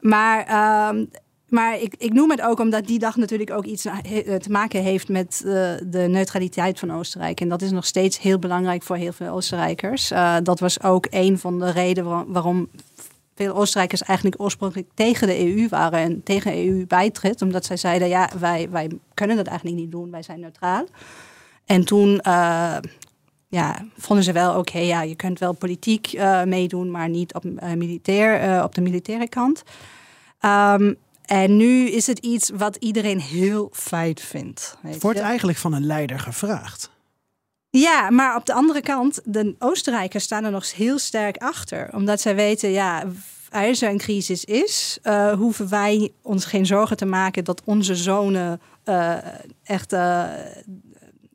Maar, 0.00 0.48
uh, 0.48 1.04
maar 1.48 1.80
ik, 1.80 1.94
ik 1.98 2.12
noem 2.12 2.30
het 2.30 2.42
ook 2.42 2.60
omdat 2.60 2.86
die 2.86 2.98
dag 2.98 3.16
natuurlijk 3.16 3.50
ook 3.50 3.64
iets 3.64 3.82
te 3.82 4.50
maken 4.50 4.82
heeft 4.82 5.08
met 5.08 5.42
uh, 5.44 5.52
de 5.86 6.06
neutraliteit 6.08 6.78
van 6.78 6.92
Oostenrijk. 6.92 7.40
En 7.40 7.48
dat 7.48 7.62
is 7.62 7.70
nog 7.70 7.86
steeds 7.86 8.20
heel 8.20 8.38
belangrijk 8.38 8.82
voor 8.82 8.96
heel 8.96 9.12
veel 9.12 9.28
Oostenrijkers. 9.28 10.12
Dat 10.42 10.60
was 10.60 10.82
ook 10.82 11.06
een 11.10 11.38
van 11.38 11.58
de 11.58 11.70
redenen 11.70 12.32
waarom 12.32 12.68
veel 13.34 13.54
Oostenrijkers 13.54 14.02
eigenlijk 14.02 14.40
oorspronkelijk 14.40 14.88
tegen 14.94 15.26
de 15.26 15.46
EU 15.46 15.68
waren 15.68 15.98
en 15.98 16.22
tegen 16.22 16.50
de 16.50 16.66
EU 16.66 16.86
bijtrit. 16.86 17.42
Omdat 17.42 17.64
zij 17.64 17.76
zeiden, 17.76 18.08
ja, 18.08 18.30
wij, 18.38 18.70
wij 18.70 18.90
kunnen 19.14 19.36
dat 19.36 19.46
eigenlijk 19.46 19.78
niet 19.78 19.90
doen, 19.90 20.10
wij 20.10 20.22
zijn 20.22 20.40
neutraal. 20.40 20.84
En 21.64 21.84
toen 21.84 22.20
ja, 23.48 23.84
vonden 23.96 24.24
ze 24.24 24.32
wel, 24.32 24.58
oké, 24.58 24.78
ja, 24.78 25.02
je 25.02 25.14
kunt 25.14 25.38
wel 25.38 25.52
politiek 25.52 26.20
meedoen, 26.44 26.90
maar 26.90 27.08
niet 27.08 27.34
op, 27.34 27.44
militair, 27.76 28.64
op 28.64 28.74
de 28.74 28.80
militaire 28.80 29.28
kant. 29.28 29.62
Um, 30.40 30.96
en 31.28 31.56
nu 31.56 31.88
is 31.90 32.06
het 32.06 32.18
iets 32.18 32.50
wat 32.54 32.76
iedereen 32.76 33.20
heel 33.20 33.70
feit 33.72 34.20
vindt. 34.20 34.76
Wordt 35.00 35.18
eigenlijk 35.18 35.58
van 35.58 35.72
een 35.72 35.86
leider 35.86 36.18
gevraagd. 36.18 36.90
Ja, 37.70 38.10
maar 38.10 38.36
op 38.36 38.46
de 38.46 38.52
andere 38.52 38.80
kant, 38.80 39.20
de 39.24 39.54
Oostenrijkers 39.58 40.24
staan 40.24 40.44
er 40.44 40.50
nog 40.50 40.74
heel 40.74 40.98
sterk 40.98 41.36
achter. 41.36 41.94
Omdat 41.94 42.20
zij 42.20 42.34
weten, 42.34 42.70
ja, 42.70 43.04
als 43.50 43.82
er 43.82 43.90
een 43.90 43.98
crisis 43.98 44.44
is, 44.44 44.98
uh, 45.02 45.32
hoeven 45.32 45.68
wij 45.68 46.12
ons 46.22 46.44
geen 46.44 46.66
zorgen 46.66 46.96
te 46.96 47.06
maken 47.06 47.44
dat 47.44 47.62
onze 47.64 47.94
zonen 47.94 48.60
uh, 48.84 49.14
echt 49.64 49.92
uh, 49.92 50.24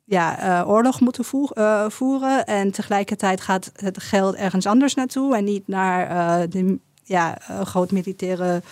ja, 0.04 0.62
oorlog 0.66 1.00
moeten 1.00 1.24
voeren. 1.90 2.44
En 2.44 2.70
tegelijkertijd 2.70 3.40
gaat 3.40 3.72
het 3.76 4.02
geld 4.02 4.34
ergens 4.34 4.66
anders 4.66 4.94
naartoe 4.94 5.36
en 5.36 5.44
niet 5.44 5.68
naar 5.68 6.48
de 6.48 6.78
ja, 7.02 7.38
groot 7.64 7.90
militaire 7.90 8.62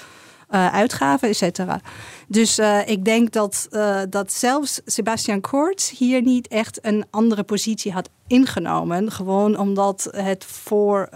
uh, 0.55 0.75
uitgaven, 0.75 1.29
et 1.29 1.37
cetera. 1.37 1.81
Dus 2.29 2.59
uh, 2.59 2.89
ik 2.89 3.05
denk 3.05 3.33
dat, 3.33 3.69
uh, 3.71 4.01
dat 4.11 4.33
zelfs 4.33 4.81
Sebastian 4.85 5.41
Kurz 5.41 5.91
hier 5.91 6.23
niet 6.23 6.49
echt 6.49 6.79
een 6.83 7.05
andere 7.11 7.43
positie 7.43 7.93
had 7.93 8.09
ingenomen. 8.27 9.11
Gewoon 9.13 9.59
omdat 9.59 10.09
het 10.11 10.45
voor 10.45 11.09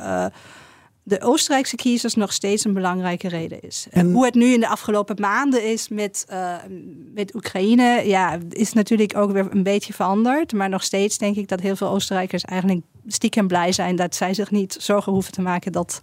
de 1.02 1.20
Oostenrijkse 1.20 1.76
kiezers 1.76 2.14
nog 2.14 2.32
steeds 2.32 2.64
een 2.64 2.72
belangrijke 2.72 3.28
reden 3.28 3.60
is. 3.60 3.86
En 3.90 4.12
hoe 4.12 4.24
het 4.24 4.34
nu 4.34 4.52
in 4.52 4.60
de 4.60 4.68
afgelopen 4.68 5.16
maanden 5.20 5.64
is 5.64 5.88
met, 5.88 6.26
met 7.14 7.34
Oekraïne, 7.34 8.02
ja, 8.04 8.38
is 8.48 8.72
natuurlijk 8.72 9.16
ook 9.16 9.32
weer 9.32 9.46
een 9.50 9.62
beetje 9.62 9.92
veranderd. 9.92 10.52
Maar 10.52 10.68
nog 10.68 10.82
steeds 10.82 11.18
denk 11.18 11.36
ik 11.36 11.48
dat 11.48 11.60
heel 11.60 11.76
veel 11.76 11.88
Oostenrijkers 11.88 12.42
eigenlijk 12.42 12.80
stiekem 13.06 13.46
blij 13.46 13.72
zijn 13.72 13.96
dat 13.96 14.14
zij 14.14 14.34
zich 14.34 14.50
niet 14.50 14.76
zorgen 14.80 15.12
hoeven 15.12 15.32
te 15.32 15.42
maken 15.42 15.72
dat, 15.72 16.00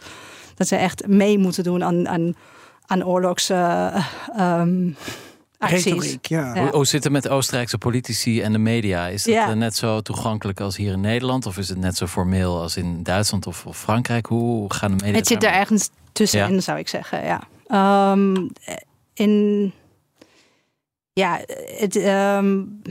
dat 0.56 0.68
ze 0.68 0.76
echt 0.76 1.08
mee 1.08 1.38
moeten 1.38 1.64
doen 1.64 1.84
aan, 1.84 2.08
aan 2.08 2.36
aan 2.86 3.06
oorlogs. 3.06 3.50
Uh, 3.50 4.08
um, 4.40 4.96
Retoriek, 5.60 6.26
ja. 6.26 6.60
Hoe, 6.60 6.70
hoe, 6.70 6.86
zit 6.86 7.04
het 7.04 7.14
met 7.14 7.30
Oostenrijkse 7.30 7.78
politici 7.78 8.42
en 8.42 8.52
de 8.52 8.58
media? 8.58 9.08
Is 9.08 9.26
het 9.26 9.34
ja. 9.34 9.54
net 9.54 9.76
zo 9.76 10.02
toegankelijk 10.02 10.60
als 10.60 10.78
hier 10.78 10.92
in 10.92 11.02
Nederland? 11.02 11.46
Of 11.46 11.58
is 11.58 11.70
het 11.70 11.78
net 11.78 11.98
zo 11.98 12.08
formeel 12.08 12.62
als 12.62 12.78
in 12.78 13.04
Duitsland 13.04 13.48
of, 13.48 13.66
of 13.66 13.78
Frankrijk? 13.78 14.26
Hoe 14.26 14.74
gaan 14.74 14.98
de 14.98 15.04
media 15.04 15.18
Het 15.18 15.28
zit 15.28 15.44
er 15.44 15.52
ergens 15.52 15.90
tussenin, 16.12 16.54
ja. 16.54 16.60
zou 16.60 16.78
ik 16.78 16.88
zeggen, 16.88 17.24
ja. 17.26 17.42
Um, 18.12 18.52
in... 19.14 19.74
Ja, 21.14 21.42
het 21.78 21.96
um, 21.96 22.82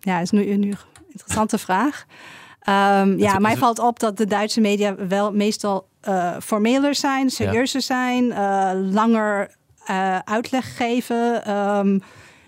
ja, 0.00 0.18
is 0.18 0.30
nu, 0.30 0.56
nu 0.56 0.70
een 0.70 0.78
interessante 1.10 1.58
vraag. 1.58 2.04
Um, 2.68 3.18
ja, 3.18 3.38
mij 3.38 3.56
valt 3.56 3.78
op 3.78 3.98
dat 3.98 4.16
de 4.16 4.26
Duitse 4.26 4.60
media 4.60 4.94
wel 4.94 5.32
meestal 5.32 5.88
uh, 6.08 6.36
formeler 6.42 6.94
zijn, 6.94 7.30
serieuzer 7.30 7.82
zijn, 7.82 8.24
uh, 8.24 8.70
langer 8.74 9.54
uh, 9.90 10.18
uitleg 10.18 10.76
geven. 10.76 11.50
Um, 11.56 12.02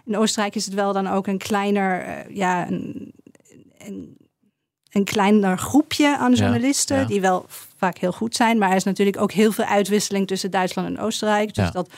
in 0.04 0.16
Oostenrijk 0.16 0.54
is 0.54 0.64
het 0.64 0.74
wel 0.74 0.92
dan 0.92 1.06
ook 1.06 1.26
een 1.26 1.38
kleiner, 1.38 2.24
ja, 2.34 2.68
een, 2.68 3.12
een, 3.78 4.16
een, 4.90 5.04
kleiner 5.04 5.58
groepje 5.58 6.16
aan 6.18 6.34
journalisten, 6.34 6.98
ja, 6.98 7.04
die 7.04 7.20
wel 7.20 7.44
vaak 7.76 7.98
heel 7.98 8.12
goed 8.12 8.36
zijn. 8.36 8.58
Maar 8.58 8.70
er 8.70 8.76
is 8.76 8.84
natuurlijk 8.84 9.20
ook 9.20 9.32
heel 9.32 9.52
veel 9.52 9.64
uitwisseling 9.64 10.26
tussen 10.26 10.50
Duitsland 10.50 10.88
en 10.88 10.98
Oostenrijk. 10.98 11.54
Dus 11.54 11.70
dat 11.70 11.88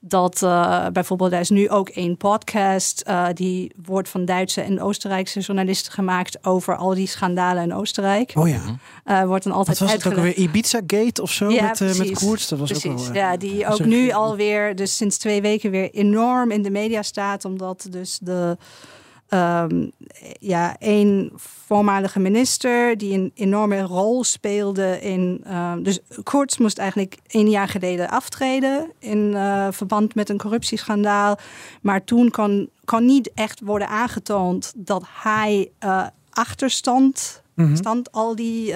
dat 0.00 0.42
uh, 0.42 0.86
bijvoorbeeld, 0.92 1.32
er 1.32 1.40
is 1.40 1.50
nu 1.50 1.68
ook 1.68 1.90
een 1.94 2.16
podcast 2.16 3.04
uh, 3.08 3.26
die 3.34 3.72
wordt 3.84 4.08
van 4.08 4.24
Duitse 4.24 4.60
en 4.60 4.82
Oostenrijkse 4.82 5.40
journalisten 5.40 5.92
gemaakt 5.92 6.44
over 6.44 6.76
al 6.76 6.94
die 6.94 7.06
schandalen 7.06 7.62
in 7.62 7.74
Oostenrijk. 7.74 8.32
Oh 8.34 8.48
ja. 8.48 8.60
Uh, 9.06 9.24
wordt 9.24 9.44
dan 9.44 9.52
altijd. 9.52 9.78
Wat 9.78 9.88
was 9.88 10.04
het 10.04 10.12
ook 10.12 10.22
weer 10.22 10.34
Ibiza 10.36 10.80
Gate 10.86 11.22
of 11.22 11.30
zo 11.30 11.50
ja, 11.50 11.62
met, 11.62 11.76
precies, 11.76 11.98
met 11.98 12.18
Koerts? 12.18 12.48
Dat 12.48 12.58
was 12.58 12.70
precies. 12.70 12.90
ook 12.90 12.98
wel. 12.98 13.14
ja, 13.14 13.36
die 13.36 13.66
ook 13.66 13.84
nu 13.84 14.12
alweer, 14.12 14.76
dus 14.76 14.96
sinds 14.96 15.18
twee 15.18 15.42
weken 15.42 15.70
weer 15.70 15.90
enorm 15.90 16.50
in 16.50 16.62
de 16.62 16.70
media 16.70 17.02
staat, 17.02 17.44
omdat 17.44 17.86
dus 17.90 18.18
de 18.22 18.56
Um, 19.34 19.92
ja, 20.40 20.76
een 20.78 21.32
voormalige 21.34 22.18
minister 22.18 22.98
die 22.98 23.18
een 23.18 23.30
enorme 23.34 23.80
rol 23.80 24.24
speelde 24.24 25.00
in. 25.00 25.44
Uh, 25.46 25.72
dus 25.82 26.00
Kurz 26.22 26.56
moest 26.56 26.78
eigenlijk 26.78 27.18
een 27.26 27.50
jaar 27.50 27.68
geleden 27.68 28.08
aftreden 28.08 28.90
in 28.98 29.18
uh, 29.18 29.66
verband 29.70 30.14
met 30.14 30.28
een 30.28 30.38
corruptieschandaal. 30.38 31.38
Maar 31.82 32.04
toen 32.04 32.30
kon, 32.30 32.70
kon 32.84 33.04
niet 33.04 33.30
echt 33.34 33.60
worden 33.60 33.88
aangetoond 33.88 34.72
dat 34.76 35.04
hij 35.22 35.70
uh, 35.84 36.06
achterstand 36.30 37.42
mm 37.54 37.66
-hmm. 37.66 37.76
stand 37.76 38.12
al 38.12 38.36
die 38.36 38.74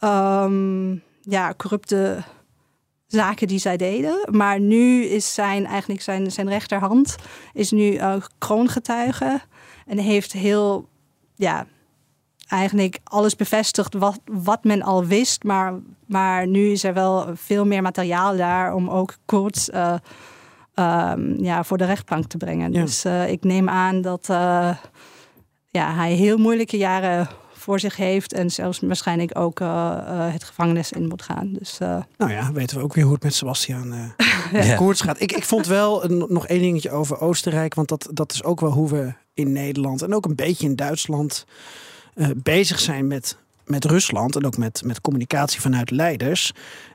um, 0.00 1.02
ja, 1.20 1.54
corrupte 1.56 2.22
zaken 3.08 3.46
die 3.46 3.58
zij 3.58 3.76
deden. 3.76 4.28
Maar 4.30 4.60
nu 4.60 5.04
is 5.04 5.34
zijn, 5.34 5.66
eigenlijk 5.66 6.02
zijn, 6.02 6.30
zijn 6.30 6.48
rechterhand 6.48 7.16
is 7.52 7.70
nu 7.70 7.92
uh, 7.92 8.14
kroongetuige. 8.38 9.40
En 9.86 9.98
heeft 9.98 10.32
heel, 10.32 10.88
ja, 11.34 11.66
eigenlijk 12.48 12.98
alles 13.04 13.36
bevestigd 13.36 13.94
wat, 13.94 14.20
wat 14.24 14.64
men 14.64 14.82
al 14.82 15.04
wist. 15.04 15.42
Maar, 15.44 15.74
maar 16.06 16.46
nu 16.46 16.70
is 16.70 16.84
er 16.84 16.94
wel 16.94 17.26
veel 17.34 17.66
meer 17.66 17.82
materiaal 17.82 18.36
daar 18.36 18.74
om 18.74 18.90
ook 18.90 19.16
kort 19.24 19.68
uh, 19.74 19.94
um, 20.74 21.44
ja, 21.44 21.64
voor 21.64 21.78
de 21.78 21.84
rechtbank 21.84 22.26
te 22.26 22.36
brengen. 22.36 22.72
Ja. 22.72 22.80
Dus 22.80 23.04
uh, 23.04 23.30
ik 23.30 23.44
neem 23.44 23.68
aan 23.68 24.00
dat 24.02 24.28
uh, 24.30 24.76
ja, 25.70 25.94
hij 25.94 26.12
heel 26.12 26.36
moeilijke 26.36 26.76
jaren 26.76 27.28
voor 27.58 27.80
zich 27.80 27.96
heeft. 27.96 28.32
En 28.32 28.50
zelfs 28.50 28.80
waarschijnlijk 28.80 29.38
ook 29.38 29.60
uh, 29.60 29.66
uh, 29.68 30.32
het 30.32 30.44
gevangenis 30.44 30.92
in 30.92 31.08
moet 31.08 31.22
gaan. 31.22 31.52
Dus, 31.52 31.78
uh... 31.82 32.02
Nou 32.16 32.32
ja, 32.32 32.52
weten 32.52 32.76
we 32.76 32.82
ook 32.82 32.94
weer 32.94 33.04
hoe 33.04 33.14
het 33.14 33.22
met 33.22 33.34
Sebastian 33.34 33.94
ja. 34.52 34.76
Koorts 34.76 35.00
gaat. 35.00 35.20
Ik, 35.20 35.32
ik 35.32 35.44
vond 35.44 35.66
wel 35.66 36.04
nog 36.08 36.46
één 36.46 36.60
dingetje 36.60 36.90
over 36.90 37.20
Oostenrijk. 37.20 37.74
Want 37.74 37.88
dat, 37.88 38.08
dat 38.12 38.32
is 38.32 38.44
ook 38.44 38.60
wel 38.60 38.70
hoe 38.70 38.88
we 38.88 39.12
in 39.34 39.52
Nederland 39.52 40.02
en 40.02 40.14
ook 40.14 40.24
een 40.24 40.34
beetje 40.34 40.66
in 40.66 40.76
Duitsland 40.76 41.44
bezig 42.36 42.80
zijn 42.80 43.06
met, 43.06 43.36
met 43.64 43.84
Rusland. 43.84 44.36
En 44.36 44.46
ook 44.46 44.56
met, 44.56 44.82
met 44.84 45.00
communicatie 45.00 45.60
vanuit 45.60 45.90
leiders. 45.90 46.52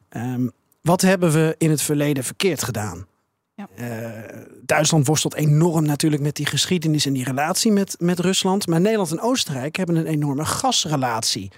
Um, 0.09 0.51
wat 0.83 1.01
hebben 1.01 1.31
we 1.31 1.55
in 1.57 1.69
het 1.69 1.81
verleden 1.81 2.23
verkeerd 2.23 2.63
gedaan? 2.63 3.05
Ja. 3.55 3.67
Uh, 3.75 4.39
Duitsland 4.61 5.07
worstelt 5.07 5.35
enorm 5.35 5.85
natuurlijk 5.85 6.21
met 6.21 6.35
die 6.35 6.45
geschiedenis 6.45 7.05
en 7.05 7.13
die 7.13 7.23
relatie 7.23 7.71
met, 7.71 7.95
met 7.99 8.19
Rusland. 8.19 8.67
Maar 8.67 8.81
Nederland 8.81 9.11
en 9.11 9.21
Oostenrijk 9.21 9.75
hebben 9.75 9.95
een 9.95 10.05
enorme 10.05 10.45
gasrelatie 10.45 11.51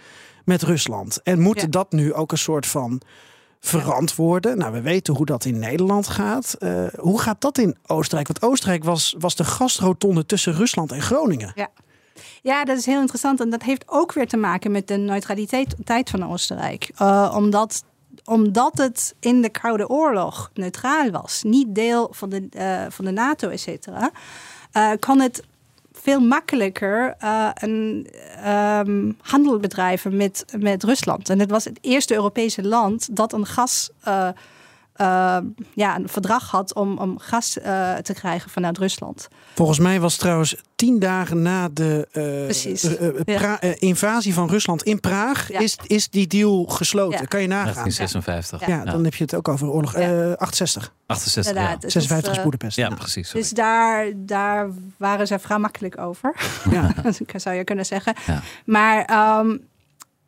met 0.46 0.64
Rusland. 0.64 1.22
En 1.24 1.40
moeten 1.40 1.64
ja. 1.64 1.70
dat 1.70 1.92
nu 1.92 2.14
ook 2.14 2.32
een 2.32 2.38
soort 2.38 2.66
van 2.66 3.02
verantwoorden? 3.60 4.58
Nou, 4.58 4.74
we 4.74 4.82
weten 4.82 5.16
hoe 5.16 5.26
dat 5.26 5.46
in 5.46 5.60
Nederland 5.60 6.08
gaat. 6.08 6.56
Uh, 6.60 6.88
hoe 7.00 7.22
gaat 7.22 7.42
dat 7.42 7.58
in 7.58 7.78
Oostenrijk? 7.86 8.28
Want 8.28 8.42
Oostenrijk 8.42 8.84
was, 8.84 9.16
was 9.20 9.36
de 9.36 9.44
gastrotonde 9.44 10.26
tussen 10.26 10.54
Rusland 10.54 10.92
en 10.92 11.02
Groningen. 11.02 11.52
Ja. 11.56 11.70
Ja, 12.42 12.66
dat 12.66 12.78
is 12.78 12.86
heel 12.86 13.00
interessant. 13.00 13.40
En 13.42 13.50
dat 13.50 13.64
heeft 13.64 13.84
ook 13.88 14.14
weer 14.14 14.28
te 14.28 14.38
maken 14.38 14.72
met 14.72 14.88
de 14.88 14.98
neutraliteit 14.98 16.10
van 16.10 16.32
Oostenrijk. 16.32 16.92
Uh, 17.02 17.34
omdat 17.36 17.84
omdat 18.26 18.78
het 18.78 19.16
in 19.20 19.42
de 19.42 19.50
Koude 19.50 19.90
Oorlog 19.90 20.52
neutraal 20.54 21.10
was, 21.10 21.44
niet 21.44 21.76
deel 21.76 22.08
van 22.12 22.30
de, 22.30 22.48
uh, 22.58 22.86
van 22.90 23.06
de 23.06 23.12
NATO, 23.12 23.50
et 23.50 23.60
cetera, 23.60 24.12
uh, 24.74 24.92
kan 25.00 25.20
het 25.20 25.44
veel 25.92 26.20
makkelijker 26.20 27.16
uh, 27.24 27.50
een 27.54 28.08
um, 28.48 29.18
handel 29.22 29.60
bedrijven 29.60 30.18
met, 30.18 30.46
met 30.60 30.84
Rusland. 30.84 31.30
En 31.30 31.40
het 31.40 31.50
was 31.50 31.64
het 31.66 31.78
eerste 31.82 32.14
Europese 32.14 32.64
land 32.64 33.16
dat 33.16 33.34
een 33.34 33.46
gas 33.46 33.90
uh, 35.02 35.38
ja, 35.74 35.96
een 35.96 36.10
verdrag 36.10 36.50
had 36.52 36.74
om, 36.74 36.98
om 36.98 37.20
gas 37.20 37.58
uh, 37.58 37.96
te 37.96 38.14
krijgen 38.14 38.50
vanuit 38.50 38.78
Rusland. 38.78 39.28
Volgens 39.54 39.80
mij 39.80 40.00
was 40.00 40.18
trouwens 40.18 40.56
tien 40.76 41.00
dagen 41.00 41.42
na 41.42 41.70
de 41.70 42.08
uh, 42.14 43.38
ja. 43.38 43.62
invasie 43.62 44.34
van 44.34 44.50
Rusland 44.50 44.84
in 44.84 45.00
Praag, 45.00 45.52
ja. 45.52 45.60
is, 45.60 45.78
is 45.88 46.10
die 46.10 46.28
deal 46.28 46.66
gesloten. 46.66 47.20
Ja. 47.20 47.26
Kan 47.26 47.42
je 47.42 47.48
nagaan? 47.48 47.74
1956. 47.74 48.68
Ja, 48.68 48.92
dan 48.92 49.04
heb 49.04 49.16
je 49.16 49.24
het 49.24 49.36
ook 49.36 49.48
over 49.48 49.70
oorlog. 49.70 49.96
68. 50.38 50.94
68, 51.06 51.54
ja. 51.54 51.78
56 51.80 52.32
is 52.32 52.44
Boedapest. 52.44 52.78
Ja, 52.78 52.90
precies. 52.90 53.32
Dus 53.32 53.50
daar, 53.50 54.12
daar 54.16 54.70
waren 54.98 55.28
ze 55.28 55.40
vrij 55.40 55.58
makkelijk 55.58 55.98
over. 55.98 56.36
Ja. 56.72 56.94
zou 57.36 57.56
je 57.56 57.64
kunnen 57.64 57.86
zeggen. 57.86 58.16
Maar 58.66 59.38
um, 59.40 59.68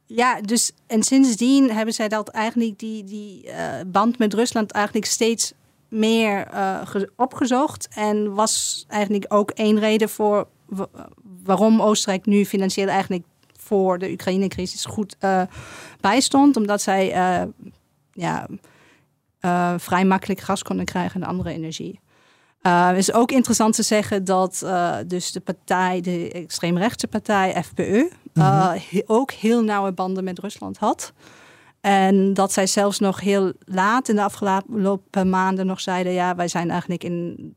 ja, 0.07 0.41
dus 0.41 0.71
en 0.87 1.03
sindsdien 1.03 1.71
hebben 1.71 1.93
zij 1.93 2.07
dat 2.07 2.29
eigenlijk 2.29 2.79
die, 2.79 3.03
die 3.03 3.45
uh, 3.45 3.53
band 3.87 4.17
met 4.17 4.33
Rusland 4.33 4.71
eigenlijk 4.71 5.05
steeds 5.05 5.53
meer 5.89 6.47
uh, 6.53 6.81
opgezocht. 7.15 7.87
En 7.95 8.33
was 8.33 8.85
eigenlijk 8.87 9.25
ook 9.27 9.51
één 9.51 9.79
reden 9.79 10.09
voor 10.09 10.47
waarom 11.43 11.81
Oostenrijk 11.81 12.25
nu 12.25 12.45
financieel 12.45 12.87
eigenlijk 12.87 13.25
voor 13.57 13.97
de 13.99 14.09
Oekraïne-crisis 14.11 14.85
goed 14.85 15.15
uh, 15.19 15.41
bijstond. 15.99 16.55
Omdat 16.57 16.81
zij 16.81 17.07
ja, 18.11 18.47
vrij 19.77 20.05
makkelijk 20.05 20.39
gas 20.39 20.63
konden 20.63 20.85
krijgen 20.85 21.21
en 21.21 21.27
andere 21.27 21.51
energie. 21.51 21.99
Het 22.61 22.97
is 22.97 23.13
ook 23.13 23.31
interessant 23.31 23.75
te 23.75 23.83
zeggen 23.83 24.23
dat 24.23 24.65
dus 25.07 25.31
de 25.31 25.39
partij, 25.39 26.01
de 26.01 26.31
extreemrechtse 26.31 27.07
partij 27.07 27.63
FPE, 27.63 28.11
uh, 28.37 28.71
mm 28.71 29.01
ook 29.05 29.31
heel 29.31 29.63
nauwe 29.63 29.91
banden 29.91 30.23
met 30.23 30.39
Rusland 30.39 30.77
had. 30.77 31.13
En 31.81 32.33
dat 32.33 32.53
zij 32.53 32.67
zelfs 32.67 32.99
nog 32.99 33.19
heel 33.19 33.53
laat 33.59 34.09
in 34.09 34.15
de 34.15 34.23
afgelopen 34.23 35.29
maanden 35.29 35.65
nog 35.65 35.81
zeiden: 35.81 36.13
ja, 36.13 36.35
wij 36.35 36.47
zijn 36.47 36.69
eigenlijk 36.69 37.03
in. 37.03 37.55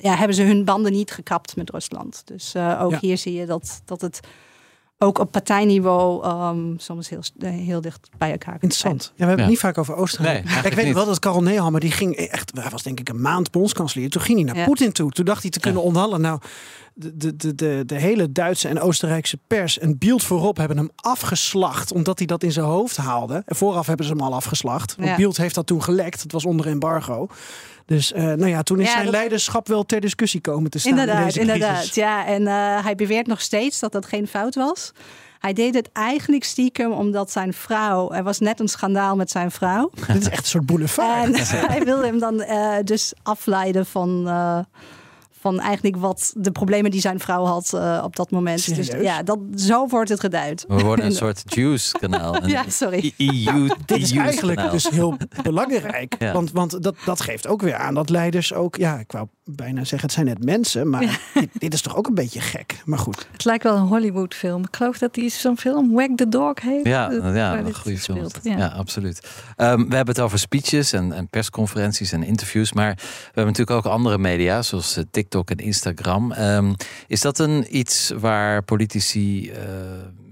Ja, 0.00 0.14
hebben 0.16 0.36
ze 0.36 0.42
hun 0.42 0.64
banden 0.64 0.92
niet 0.92 1.10
gekapt 1.10 1.56
met 1.56 1.70
Rusland. 1.70 2.22
Dus 2.24 2.56
ook 2.56 2.90
ja. 2.90 2.98
hier 3.00 3.18
zie 3.18 3.32
je 3.32 3.46
dat, 3.46 3.80
dat 3.84 4.00
het 4.00 4.20
ook 4.98 5.18
op 5.18 5.30
partijniveau 5.30 6.26
um, 6.26 6.74
soms 6.78 7.08
heel, 7.08 7.22
heel 7.38 7.80
dicht 7.80 8.08
bij 8.18 8.30
elkaar. 8.30 8.54
Interessant. 8.54 9.02
Ja, 9.02 9.12
we 9.16 9.24
hebben 9.24 9.40
het 9.40 9.48
niet 9.48 9.58
vaak 9.58 9.78
over 9.78 9.94
Oostenrijk. 9.94 10.44
Nee, 10.44 10.56
ik 10.56 10.72
weet 10.72 10.84
niet. 10.84 10.94
wel 10.94 11.06
dat 11.06 11.18
Karel 11.18 11.42
Nehammer, 11.42 11.80
die 11.80 11.90
ging 11.90 12.16
echt, 12.16 12.52
hij 12.54 12.70
was 12.70 12.82
denk 12.82 13.00
ik 13.00 13.08
een 13.08 13.20
maand 13.20 13.50
bondskanselier. 13.50 14.10
Toen 14.10 14.22
ging 14.22 14.38
hij 14.38 14.46
naar 14.46 14.56
ja. 14.56 14.64
Poetin 14.64 14.92
toe. 14.92 15.10
Toen 15.10 15.24
dacht 15.24 15.42
hij 15.42 15.50
te 15.50 15.60
kunnen 15.60 15.82
onderhandelen. 15.82 16.20
Nou, 16.20 16.40
de, 16.98 17.36
de, 17.36 17.54
de, 17.54 17.82
de 17.86 17.94
hele 17.94 18.32
Duitse 18.32 18.68
en 18.68 18.80
Oostenrijkse 18.80 19.38
pers 19.46 19.78
en 19.78 19.98
beeld 19.98 20.24
voorop 20.24 20.56
hebben 20.56 20.76
hem 20.76 20.90
afgeslacht. 20.96 21.92
Omdat 21.92 22.18
hij 22.18 22.26
dat 22.26 22.42
in 22.42 22.52
zijn 22.52 22.66
hoofd 22.66 22.96
haalde. 22.96 23.42
En 23.46 23.56
vooraf 23.56 23.86
hebben 23.86 24.06
ze 24.06 24.12
hem 24.12 24.20
al 24.20 24.34
afgeslacht. 24.34 24.96
Want 24.96 25.08
ja. 25.08 25.16
Beeld 25.16 25.36
heeft 25.36 25.54
dat 25.54 25.66
toen 25.66 25.82
gelekt. 25.82 26.22
Het 26.22 26.32
was 26.32 26.44
onder 26.44 26.66
embargo. 26.66 27.28
Dus 27.86 28.12
uh, 28.12 28.22
nou 28.22 28.46
ja, 28.46 28.62
toen 28.62 28.80
is 28.80 28.86
ja, 28.86 28.92
zijn 28.92 29.04
dat... 29.04 29.14
leiderschap 29.14 29.68
wel 29.68 29.84
ter 29.84 30.00
discussie 30.00 30.40
komen 30.40 30.70
te 30.70 30.78
staan. 30.78 30.90
Inderdaad, 30.90 31.34
in 31.34 31.40
inderdaad. 31.40 31.94
Ja, 31.94 32.26
en 32.26 32.42
uh, 32.42 32.84
hij 32.84 32.94
beweert 32.94 33.26
nog 33.26 33.40
steeds 33.40 33.80
dat 33.80 33.92
dat 33.92 34.06
geen 34.06 34.26
fout 34.26 34.54
was. 34.54 34.92
Hij 35.38 35.52
deed 35.52 35.74
het 35.74 35.92
eigenlijk 35.92 36.44
stiekem 36.44 36.92
omdat 36.92 37.30
zijn 37.30 37.52
vrouw. 37.52 38.12
Er 38.12 38.22
was 38.22 38.38
net 38.38 38.60
een 38.60 38.68
schandaal 38.68 39.16
met 39.16 39.30
zijn 39.30 39.50
vrouw. 39.50 39.90
Dit 40.06 40.16
is 40.16 40.28
echt 40.28 40.38
een 40.42 40.46
soort 40.46 40.66
boulevard. 40.66 41.24
En 41.24 41.34
hij 41.72 41.84
wilde 41.84 42.06
hem 42.06 42.18
dan 42.18 42.40
uh, 42.40 42.74
dus 42.84 43.12
afleiden 43.22 43.86
van 43.86 44.28
van 45.46 45.60
eigenlijk 45.60 45.96
wat 45.96 46.32
de 46.36 46.50
problemen 46.50 46.90
die 46.90 47.00
zijn 47.00 47.20
vrouw 47.20 47.44
had 47.44 47.72
uh, 47.74 48.00
op 48.04 48.16
dat 48.16 48.30
moment. 48.30 48.60
Serieus? 48.60 48.90
Dus 48.90 49.02
ja, 49.02 49.22
dat, 49.22 49.38
zo 49.56 49.86
wordt 49.86 50.10
het 50.10 50.20
geduid. 50.20 50.64
We 50.68 50.82
worden 50.82 51.04
een 51.04 51.12
soort 51.24 51.42
Juice-kanaal. 51.46 52.46
ja, 52.56 52.64
sorry. 52.68 53.12
EU, 53.16 53.68
Dit 53.86 53.98
is 53.98 54.12
eigenlijk 54.12 54.56
kanaal. 54.56 54.72
dus 54.72 54.88
heel 54.88 55.16
belangrijk. 55.42 56.16
Ja. 56.18 56.32
Want, 56.32 56.52
want 56.52 56.82
dat, 56.82 56.94
dat 57.04 57.20
geeft 57.20 57.46
ook 57.46 57.62
weer 57.62 57.74
aan 57.74 57.94
dat 57.94 58.08
leiders 58.08 58.54
ook... 58.54 58.76
Ja, 58.76 58.98
ik 58.98 59.12
wou 59.12 59.26
bijna 59.44 59.84
zeggen, 59.84 60.00
het 60.00 60.12
zijn 60.12 60.26
net 60.26 60.44
mensen. 60.44 60.90
Maar 60.90 61.02
ja. 61.02 61.16
dit, 61.34 61.48
dit, 61.52 61.74
is 61.74 61.80
toch 61.80 61.96
ook 61.96 62.06
een 62.06 62.14
beetje 62.14 62.40
gek. 62.40 62.82
Maar 62.84 62.98
goed. 62.98 63.28
Het 63.32 63.44
lijkt 63.44 63.62
wel 63.62 63.76
een 63.76 63.86
Hollywood-film. 63.86 64.62
Ik 64.62 64.76
geloof 64.76 64.98
dat 64.98 65.14
die 65.14 65.30
zo'n 65.30 65.58
film 65.58 65.92
Wag 65.92 66.08
the 66.16 66.28
Dog 66.28 66.60
heet. 66.60 66.86
Ja, 66.86 67.10
ja 67.10 67.58
een 67.58 67.74
goede 67.74 67.98
film. 67.98 68.26
Ja. 68.42 68.56
ja. 68.56 68.66
absoluut. 68.66 69.28
Um, 69.56 69.88
we 69.88 69.96
hebben 69.96 70.14
het 70.14 70.20
over 70.20 70.38
speeches 70.38 70.92
en, 70.92 71.12
en 71.12 71.28
persconferenties 71.28 72.12
en 72.12 72.22
interviews. 72.22 72.72
Maar 72.72 72.94
we 72.94 73.02
hebben 73.24 73.46
natuurlijk 73.46 73.86
ook 73.86 73.92
andere 73.92 74.18
media, 74.18 74.62
zoals 74.62 74.98
TikTok 75.10 75.35
TikTok 75.36 75.58
en 75.58 75.64
Instagram. 75.64 76.32
Um, 76.32 76.74
is 77.06 77.20
dat 77.20 77.38
een 77.38 77.76
iets 77.76 78.12
waar 78.18 78.62
politici 78.62 79.50
uh, 79.50 79.56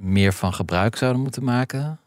meer 0.00 0.32
van 0.32 0.54
gebruik 0.54 0.96
zouden 0.96 1.22
moeten 1.22 1.44
maken? 1.44 1.98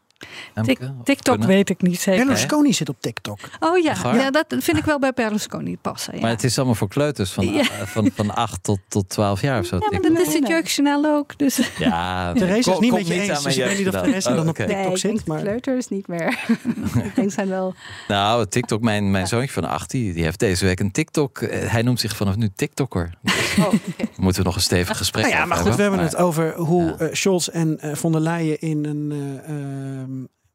TikTok 1.04 1.44
weet 1.44 1.70
ik 1.70 1.82
niet 1.82 2.00
zeker. 2.00 2.24
Berlusconi 2.24 2.72
zit 2.72 2.88
op 2.88 3.00
TikTok. 3.00 3.38
Oh 3.60 3.78
ja, 3.78 3.94
ja, 4.14 4.30
dat 4.30 4.46
vind 4.48 4.76
ik 4.76 4.84
wel 4.84 4.98
bij 4.98 5.12
Berlusconi 5.12 5.76
passen. 5.76 6.14
Ja. 6.14 6.20
Maar 6.20 6.30
het 6.30 6.44
is 6.44 6.56
allemaal 6.56 6.74
voor 6.74 6.88
kleuters 6.88 7.30
van, 7.30 7.52
ja. 7.52 7.64
van, 7.64 8.10
van 8.14 8.34
8 8.34 8.62
tot, 8.62 8.78
tot 8.88 9.08
12 9.08 9.40
jaar 9.40 9.60
of 9.60 9.66
zo. 9.66 9.76
Ja, 9.76 9.88
maar 9.90 10.00
dan 10.00 10.20
is 10.20 10.34
het 10.34 10.48
jeugdjournaal 10.48 11.04
ook. 11.04 11.38
Dus. 11.38 11.70
Ja, 11.78 12.32
Therese 12.32 12.70
is 12.70 12.78
niet 12.78 12.92
met 12.92 13.06
je 13.06 13.20
eens. 13.20 13.42
Dus 13.42 13.56
ik 13.56 13.64
weet 13.64 13.78
niet 13.78 13.88
of 13.88 14.00
Therese 14.00 14.34
dan 14.34 14.48
op 14.48 14.54
TikTok 14.54 14.76
nee, 14.76 14.96
zit. 14.96 15.26
Maar... 15.26 15.40
kleuters 15.40 15.88
niet 15.88 16.08
meer. 16.08 16.38
ik 17.04 17.14
denk 17.14 17.32
zijn 17.32 17.48
wel... 17.48 17.74
Nou, 18.08 18.46
TikTok, 18.46 18.80
mijn, 18.80 19.10
mijn 19.10 19.26
zoontje 19.26 19.52
van 19.52 19.64
18, 19.64 20.12
die 20.12 20.22
heeft 20.22 20.38
deze 20.38 20.64
week 20.64 20.80
een 20.80 20.90
TikTok. 20.90 21.40
Hij 21.50 21.82
noemt 21.82 22.00
zich 22.00 22.16
vanaf 22.16 22.36
nu 22.36 22.50
TikToker. 22.56 23.10
Oh, 23.58 23.66
okay. 23.66 24.08
Moeten 24.16 24.42
we 24.42 24.46
nog 24.46 24.56
een 24.56 24.62
stevig 24.62 24.96
gesprek 24.96 25.24
nou 25.24 25.36
ja, 25.36 25.44
maar 25.44 25.56
goed, 25.56 25.74
we 25.74 25.82
hebben 25.82 26.00
het 26.00 26.16
over 26.16 26.54
hoe 26.54 26.96
uh, 27.00 27.08
Scholz 27.12 27.48
en 27.48 27.78
uh, 27.84 27.94
von 27.94 28.12
der 28.12 28.20
Leyen 28.20 28.60
in 28.60 28.84
een... 28.84 29.12
Uh, 29.48 30.07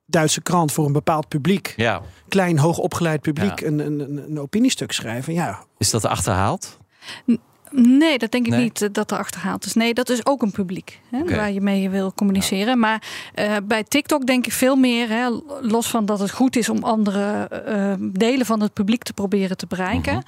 Duitse 0.05 0.41
krant 0.41 0.71
voor 0.71 0.85
een 0.85 0.91
bepaald 0.91 1.27
publiek, 1.27 1.73
ja. 1.75 2.01
klein 2.27 2.57
hoogopgeleid 2.57 3.21
publiek, 3.21 3.59
ja. 3.59 3.67
een, 3.67 3.79
een, 3.79 4.17
een, 4.29 4.39
opiniestuk 4.39 4.91
schrijven. 4.91 5.33
Ja. 5.33 5.63
Is 5.77 5.89
dat 5.89 6.05
achterhaald? 6.05 6.77
Nee, 7.75 8.17
dat 8.17 8.31
denk 8.31 8.45
ik 8.45 8.51
nee. 8.51 8.63
niet 8.63 8.81
eh, 8.81 8.89
dat 8.91 9.11
er 9.11 9.17
achterhaald 9.17 9.65
is. 9.65 9.73
Nee, 9.73 9.93
dat 9.93 10.09
is 10.09 10.25
ook 10.25 10.41
een 10.41 10.51
publiek 10.51 10.99
hè, 11.09 11.19
okay. 11.19 11.35
waar 11.35 11.51
je 11.51 11.61
mee 11.61 11.89
wil 11.89 12.13
communiceren. 12.13 12.67
Ja. 12.67 12.75
Maar 12.75 13.03
uh, 13.35 13.55
bij 13.63 13.83
TikTok 13.83 14.25
denk 14.25 14.45
ik 14.45 14.51
veel 14.51 14.75
meer, 14.75 15.09
hè, 15.09 15.29
los 15.61 15.87
van 15.87 16.05
dat 16.05 16.19
het 16.19 16.31
goed 16.31 16.55
is 16.55 16.69
om 16.69 16.83
andere 16.83 17.49
uh, 17.67 17.93
delen 17.99 18.45
van 18.45 18.61
het 18.61 18.73
publiek 18.73 19.03
te 19.03 19.13
proberen 19.13 19.57
te 19.57 19.65
bereiken, 19.67 20.13
-hmm. 20.13 20.23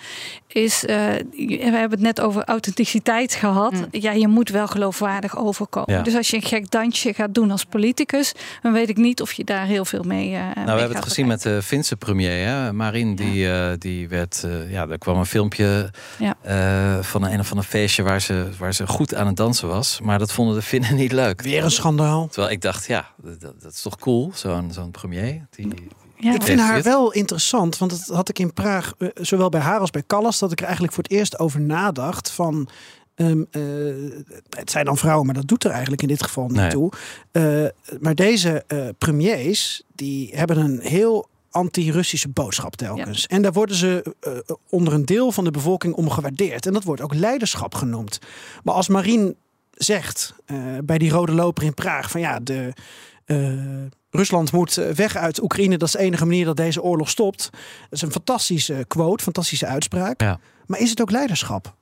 is, 0.48 0.84
uh, 0.84 0.89
we 1.32 1.60
hebben 1.62 1.91
het 1.91 2.00
net 2.00 2.22
over 2.22 2.43
authenticiteit 2.43 3.34
gehad. 3.34 3.72
Mm. 3.72 3.88
Ja, 3.91 4.12
je 4.12 4.28
moet 4.28 4.50
wel 4.50 4.68
geloofwaardig 4.68 5.38
overkomen. 5.38 5.93
Ja. 5.93 6.02
Dus 6.02 6.16
als 6.16 6.30
je 6.30 6.36
een 6.36 6.43
gek 6.43 6.72
dansje 6.72 7.14
gaat 7.14 7.34
doen 7.34 7.52
als 7.52 7.66
politicus, 7.66 8.34
dan 8.62 8.74
weet 8.74 8.89
ik 8.89 8.98
niet 8.98 9.22
of 9.22 9.34
je 9.34 9.43
daar 9.43 9.66
heel 9.66 9.86
veel 9.86 10.04
mee. 10.04 10.32
nou, 10.32 10.46
mee 10.56 10.66
we 10.66 10.72
hebben 10.72 10.96
het 10.98 11.06
gezien 11.06 11.28
met 11.28 11.41
de 11.41 11.62
Finse 11.62 11.96
premier, 11.96 12.48
hè? 12.48 12.74
Marin, 12.74 13.16
die, 13.16 13.48
die 13.78 14.08
werd, 14.08 14.48
ja, 14.70 14.88
er 14.88 14.98
kwam 14.98 15.18
een 15.18 15.26
filmpje 15.26 15.91
van 17.02 17.24
een 17.24 17.34
een 17.36 17.41
of 17.41 17.49
ander 17.49 17.65
feestje 17.65 18.03
waar 18.03 18.21
ze, 18.21 18.49
waar 18.57 18.73
ze 18.73 18.88
goed 18.88 19.15
aan 19.15 19.27
het 19.27 19.36
dansen 19.36 19.67
was. 19.67 19.99
Maar 20.03 20.19
dat 20.19 20.31
vonden 20.31 20.55
de 20.55 20.61
Finnen 20.61 20.95
niet 20.95 21.11
leuk. 21.11 21.41
Weer 21.41 21.63
een 21.63 21.71
schandaal. 21.71 22.27
Terwijl 22.27 22.51
ik 22.51 22.61
dacht, 22.61 22.88
ja, 22.88 23.09
dat, 23.21 23.61
dat 23.61 23.73
is 23.73 23.81
toch 23.81 23.97
cool, 23.97 24.31
zo'n 24.33 24.71
zo'n 24.71 24.91
premier. 24.91 25.47
Die, 25.49 25.88
ja. 26.17 26.33
Ik 26.33 26.43
vind 26.43 26.59
haar 26.59 26.81
wel 26.81 27.11
interessant, 27.11 27.77
want 27.77 27.91
dat 27.91 28.15
had 28.15 28.29
ik 28.29 28.39
in 28.39 28.53
Praag, 28.53 28.93
uh, 28.97 29.09
zowel 29.13 29.49
bij 29.49 29.61
haar 29.61 29.79
als 29.79 29.91
bij 29.91 30.03
Callas, 30.07 30.39
dat 30.39 30.51
ik 30.51 30.57
er 30.57 30.63
eigenlijk 30.63 30.93
voor 30.93 31.03
het 31.03 31.11
eerst 31.11 31.39
over 31.39 31.61
nadacht 31.61 32.31
van. 32.31 32.69
Um, 33.15 33.45
uh, 33.51 34.11
het 34.49 34.71
zijn 34.71 34.86
dan 34.86 34.97
vrouwen, 34.97 35.25
maar 35.25 35.36
dat 35.36 35.47
doet 35.47 35.63
er 35.63 35.71
eigenlijk 35.71 36.01
in 36.01 36.07
dit 36.07 36.23
geval 36.23 36.47
niet 36.47 36.55
nee. 36.55 36.69
toe. 36.69 36.91
Uh, 37.31 37.65
maar 37.99 38.15
deze 38.15 38.65
premiers, 38.97 39.83
die 39.93 40.31
hebben 40.33 40.57
een 40.57 40.79
heel 40.79 41.27
anti-Russische 41.56 42.30
boodschap 42.30 42.76
telkens. 42.76 43.22
Ja. 43.22 43.28
En 43.28 43.41
daar 43.41 43.53
worden 43.53 43.76
ze 43.76 44.16
uh, 44.28 44.56
onder 44.70 44.93
een 44.93 45.06
deel 45.06 45.32
van 45.32 45.43
de 45.43 45.51
bevolking 45.51 45.93
om 45.93 46.10
gewaardeerd. 46.10 46.66
En 46.66 46.74
dat 46.74 46.84
wordt 46.84 47.01
ook 47.01 47.14
leiderschap 47.14 47.76
genoemd. 47.76 48.20
Maar 48.64 48.74
als 48.74 48.88
Marien 48.88 49.36
zegt 49.72 50.34
uh, 50.47 50.58
bij 50.84 50.97
die 50.97 51.12
rode 51.12 51.32
loper 51.32 51.64
in 51.64 51.74
Praag 51.74 52.12
van 52.12 52.22
ja, 52.22 52.39
de. 52.39 52.74
Uh, 53.26 53.86
Rusland 54.10 54.51
moet 54.51 54.74
weg 54.74 55.16
uit 55.16 55.41
Oekraïne. 55.41 55.78
Dat 55.78 55.88
is 55.88 55.93
de 55.93 55.99
enige 55.99 56.26
manier 56.26 56.45
dat 56.45 56.58
deze 56.58 56.82
oorlog 56.82 57.10
stopt. 57.10 57.49
Dat 57.51 57.62
is 57.89 58.01
een 58.01 58.12
fantastische 58.12 58.86
quote, 58.88 59.24
fantastische 59.24 59.66
uitspraak. 59.66 60.22
Ja. 60.22 60.39
Maar 60.66 60.80
is 60.80 60.89
het 60.89 61.01
ook 61.01 61.12
leiderschap? 61.12 61.76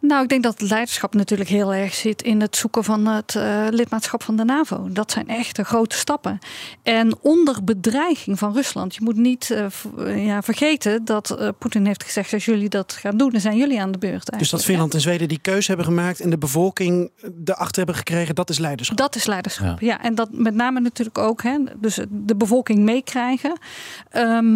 Nou, 0.00 0.22
ik 0.22 0.28
denk 0.28 0.42
dat 0.42 0.60
leiderschap 0.60 1.14
natuurlijk 1.14 1.50
heel 1.50 1.74
erg 1.74 1.94
zit 1.94 2.22
in 2.22 2.40
het 2.40 2.56
zoeken 2.56 2.84
van 2.84 3.06
het 3.06 3.34
uh, 3.34 3.66
lidmaatschap 3.70 4.22
van 4.22 4.36
de 4.36 4.44
NAVO. 4.44 4.88
Dat 4.92 5.10
zijn 5.10 5.28
echt 5.28 5.56
de 5.56 5.64
grote 5.64 5.96
stappen. 5.96 6.38
En 6.82 7.18
onder 7.20 7.64
bedreiging 7.64 8.38
van 8.38 8.52
Rusland. 8.52 8.94
Je 8.94 9.00
moet 9.04 9.16
niet 9.16 9.50
uh, 9.98 10.26
ja, 10.26 10.42
vergeten 10.42 11.04
dat 11.04 11.36
uh, 11.38 11.48
Poetin 11.58 11.86
heeft 11.86 12.04
gezegd: 12.04 12.32
als 12.32 12.44
jullie 12.44 12.68
dat 12.68 12.92
gaan 12.92 13.16
doen, 13.16 13.30
dan 13.30 13.40
zijn 13.40 13.56
jullie 13.56 13.80
aan 13.80 13.92
de 13.92 13.98
beurt. 13.98 14.12
Eigenlijk. 14.12 14.38
Dus 14.38 14.50
dat 14.50 14.64
Finland 14.64 14.94
en 14.94 15.00
Zweden 15.00 15.28
die 15.28 15.38
keuze 15.38 15.68
hebben 15.68 15.86
gemaakt 15.86 16.20
en 16.20 16.30
de 16.30 16.38
bevolking 16.38 17.10
erachter 17.44 17.76
hebben 17.76 17.94
gekregen, 17.94 18.34
dat 18.34 18.50
is 18.50 18.58
leiderschap. 18.58 18.96
Dat 18.96 19.14
is 19.14 19.26
leiderschap, 19.26 19.80
ja. 19.80 19.86
ja. 19.86 20.02
En 20.02 20.14
dat 20.14 20.28
met 20.32 20.54
name 20.54 20.80
natuurlijk 20.80 21.18
ook, 21.18 21.42
hè, 21.42 21.58
dus 21.76 21.98
de 22.08 22.36
bevolking 22.36 22.78
meekrijgen, 22.78 23.58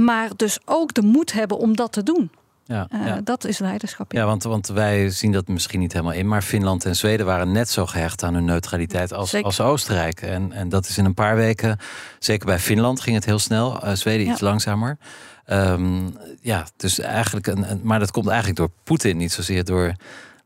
maar 0.05 0.31
dus 0.37 0.59
ook 0.65 0.95
de 0.95 1.03
moed 1.03 1.33
hebben 1.33 1.59
om 1.59 1.77
dat 1.77 1.93
te 1.93 2.03
doen. 2.03 2.31
Ja, 2.67 2.89
uh, 2.95 3.07
ja, 3.07 3.21
Dat 3.21 3.45
is 3.45 3.59
leiderschap. 3.59 4.13
Ja, 4.13 4.25
want, 4.25 4.43
want 4.43 4.67
wij 4.67 5.11
zien 5.11 5.33
dat 5.33 5.49
misschien 5.49 5.81
niet 5.81 5.93
helemaal 5.93 6.15
in. 6.15 6.29
Maar 6.29 6.43
Finland 6.43 6.85
en 6.85 6.97
Zweden 6.97 7.27
waren 7.27 7.53
net 7.53 7.69
zo 7.69 7.87
gehecht 7.87 8.23
aan 8.23 8.35
hun 8.35 8.45
neutraliteit 8.45 9.13
als, 9.13 9.43
als 9.43 9.61
Oostenrijk. 9.61 10.23
En, 10.23 10.53
en 10.53 10.69
dat 10.69 10.89
is 10.89 10.99
in 10.99 11.05
een 11.05 11.15
paar 11.15 11.37
weken, 11.37 11.79
zeker 12.19 12.47
bij 12.47 12.59
Finland 12.59 13.01
ging 13.01 13.17
het 13.17 13.25
heel 13.25 13.39
snel. 13.39 13.85
Uh, 13.85 13.93
Zweden 13.93 14.29
iets 14.29 14.41
langzamer. 14.41 14.99
Um, 15.47 16.17
ja, 16.41 16.67
dus 16.77 16.99
eigenlijk 16.99 17.47
een, 17.47 17.71
een, 17.71 17.81
maar 17.83 17.99
dat 17.99 18.11
komt 18.11 18.27
eigenlijk 18.27 18.59
door 18.59 18.71
Poetin, 18.85 19.17
niet 19.17 19.33
zozeer 19.33 19.65
door 19.65 19.95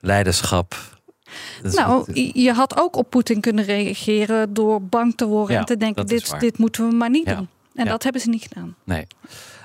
leiderschap. 0.01 0.75
Nou, 1.63 2.13
je 2.33 2.53
had 2.53 2.79
ook 2.79 2.97
op 2.97 3.11
Poetin 3.11 3.41
kunnen 3.41 3.65
reageren 3.65 4.55
door 4.55 4.83
bang 4.83 5.17
te 5.17 5.27
worden 5.27 5.55
ja, 5.55 5.61
en 5.61 5.67
te 5.67 5.77
denken: 5.77 6.07
dit, 6.07 6.41
dit 6.41 6.59
moeten 6.59 6.89
we 6.89 6.95
maar 6.95 7.11
niet 7.11 7.27
doen. 7.27 7.49
En 7.75 7.87
dat 7.87 8.03
hebben 8.03 8.21
ze 8.21 8.29
niet 8.29 8.43
gedaan. 8.43 8.75
Nee. 8.85 9.07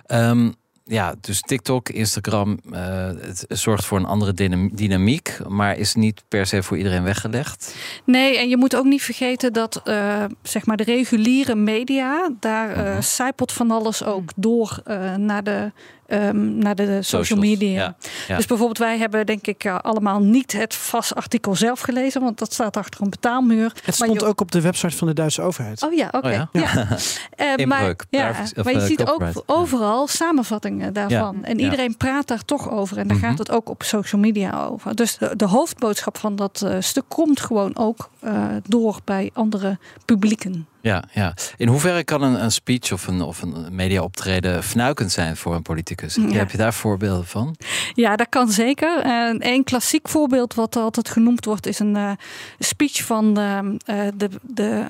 Um, 0.07 0.55
ja, 0.83 1.15
dus 1.21 1.41
TikTok, 1.41 1.89
Instagram, 1.89 2.59
uh, 2.65 2.77
het 3.05 3.45
zorgt 3.47 3.85
voor 3.85 3.97
een 3.97 4.05
andere 4.05 4.33
dynamiek, 4.73 5.37
maar 5.47 5.77
is 5.77 5.95
niet 5.95 6.23
per 6.27 6.45
se 6.45 6.63
voor 6.63 6.77
iedereen 6.77 7.03
weggelegd. 7.03 7.75
Nee, 8.05 8.37
en 8.37 8.49
je 8.49 8.57
moet 8.57 8.75
ook 8.75 8.85
niet 8.85 9.01
vergeten 9.01 9.53
dat 9.53 9.81
uh, 9.85 10.23
zeg 10.41 10.65
maar 10.65 10.77
de 10.77 10.83
reguliere 10.83 11.55
media, 11.55 12.29
daar 12.39 12.77
uh, 12.77 13.01
zijpelt 13.01 13.51
van 13.51 13.71
alles 13.71 14.03
ook 14.03 14.29
door 14.35 14.81
naar 15.17 15.43
de 15.43 15.71
um, 16.07 16.57
naar 16.57 16.75
de 16.75 17.01
social 17.01 17.39
media. 17.39 17.95
Dus 18.27 18.45
bijvoorbeeld 18.45 18.77
wij 18.77 18.97
hebben 18.97 19.25
denk 19.25 19.47
ik 19.47 19.67
allemaal 19.67 20.19
niet 20.19 20.51
het 20.51 20.75
vast 20.75 21.15
artikel 21.15 21.55
zelf 21.55 21.79
gelezen, 21.79 22.21
want 22.21 22.37
dat 22.37 22.53
staat 22.53 22.77
achter 22.77 23.01
een 23.01 23.09
betaalmuur. 23.09 23.73
Het 23.83 23.95
stond 23.95 24.23
ook 24.23 24.41
op 24.41 24.51
de 24.51 24.61
website 24.61 24.97
van 24.97 25.07
de 25.07 25.13
Duitse 25.13 25.41
overheid. 25.41 25.83
Oh 25.83 25.93
ja, 25.93 26.07
oké. 26.07 26.17
Okay. 26.17 26.47
Oh, 26.51 26.61
ja. 26.61 27.57
uh, 27.57 27.65
maar, 27.73 27.95
ja, 28.09 28.35
maar 28.63 28.73
je 28.73 28.79
uh, 28.79 28.85
ziet 28.85 29.05
ook 29.05 29.43
overal 29.45 30.07
samenvattingen 30.07 30.93
daarvan. 30.93 31.43
En 31.43 31.59
iedereen 31.59 31.97
praat 31.97 32.27
daar 32.27 32.45
toch 32.45 32.69
over. 32.69 32.97
En 32.97 33.07
daar 33.07 33.17
gaat 33.17 33.29
mhm. 33.29 33.39
het 33.39 33.51
ook 33.51 33.69
op 33.69 33.83
social 33.83 34.21
media 34.21 34.65
over. 34.65 34.95
Dus 34.95 35.17
de, 35.17 35.35
de 35.35 35.45
hoofdboodschap 35.45 36.17
van 36.17 36.35
dat 36.35 36.61
uh, 36.65 36.75
stuk 36.79 37.03
komt 37.07 37.39
gewoon 37.39 37.77
ook 37.77 38.09
uh, 38.23 38.45
door 38.67 38.99
bij 39.03 39.29
andere 39.33 39.77
publieken. 40.05 40.67
Ja, 40.83 41.03
ja. 41.11 41.33
In 41.57 41.67
hoeverre 41.67 42.03
kan 42.03 42.21
een, 42.21 42.43
een 42.43 42.51
speech 42.51 42.91
of 42.91 43.07
een, 43.07 43.21
of 43.21 43.41
een 43.41 43.75
mediaoptreden 43.75 44.63
fnuikend 44.63 45.11
zijn 45.11 45.37
voor 45.37 45.55
een 45.55 45.61
politicus? 45.61 46.15
Heb 46.15 46.51
je 46.51 46.57
daar 46.57 46.73
voorbeelden 46.73 47.27
van? 47.27 47.55
Ja, 47.93 48.15
dat 48.15 48.29
kan 48.29 48.51
zeker. 48.51 48.99
En 48.99 49.47
een 49.47 49.63
klassiek 49.63 50.09
voorbeeld 50.09 50.53
wat 50.53 50.75
altijd 50.75 51.09
genoemd 51.09 51.45
wordt 51.45 51.65
is 51.65 51.79
een 51.79 51.95
uh, 51.95 52.11
speech 52.59 53.03
van 53.03 53.33
de, 53.33 53.77
uh, 53.85 54.07
de, 54.15 54.29
de 54.41 54.85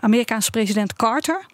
Amerikaanse 0.00 0.50
president 0.50 0.92
Carter. 0.92 1.46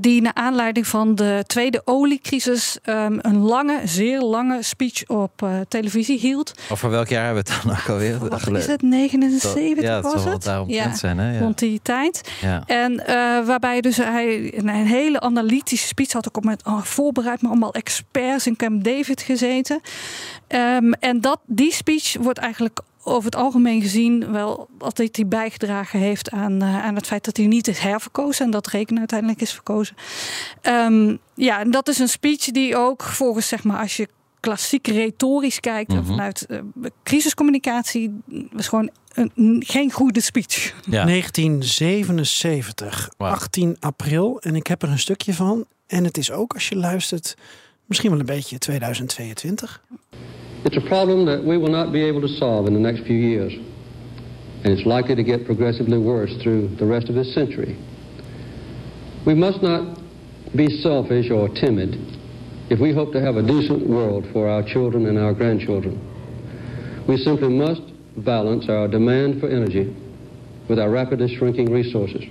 Die 0.00 0.22
naar 0.22 0.34
aanleiding 0.34 0.86
van 0.86 1.14
de 1.14 1.44
tweede 1.46 1.82
oliecrisis 1.84 2.78
um, 2.84 3.18
een 3.22 3.38
lange, 3.38 3.80
zeer 3.84 4.20
lange 4.20 4.62
speech 4.62 5.06
op 5.06 5.46
televisie 5.68 6.18
hield. 6.18 6.52
Over 6.70 6.90
welk 6.90 7.08
jaar 7.08 7.24
hebben 7.24 7.44
we 7.44 7.52
het 7.52 7.62
dan 7.62 7.72
ook 7.72 7.88
alweer? 7.88 8.18
Wat 8.18 8.56
is 8.56 8.66
het? 8.66 8.82
79 8.82 9.82
ja, 9.82 9.94
het 9.94 10.04
was 10.04 10.22
zal 10.22 10.32
het? 10.32 10.42
daarom 10.42 10.70
ja, 10.70 10.94
zijn. 10.94 11.18
Hè? 11.18 11.32
Ja. 11.32 11.38
Rond 11.38 11.58
die 11.58 11.80
tijd. 11.82 12.30
Ja. 12.40 12.62
En 12.66 12.92
uh, 12.92 13.06
waarbij 13.46 13.80
dus 13.80 13.96
hij 13.96 14.56
een, 14.56 14.68
een, 14.68 14.86
hele 14.86 15.20
analytische 15.20 15.86
speech 15.86 16.12
had. 16.12 16.28
ook 16.28 16.44
met 16.44 16.64
oh, 16.64 16.82
voorbereid, 16.82 17.42
maar 17.42 17.50
allemaal 17.50 17.74
experts 17.74 18.46
in 18.46 18.56
Camp 18.56 18.84
David 18.84 19.22
gezeten. 19.22 19.80
Um, 20.48 20.92
en 20.92 21.20
dat, 21.20 21.40
die 21.46 21.72
speech 21.72 22.16
wordt 22.20 22.38
eigenlijk 22.38 22.80
over 23.02 23.24
het 23.24 23.36
algemeen 23.36 23.80
gezien 23.80 24.32
wel 24.32 24.68
altijd 24.78 25.16
hij 25.16 25.26
bijgedragen 25.26 26.00
heeft 26.00 26.30
aan, 26.30 26.62
uh, 26.62 26.84
aan 26.84 26.94
het 26.94 27.06
feit 27.06 27.24
dat 27.24 27.36
hij 27.36 27.46
niet 27.46 27.68
is 27.68 27.78
herverkozen 27.78 28.44
en 28.44 28.50
dat 28.50 28.66
Reken 28.66 28.98
uiteindelijk 28.98 29.40
is 29.40 29.52
verkozen. 29.52 29.96
Um, 30.62 31.18
ja, 31.34 31.60
en 31.60 31.70
dat 31.70 31.88
is 31.88 31.98
een 31.98 32.08
speech 32.08 32.44
die 32.44 32.76
ook 32.76 33.02
volgens 33.02 33.48
zeg 33.48 33.64
maar 33.64 33.80
als 33.80 33.96
je 33.96 34.08
klassiek 34.40 34.86
retorisch 34.86 35.60
kijkt 35.60 35.90
mm 35.90 35.96
-hmm. 35.96 36.06
vanuit 36.06 36.46
uh, 36.48 36.60
crisiscommunicatie 37.02 38.20
was 38.52 38.68
gewoon 38.68 38.90
een, 39.14 39.62
geen 39.66 39.92
goede 39.92 40.20
speech. 40.20 40.74
Ja. 40.90 41.04
1977, 41.04 43.10
wow. 43.16 43.28
18 43.28 43.76
april. 43.80 44.40
En 44.40 44.56
ik 44.56 44.66
heb 44.66 44.82
er 44.82 44.88
een 44.88 44.98
stukje 44.98 45.34
van. 45.34 45.66
En 45.86 46.04
het 46.04 46.18
is 46.18 46.30
ook, 46.30 46.54
als 46.54 46.68
je 46.68 46.76
luistert, 46.76 47.34
misschien 47.88 48.10
wel 48.10 48.20
een 48.20 48.26
beetje 48.26 48.58
2022. 48.58 49.80
It's 50.62 50.76
a 50.76 50.80
problem 50.80 51.24
that 51.24 51.44
we 51.44 51.58
will 51.58 51.70
not 51.70 51.92
be 51.92 52.04
able 52.04 52.20
to 52.20 52.28
solve 52.28 52.66
in 52.66 52.74
the 52.74 52.80
next 52.80 53.04
few 53.04 53.16
years. 53.16 53.52
And 54.62 54.72
it's 54.72 54.84
likely 54.84 55.14
to 55.14 55.22
get 55.22 55.44
progressively 55.44 55.98
worse 55.98 56.36
through 56.42 56.76
the 56.76 56.86
rest 56.86 57.08
of 57.08 57.14
this 57.14 57.32
century. 57.32 57.76
We 59.24 59.34
must 59.34 59.62
not 59.62 59.98
be 60.54 60.68
selfish 60.82 61.30
or 61.30 61.48
timid 61.48 61.96
if 62.70 62.80
we 62.80 62.92
hope 62.92 63.12
to 63.12 63.20
have 63.20 63.36
a 63.36 63.42
decent 63.42 63.86
world 63.86 64.24
for 64.32 64.48
our 64.48 64.62
children 64.62 65.06
and 65.06 65.18
our 65.18 65.32
grandchildren. 65.32 65.98
We 67.06 67.16
simply 67.16 67.48
must 67.48 67.82
balance 68.16 68.68
our 68.68 68.88
demand 68.88 69.40
for 69.40 69.48
energy 69.48 69.94
with 70.68 70.78
our 70.78 70.90
rapidly 70.90 71.34
shrinking 71.36 71.72
resources. 71.72 72.24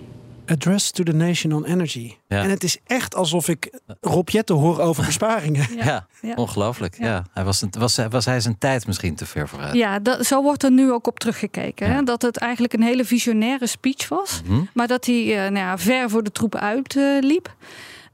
Address 0.50 0.92
to 0.92 1.04
the 1.04 1.14
Nation 1.14 1.54
on 1.54 1.66
Energy. 1.66 2.14
Ja. 2.28 2.44
En 2.44 2.50
het 2.50 2.64
is 2.64 2.78
echt 2.86 3.16
alsof 3.16 3.48
ik 3.48 3.80
Rob 4.02 4.30
Jette 4.30 4.54
hoor 4.54 4.80
over 4.80 5.06
besparingen. 5.12 5.68
Ja, 5.76 6.08
ja. 6.22 6.36
ongelooflijk. 6.36 6.98
Ja. 6.98 7.26
Hij 7.34 7.44
was, 7.44 7.64
was, 7.70 8.00
was 8.10 8.26
hij 8.26 8.40
zijn 8.40 8.58
tijd 8.58 8.88
misschien 8.88 9.16
te 9.16 9.26
ver 9.26 9.48
vooruit? 9.48 9.74
Ja, 9.74 10.00
dat, 10.00 10.26
zo 10.26 10.42
wordt 10.42 10.64
er 10.64 10.72
nu 10.72 10.92
ook 10.92 11.08
op 11.08 11.20
teruggekeken. 11.20 11.92
Hè? 11.92 12.04
Dat 12.04 12.22
het 12.22 12.38
eigenlijk 12.38 12.74
een 12.74 12.84
hele 12.84 13.06
visionaire 13.06 13.68
speech 13.68 14.08
was. 14.08 14.42
Mm 14.44 14.50
-hmm. 14.50 14.70
Maar 14.74 14.88
dat 14.88 15.06
hij 15.06 15.26
uh, 15.26 15.36
nou 15.36 15.56
ja, 15.56 15.78
ver 15.78 16.10
voor 16.10 16.24
de 16.24 16.32
troepen 16.32 16.60
uitliep. 16.60 17.56
Uh, 17.60 17.68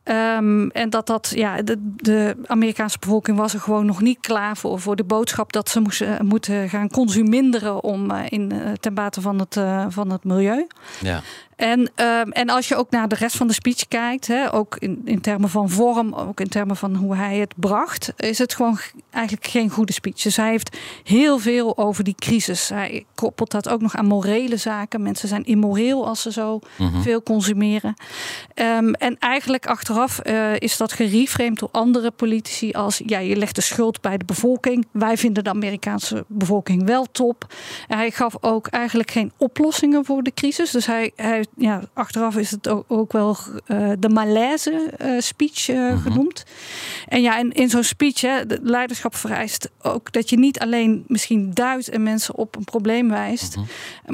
Um, 0.03 0.71
en 0.71 0.89
dat 0.89 1.07
dat, 1.07 1.31
ja, 1.35 1.61
de, 1.61 1.93
de, 1.95 2.35
Amerikaanse 2.45 2.97
bevolking 2.99 3.37
was 3.37 3.53
er 3.53 3.59
gewoon 3.59 3.85
nog 3.85 4.01
niet 4.01 4.19
klaar 4.19 4.57
voor. 4.57 4.79
Voor 4.79 4.95
de 4.95 5.03
boodschap 5.03 5.53
dat 5.53 5.69
ze 5.69 5.79
moesten, 5.79 6.25
moeten 6.25 6.69
gaan 6.69 6.89
consuminderen 6.89 7.83
om 7.83 8.11
uh, 8.11 8.19
in, 8.29 8.53
uh, 8.53 8.71
ten 8.79 8.93
bate 8.93 9.21
van 9.21 9.39
het, 9.39 9.55
uh, 9.55 9.85
van 9.89 10.11
het 10.11 10.23
milieu. 10.23 10.67
Ja. 11.01 11.21
En, 11.63 11.79
um, 11.79 12.31
en 12.31 12.49
als 12.49 12.67
je 12.67 12.75
ook 12.75 12.91
naar 12.91 13.07
de 13.07 13.15
rest 13.15 13.37
van 13.37 13.47
de 13.47 13.53
speech 13.53 13.87
kijkt, 13.87 14.27
hè, 14.27 14.53
ook 14.53 14.75
in, 14.79 15.01
in 15.05 15.21
termen 15.21 15.49
van 15.49 15.69
vorm, 15.69 16.13
ook 16.13 16.39
in 16.39 16.47
termen 16.47 16.75
van 16.75 16.95
hoe 16.95 17.15
hij 17.15 17.37
het 17.37 17.53
bracht, 17.55 18.13
is 18.17 18.37
het 18.37 18.55
gewoon 18.55 18.79
eigenlijk 19.09 19.47
geen 19.47 19.69
goede 19.69 19.93
speech. 19.93 20.21
Dus 20.21 20.35
hij 20.35 20.49
heeft 20.49 20.77
heel 21.03 21.39
veel 21.39 21.77
over 21.77 22.03
die 22.03 22.15
crisis. 22.15 22.69
Hij 22.69 23.05
koppelt 23.15 23.51
dat 23.51 23.69
ook 23.69 23.81
nog 23.81 23.95
aan 23.95 24.05
morele 24.05 24.57
zaken. 24.57 25.01
Mensen 25.01 25.27
zijn 25.27 25.43
immoreel 25.43 26.07
als 26.07 26.21
ze 26.21 26.31
zo 26.31 26.59
-hmm. 26.77 27.01
veel 27.01 27.23
consumeren. 27.23 27.93
Um, 28.55 28.93
en 28.93 29.19
eigenlijk 29.19 29.65
achteraf 29.65 30.19
uh, 30.23 30.59
is 30.59 30.77
dat 30.77 30.93
gereframed 30.93 31.59
door 31.59 31.69
andere 31.71 32.11
politici 32.11 32.71
als 32.71 33.01
ja, 33.05 33.19
je 33.19 33.35
legt 33.35 33.55
de 33.55 33.61
schuld 33.61 34.01
bij 34.01 34.17
de 34.17 34.25
bevolking. 34.25 34.87
Wij 34.91 35.17
vinden 35.17 35.43
de 35.43 35.49
Amerikaanse 35.49 36.25
bevolking 36.27 36.85
wel 36.85 37.05
top. 37.11 37.53
Hij 37.87 38.11
gaf 38.11 38.35
ook 38.41 38.67
eigenlijk 38.67 39.11
geen 39.11 39.31
oplossingen 39.37 40.05
voor 40.05 40.23
de 40.23 40.33
crisis. 40.33 40.71
Dus 40.71 40.85
hij, 40.85 41.11
hij 41.15 41.45
ja, 41.57 41.81
achteraf 41.93 42.35
is 42.35 42.51
het 42.51 42.67
ook, 42.67 42.85
ook 42.87 43.11
wel 43.11 43.37
uh, 43.67 43.91
de 43.99 44.09
malaise 44.09 44.93
uh, 45.01 45.19
speech 45.19 45.69
uh, 45.69 45.75
mm 45.75 45.87
-hmm. 45.87 45.99
genoemd. 45.99 46.45
En 47.07 47.21
ja, 47.21 47.37
in, 47.37 47.51
in 47.51 47.69
zo'n 47.69 47.83
speech, 47.83 48.21
hè, 48.21 48.45
de 48.45 48.59
leiderschap 48.61 49.15
vereist 49.15 49.69
ook 49.81 50.11
dat 50.11 50.29
je 50.29 50.37
niet 50.37 50.59
alleen 50.59 51.03
misschien 51.07 51.51
duidt 51.53 51.89
en 51.89 52.03
mensen 52.03 52.35
op 52.35 52.55
een 52.55 52.63
probleem 52.63 53.09
wijst, 53.09 53.55
-hmm. 53.55 53.65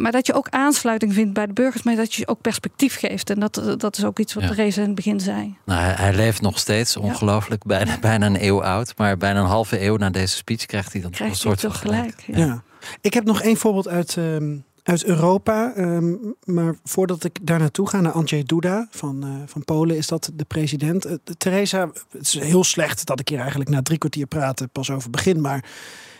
maar 0.01 0.11
dat 0.11 0.27
je 0.27 0.33
ook 0.33 0.49
aansluiting 0.49 1.13
vindt 1.13 1.33
bij 1.33 1.45
de 1.45 1.53
burgers, 1.53 1.83
maar 1.83 1.95
dat 1.95 2.13
je 2.13 2.27
ook 2.27 2.41
perspectief 2.41 2.95
geeft. 2.95 3.29
En 3.29 3.39
dat, 3.39 3.73
dat 3.77 3.97
is 3.97 4.03
ook 4.03 4.19
iets 4.19 4.33
wat 4.33 4.43
ja. 4.43 4.57
In 4.59 4.81
het 4.81 4.95
begin 4.95 5.19
zei. 5.19 5.57
Nou, 5.65 5.81
hij, 5.81 5.93
hij 5.93 6.13
leeft 6.13 6.41
nog 6.41 6.59
steeds, 6.59 6.97
ongelooflijk, 6.97 7.63
ja. 7.67 7.77
bijna, 7.77 7.99
bijna 8.09 8.25
een 8.25 8.43
eeuw 8.43 8.63
oud, 8.63 8.93
maar 8.97 9.17
bijna 9.17 9.39
een 9.39 9.45
halve 9.45 9.81
eeuw 9.81 9.97
na 9.97 10.09
deze 10.09 10.35
speech 10.35 10.65
krijgt 10.65 10.91
hij 10.93 11.01
dan 11.01 11.11
krijgt 11.11 11.33
een 11.33 11.39
soort 11.39 11.61
van 11.61 11.73
gelijk. 11.73 12.23
Ja. 12.27 12.37
ja. 12.37 12.63
Ik 13.01 13.13
heb 13.13 13.25
nog 13.25 13.41
één 13.41 13.57
voorbeeld 13.57 13.87
uit. 13.87 14.15
Um 14.15 14.67
uit 14.89 15.05
Europa. 15.05 15.73
Um, 15.77 16.35
maar 16.43 16.75
voordat 16.83 17.23
ik 17.23 17.37
daar 17.41 17.59
naartoe 17.59 17.89
ga, 17.89 18.01
naar 18.01 18.11
Andrzej 18.11 18.43
Duda 18.43 18.87
van, 18.89 19.25
uh, 19.25 19.31
van 19.45 19.63
Polen, 19.63 19.97
is 19.97 20.07
dat 20.07 20.31
de 20.33 20.45
president. 20.45 21.05
Uh, 21.05 21.13
Theresa, 21.37 21.91
het 22.11 22.21
is 22.21 22.39
heel 22.39 22.63
slecht 22.63 23.05
dat 23.05 23.19
ik 23.19 23.27
hier 23.29 23.39
eigenlijk 23.39 23.69
na 23.69 23.81
drie 23.81 23.97
kwartier 23.97 24.25
praten 24.25 24.69
pas 24.69 24.91
over 24.91 25.09
begin. 25.09 25.41
Maar 25.41 25.65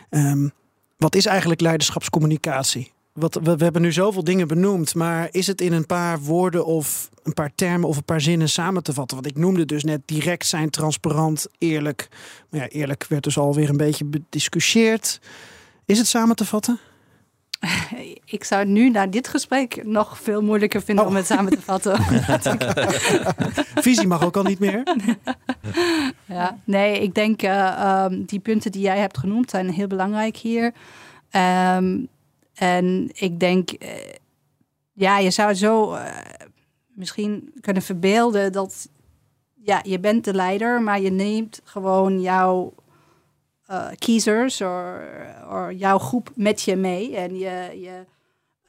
um, 0.09 0.51
wat 0.97 1.15
is 1.15 1.25
eigenlijk 1.25 1.61
leiderschapscommunicatie? 1.61 2.91
Wat, 3.13 3.39
we, 3.43 3.55
we, 3.55 3.63
hebben 3.63 3.81
nu 3.81 3.91
zoveel 3.91 4.23
dingen 4.23 4.47
benoemd, 4.47 4.95
maar 4.95 5.27
is 5.31 5.47
het 5.47 5.61
in 5.61 5.73
een 5.73 5.85
paar 5.85 6.19
woorden 6.19 6.65
of 6.65 7.09
een 7.23 7.33
paar 7.33 7.51
termen 7.55 7.89
of 7.89 7.97
een 7.97 8.03
paar 8.03 8.21
zinnen 8.21 8.49
samen 8.49 8.83
te 8.83 8.93
vatten? 8.93 9.17
Want 9.17 9.29
ik 9.29 9.37
noemde 9.37 9.65
dus 9.65 9.83
net 9.83 10.01
direct 10.05 10.45
zijn, 10.45 10.69
transparant, 10.69 11.47
eerlijk. 11.57 12.07
Maar 12.49 12.61
ja, 12.61 12.67
eerlijk 12.67 13.05
werd 13.09 13.23
dus 13.23 13.37
alweer 13.37 13.69
een 13.69 13.77
beetje 13.77 14.05
bediscussieerd. 14.05 15.21
Is 15.85 15.97
het 15.97 16.07
samen 16.07 16.35
te 16.35 16.45
vatten? 16.45 16.79
Ik 18.25 18.43
zou 18.43 18.65
nu 18.65 18.89
na 18.89 19.07
dit 19.07 19.27
gesprek 19.27 19.85
nog 19.85 20.19
veel 20.19 20.41
moeilijker 20.41 20.81
vinden 20.81 21.03
oh. 21.05 21.09
om 21.09 21.15
het 21.15 21.25
samen 21.25 21.51
te 21.51 21.61
vatten. 21.61 22.01
Visie 23.83 24.07
mag 24.07 24.23
ook 24.23 24.37
al 24.37 24.43
niet 24.43 24.59
meer. 24.59 24.83
ja, 26.25 26.57
nee, 26.63 26.99
ik 26.99 27.13
denk 27.13 27.43
uh, 27.43 28.07
um, 28.11 28.25
die 28.25 28.39
punten 28.39 28.71
die 28.71 28.81
jij 28.81 28.99
hebt 28.99 29.17
genoemd 29.17 29.49
zijn 29.49 29.69
heel 29.69 29.87
belangrijk 29.87 30.37
hier. 30.37 30.73
Um, 31.75 32.07
en 32.53 33.09
ik 33.13 33.39
denk, 33.39 33.71
uh, 33.71 33.89
ja, 34.93 35.17
je 35.17 35.31
zou 35.31 35.53
zo 35.53 35.93
uh, 35.93 36.05
misschien 36.87 37.53
kunnen 37.61 37.83
verbeelden 37.83 38.51
dat 38.51 38.89
ja, 39.55 39.79
je 39.83 39.99
bent 39.99 40.23
de 40.23 40.33
leider, 40.33 40.81
maar 40.81 40.99
je 41.01 41.11
neemt 41.11 41.61
gewoon 41.63 42.21
jouw 42.21 42.73
uh, 43.71 43.87
kiezers 43.97 44.61
of 44.61 45.71
jouw 45.71 45.97
groep 45.97 46.31
met 46.35 46.61
je 46.61 46.75
mee. 46.75 47.15
En 47.15 47.37
je, 47.37 47.79
je 47.81 48.05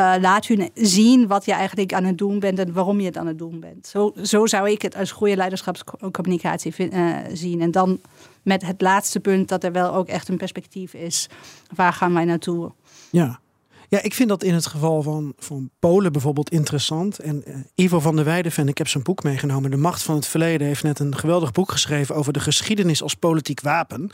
uh, 0.01 0.14
laat 0.20 0.46
hun 0.46 0.70
zien 0.74 1.26
wat 1.26 1.44
je 1.44 1.53
eigenlijk 1.53 1.92
aan 1.92 2.05
het 2.05 2.18
doen 2.18 2.38
bent 2.38 2.59
en 2.59 2.72
waarom 2.72 3.01
je 3.01 3.07
het 3.07 3.16
aan 3.16 3.26
het 3.26 3.38
doen 3.38 3.61
bent. 3.61 3.86
Zo, 3.86 4.12
zo 4.22 4.46
zou 4.46 4.70
ik 4.70 4.82
het 4.82 4.96
als 4.96 5.12
goede 5.12 5.36
leiderschapscommunicatie 5.36 6.74
uh, 6.78 7.16
zien. 7.32 7.61
En 7.61 7.70
dan 7.70 8.01
met 8.42 8.66
het 8.66 8.80
laatste 8.80 9.20
punt 9.20 9.48
dat 9.48 9.64
er 9.64 9.72
wel 9.72 9.94
ook 9.94 10.09
echt 10.09 10.28
een 10.28 10.36
perspectief 10.36 10.94
is. 10.94 11.28
Waar 11.74 11.92
gaan 11.92 12.14
wij 12.14 12.24
naartoe? 12.24 12.72
Ja. 13.11 13.40
Ja, 13.88 14.03
ik 14.03 14.14
vind 14.14 14.28
dat 14.28 14.42
in 14.42 14.55
het 14.55 14.66
geval 14.66 15.03
van, 15.03 15.32
van 15.38 15.70
Polen 15.78 16.12
bijvoorbeeld 16.12 16.51
interessant. 16.51 17.18
En 17.18 17.44
Ivo 17.74 18.01
van 18.01 18.16
der 18.16 18.24
Weijden, 18.24 18.68
ik 18.68 18.78
heb 18.78 18.88
zijn 18.88 19.05
boek 19.05 19.22
meegenomen. 19.22 19.70
De 19.70 19.76
Macht 19.76 20.03
van 20.03 20.14
het 20.14 20.26
Verleden 20.26 20.66
heeft 20.66 20.82
net 20.82 20.98
een 20.98 21.16
geweldig 21.16 21.53
boek 21.53 21.70
geschreven 21.70 22.14
over 22.14 22.32
de 22.32 22.40
geschiedenis 22.40 23.03
als 23.03 23.14
politiek 23.14 23.61
wapen. 23.61 24.11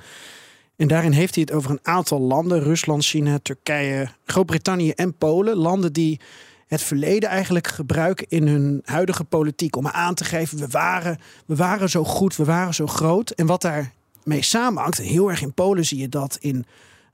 En 0.76 0.88
daarin 0.88 1.12
heeft 1.12 1.34
hij 1.34 1.44
het 1.46 1.56
over 1.56 1.70
een 1.70 1.80
aantal 1.82 2.20
landen: 2.20 2.62
Rusland, 2.62 3.04
China, 3.04 3.38
Turkije, 3.42 4.08
Groot-Brittannië 4.24 4.90
en 4.90 5.14
Polen. 5.14 5.56
Landen 5.56 5.92
die 5.92 6.20
het 6.66 6.82
verleden 6.82 7.28
eigenlijk 7.28 7.66
gebruiken 7.66 8.26
in 8.28 8.46
hun 8.46 8.82
huidige 8.84 9.24
politiek. 9.24 9.76
Om 9.76 9.88
aan 9.88 10.14
te 10.14 10.24
geven, 10.24 10.58
we 10.58 10.68
waren, 10.68 11.18
we 11.46 11.56
waren 11.56 11.90
zo 11.90 12.04
goed, 12.04 12.36
we 12.36 12.44
waren 12.44 12.74
zo 12.74 12.86
groot. 12.86 13.30
En 13.30 13.46
wat 13.46 13.62
daarmee 13.62 14.42
samenhangt, 14.42 14.98
heel 14.98 15.30
erg 15.30 15.42
in 15.42 15.54
Polen 15.54 15.84
zie 15.84 15.98
je 15.98 16.08
dat 16.08 16.36
in, 16.40 16.66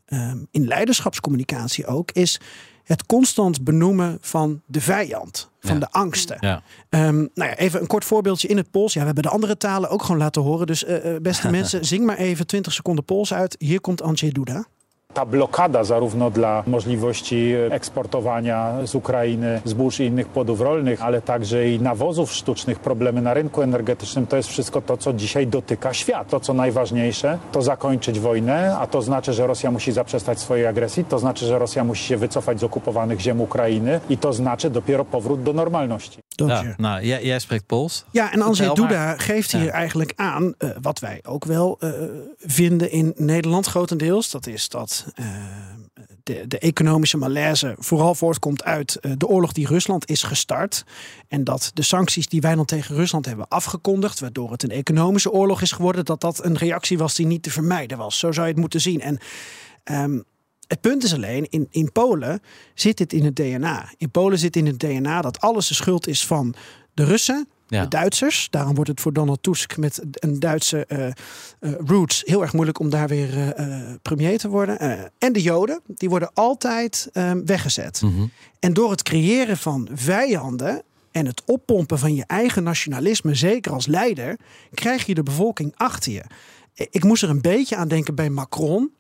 um, 0.09 0.47
in 0.51 0.67
leiderschapscommunicatie 0.67 1.87
ook, 1.87 2.11
is 2.11 2.41
het 2.85 3.07
constant 3.07 3.65
benoemen 3.65 4.19
van 4.21 4.63
de 4.67 4.81
vijand, 4.81 5.51
van 5.61 5.79
de 5.79 5.91
angsten. 5.91 6.37
Ja. 6.41 6.63
Um, 6.89 7.29
nou 7.35 7.51
ja, 7.51 7.57
even 7.57 7.81
een 7.81 7.87
kort 7.87 8.05
voorbeeldje 8.05 8.49
in 8.49 8.57
het 8.57 8.71
Pools. 8.71 8.93
Ja, 8.93 9.01
we 9.01 9.07
hebben 9.07 9.25
de 9.25 9.31
andere 9.31 9.57
talen 9.57 9.91
ook 9.91 10.03
gewoon 10.03 10.21
laten 10.21 10.43
horen. 10.43 10.67
Dus 10.67 10.85
uh, 10.85 11.17
beste 11.23 11.51
mensen, 11.59 11.85
zing 11.85 12.05
maar 12.05 12.17
even 12.17 12.47
20 12.47 12.73
seconden 12.73 13.05
Pools 13.05 13.33
uit. 13.33 13.57
Hier 13.59 13.81
komt 13.81 14.03
Andrzej 14.03 14.33
Duda. 14.33 14.67
Ta 15.15 15.27
blokada 15.27 15.85
zarówno 15.85 16.31
dla 16.31 16.63
możliwości 16.67 17.53
eksportowania 17.71 18.73
z 18.85 18.95
Ukrainy 18.95 19.61
zbóż 19.65 20.01
i 20.01 20.05
innych 20.05 20.29
płodów 20.29 20.61
rolnych, 20.61 21.03
ale 21.03 21.23
także 21.23 21.69
i 21.69 21.81
nawozów 21.81 22.33
sztucznych, 22.33 22.79
problemy 22.79 23.23
na 23.23 23.35
rynku 23.35 23.63
energetycznym, 23.63 24.27
to 24.27 24.37
jest 24.37 24.49
wszystko 24.49 24.83
to, 24.83 24.97
co 24.97 25.13
dzisiaj 25.13 25.47
dotyka 25.47 25.95
świat. 25.95 26.29
To, 26.29 26.41
co 26.41 26.55
najważniejsze, 26.55 27.39
to 27.53 27.63
zakończyć 27.63 28.21
wojnę, 28.21 28.77
a 28.79 28.87
to 28.87 29.03
znaczy, 29.03 29.33
że 29.33 29.47
Rosja 29.47 29.71
musi 29.71 29.93
zaprzestać 29.93 30.41
swojej 30.41 30.67
agresji, 30.67 31.05
to 31.05 31.19
znaczy, 31.19 31.47
że 31.47 31.59
Rosja 31.59 31.85
musi 31.85 32.05
się 32.05 32.17
wycofać 32.17 32.61
z 32.61 32.65
okupowanych 32.65 33.21
ziem 33.21 33.41
Ukrainy 33.41 34.01
i 34.11 34.19
to 34.19 34.33
znaczy 34.33 34.71
dopiero 34.71 35.05
powrót 35.05 35.43
do 35.43 35.53
normalności. 35.53 36.19
Ja, 36.35 36.75
nou, 36.77 37.05
jij, 37.05 37.25
jij 37.25 37.39
spreekt 37.39 37.67
Pools. 37.67 38.05
Ja, 38.11 38.33
en 38.33 38.43
Andrzej 38.43 38.75
Duda 38.75 39.17
geeft 39.17 39.53
hier 39.53 39.69
eigenlijk 39.69 40.13
aan 40.17 40.55
uh, 40.59 40.71
wat 40.81 40.99
wij 40.99 41.21
ook 41.23 41.45
wel 41.45 41.79
uh, 41.81 41.91
vinden 42.39 42.91
in 42.91 43.13
Nederland 43.17 43.67
grotendeels. 43.67 44.31
Dat 44.31 44.47
is 44.47 44.69
dat 44.69 45.07
uh, 45.15 45.27
de, 46.23 46.45
de, 46.49 46.59
economische 46.59 47.17
malaise 47.17 47.75
vooral 47.79 48.15
voortkomt 48.15 48.65
uit 48.65 48.99
de 49.19 49.27
oorlog 49.27 49.53
die 49.53 49.67
Rusland 49.67 50.11
is 50.11 50.23
gestart. 50.23 50.85
En 51.29 51.45
dat 51.45 51.71
de 51.75 51.83
sancties 51.83 52.29
die 52.29 52.41
wij 52.41 52.55
dan 52.55 52.65
tegen 52.65 52.95
Rusland 52.95 53.27
hebben 53.27 53.49
afgekondigd, 53.49 54.21
waardoor 54.21 54.51
het 54.51 54.63
een 54.63 54.71
economische 54.71 55.31
oorlog 55.31 55.63
is 55.63 55.73
geworden, 55.73 56.05
dat 56.05 56.21
dat 56.21 56.45
een 56.45 56.57
reactie 56.57 56.99
was 56.99 57.15
die 57.15 57.27
niet 57.27 57.43
te 57.43 57.51
vermijden 57.51 57.99
was. 57.99 58.19
Zo 58.19 58.33
zou 58.33 58.47
je 58.47 58.53
het 58.53 58.61
moeten 58.61 58.81
zien. 58.81 59.01
En 59.01 59.19
um, 59.85 60.25
het 60.67 60.81
punt 60.81 61.05
is 61.05 61.15
alleen, 61.15 61.47
in, 61.51 61.67
in 61.71 61.93
Polen 61.93 62.41
zit 62.75 62.97
dit 62.97 63.13
in 63.13 63.25
het 63.25 63.37
DNA. 63.37 63.93
In 63.97 64.11
Polen 64.11 64.39
zit 64.39 64.57
in 64.57 64.67
het 64.67 64.81
DNA 64.81 65.21
dat 65.21 65.41
alles 65.41 65.69
de 65.69 65.75
schuld 65.75 66.07
is 66.07 66.27
van 66.27 66.55
de 66.95 67.05
Russen, 67.05 67.49
ja. 67.67 67.83
de 67.83 67.89
Duitsers. 67.89 68.47
Daarom 68.51 68.75
wordt 68.75 68.91
het 68.91 69.01
voor 69.01 69.13
Donald 69.13 69.43
Tusk 69.43 69.77
met 69.77 70.03
een 70.13 70.41
Duitse 70.41 70.85
uh, 70.89 71.07
uh, 71.61 71.75
roots 71.87 72.23
heel 72.27 72.43
erg 72.43 72.53
moeilijk 72.53 72.79
om 72.79 72.91
daar 72.91 73.09
weer 73.09 73.59
uh, 73.59 73.77
premier 74.03 74.39
te 74.39 74.49
worden. 74.49 74.79
en 75.19 75.33
de 75.33 75.43
Joden, 75.43 75.81
die 75.87 76.09
worden 76.09 76.31
altijd 76.35 77.09
ehm, 77.13 77.45
weggezet. 77.45 78.03
Mm 78.03 78.15
-hmm. 78.15 78.31
En 78.61 78.73
door 78.73 78.91
het 78.91 79.03
creëren 79.03 79.57
van 79.57 79.89
vijanden 79.93 80.83
en 81.11 81.27
het 81.27 81.43
oppompen 81.47 81.99
van 81.99 82.15
je 82.15 82.25
eigen 82.27 82.63
nationalisme, 82.63 83.35
zeker 83.35 83.73
als 83.73 83.87
leider, 83.87 84.39
krijg 84.75 85.07
je 85.07 85.15
de 85.15 85.23
bevolking 85.23 85.73
achter 85.77 86.13
je. 86.13 86.23
Ik 86.75 87.05
moest 87.05 87.23
er 87.23 87.31
een 87.31 87.41
beetje 87.41 87.77
aan 87.77 87.89
denken 87.89 88.15
bij 88.15 88.31
Macron 88.31 88.91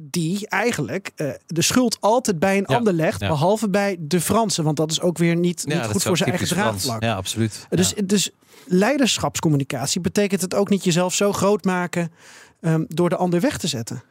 die 0.00 0.48
eigenlijk 0.48 1.12
uh, 1.16 1.30
de 1.46 1.62
schuld 1.62 2.00
altijd 2.00 2.38
bij 2.38 2.56
een 2.56 2.64
ja, 2.68 2.76
ander 2.76 2.92
legt, 2.92 3.20
ja. 3.20 3.28
behalve 3.28 3.68
bij 3.68 3.96
de 4.00 4.20
Fransen, 4.20 4.64
want 4.64 4.76
dat 4.76 4.90
is 4.90 5.00
ook 5.00 5.18
weer 5.18 5.36
niet, 5.36 5.64
Ja, 5.66 5.74
niet 5.74 5.90
goed 5.90 6.02
voor 6.02 6.16
zijn 6.16 6.30
eigen 6.30 6.48
draagvlak. 6.48 7.02
Ja, 7.02 7.14
absoluut. 7.14 7.66
Dus, 7.70 7.94
dus 8.04 8.30
leiderschapscommunicatie 8.64 10.00
betekent 10.00 10.40
het 10.40 10.54
ook 10.54 10.68
niet 10.68 10.84
jezelf 10.84 11.14
zo 11.14 11.32
groot 11.32 11.64
maken 11.64 12.12
um, 12.60 12.86
door 12.88 13.08
de 13.08 13.16
ander 13.16 13.40
weg 13.40 13.58
te 13.58 13.66
zetten. 13.66 14.02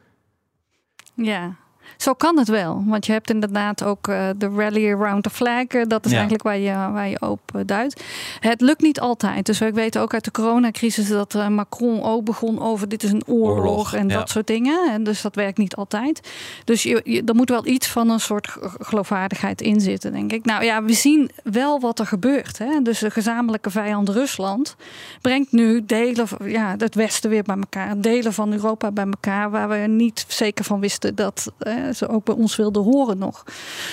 Ja, 1.14 1.56
zo 1.96 2.12
kan 2.12 2.38
het 2.38 2.48
wel. 2.48 2.82
Want 2.86 3.06
je 3.06 3.12
hebt 3.12 3.30
inderdaad 3.30 3.84
ook 3.84 4.08
uh, 4.08 4.28
de 4.36 4.48
rally 4.56 4.92
around 4.92 5.22
the 5.22 5.30
flag. 5.30 5.72
Uh, 5.72 5.84
dat 5.86 6.04
is 6.04 6.10
Ja. 6.10 6.16
eigenlijk 6.16 6.42
waar 6.44 6.58
je, 6.58 6.72
waar 6.92 7.08
je 7.08 7.20
op 7.20 7.40
uh, 7.56 7.62
duidt. 7.66 8.02
Het 8.40 8.60
lukt 8.60 8.82
niet 8.82 9.00
altijd. 9.00 9.46
Dus 9.46 9.60
ik 9.60 9.74
weet 9.74 9.98
ook 9.98 10.14
uit 10.14 10.24
de 10.24 10.30
coronacrisis 10.30 11.08
dat 11.08 11.48
Macron 11.48 12.02
ook 12.02 12.24
begon 12.24 12.60
over 12.62 12.88
dit 12.88 13.02
is 13.02 13.12
een 13.12 13.26
oorlog, 13.26 13.58
Oorlog, 13.58 13.94
en 13.94 14.08
ja. 14.08 14.18
dat 14.18 14.30
soort 14.30 14.46
dingen. 14.46 14.90
En 14.92 15.02
dus 15.04 15.22
dat 15.22 15.34
werkt 15.34 15.58
niet 15.58 15.76
altijd. 15.76 16.30
Dus 16.64 16.82
je, 16.82 17.00
je, 17.04 17.22
er 17.24 17.34
moet 17.34 17.48
wel 17.48 17.66
iets 17.66 17.86
van 17.86 18.10
een 18.10 18.20
soort 18.20 18.56
geloofwaardigheid 18.80 19.60
in 19.60 19.80
zitten, 19.80 20.12
denk 20.12 20.32
ik. 20.32 20.44
Nou 20.44 20.64
ja, 20.64 20.82
we 20.82 20.92
zien 20.92 21.30
wel 21.42 21.80
wat 21.80 21.98
er 21.98 22.06
gebeurt. 22.06 22.58
Hè? 22.58 22.82
Dus 22.82 22.98
de 22.98 23.10
gezamenlijke 23.10 23.70
vijand 23.70 24.08
Rusland 24.08 24.76
brengt 25.20 25.52
nu 25.52 25.84
delen 25.84 26.28
van 26.28 26.50
ja, 26.50 26.74
het 26.78 26.94
Westen 26.94 27.30
weer 27.30 27.42
bij 27.42 27.56
elkaar. 27.56 28.00
Delen 28.00 28.32
van 28.32 28.52
Europa 28.52 28.90
bij 28.90 29.04
elkaar. 29.04 29.50
Waar 29.50 29.68
we 29.68 29.76
niet 29.76 30.24
zeker 30.28 30.64
van 30.64 30.80
wisten 30.80 31.14
dat 31.14 31.52
eh, 31.86 31.94
ze 31.94 32.08
ook 32.08 32.24
bij 32.24 32.34
ons 32.34 32.56
wilden 32.56 32.82
horen 32.82 33.18
nog. 33.18 33.44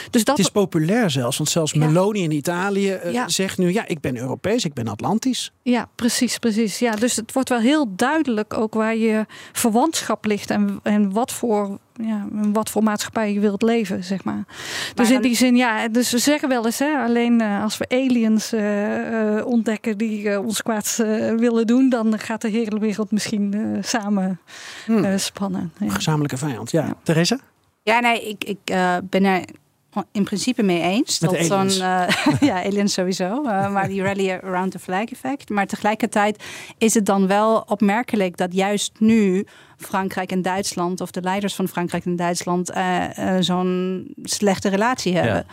Dus 0.09 0.23
dat 0.23 0.37
Het 0.37 0.45
is 0.45 0.51
populair 0.51 1.09
zelfs, 1.09 1.37
want 1.37 1.49
zelfs 1.49 1.73
Meloni 1.73 2.23
in 2.23 2.31
Italië 2.31 2.99
uh, 3.05 3.13
Ja. 3.13 3.27
zegt 3.29 3.57
nu: 3.57 3.71
ja, 3.73 3.87
ik 3.87 3.99
ben 4.01 4.17
Europees, 4.17 4.65
ik 4.65 4.73
ben 4.73 4.87
Atlantisch. 4.87 5.51
Ja, 5.61 5.89
precies, 5.95 6.37
precies. 6.37 6.79
Ja, 6.79 6.91
dus 6.91 7.15
het 7.15 7.33
wordt 7.33 7.49
wel 7.49 7.59
heel 7.59 7.95
duidelijk 7.95 8.53
ook 8.53 8.73
waar 8.73 8.95
je 8.95 9.25
verwantschap 9.51 10.25
ligt 10.25 10.49
en, 10.49 10.79
en 10.83 11.11
wat 11.11 11.31
voor. 11.31 11.79
Ja, 12.01 12.27
wat 12.31 12.69
voor 12.69 12.83
maatschappij 12.83 13.33
je 13.33 13.39
wilt 13.39 13.61
leven, 13.61 14.03
zeg 14.03 14.23
maar. 14.23 14.43
Dus 14.93 15.11
in 15.11 15.21
die 15.21 15.35
zin, 15.35 15.55
ja, 15.55 15.87
dus 15.87 16.11
we 16.11 16.17
zeggen 16.17 16.49
wel 16.49 16.65
eens, 16.65 16.79
hè, 16.79 16.97
alleen 17.03 17.41
eh, 17.41 17.63
als 17.63 17.77
we 17.77 17.85
aliens 17.89 18.53
eh, 18.53 19.37
eh, 19.37 19.45
ontdekken 19.45 19.97
die 19.97 20.29
eh, 20.29 20.45
ons 20.45 20.61
kwaad 20.61 20.97
eh, 21.01 21.33
willen 21.35 21.67
doen, 21.67 21.89
dan 21.89 22.19
gaat 22.19 22.41
de 22.41 22.49
hele 22.49 22.79
wereld 22.79 23.11
misschien 23.11 23.53
eh, 23.53 23.83
samen 23.83 24.39
Hmm. 24.85 25.03
eh, 25.03 25.17
spannen. 25.17 25.71
Ja. 25.79 25.89
Gezamenlijke 25.89 26.37
vijand, 26.37 26.71
ja. 26.71 26.93
Theresa? 27.03 27.39
Ja, 27.85 27.99
nee, 27.99 28.29
ik, 28.29 28.43
ik 28.43 28.59
eh, 28.63 28.97
ben 29.03 29.23
er 29.23 29.43
in 30.11 30.23
principe 30.23 30.63
mee 30.63 30.81
eens. 30.81 31.19
Met 31.19 31.29
dat 31.29 31.39
eh, 31.79 32.07
ja, 32.49 32.63
aliens 32.65 32.93
sowieso. 32.93 33.43
eh, 33.43 33.71
maar 33.71 33.87
die 33.87 34.01
rally 34.01 34.31
around 34.31 34.71
the 34.71 34.79
flag 34.79 35.05
effect. 35.05 35.49
Maar 35.49 35.67
tegelijkertijd 35.67 36.43
is 36.77 36.93
het 36.93 37.05
dan 37.05 37.27
wel 37.27 37.63
opmerkelijk 37.67 38.37
dat 38.37 38.53
juist 38.53 38.91
nu 38.99 39.45
Frankrijk 39.77 40.31
en 40.31 40.41
Duitsland, 40.41 41.01
of 41.01 41.11
de 41.11 41.21
leiders 41.21 41.55
van 41.55 41.67
Frankrijk 41.67 42.05
en 42.05 42.15
Duitsland, 42.15 42.71
zo'n 43.39 44.07
slechte 44.23 44.69
relatie 44.69 45.15
hebben. 45.15 45.45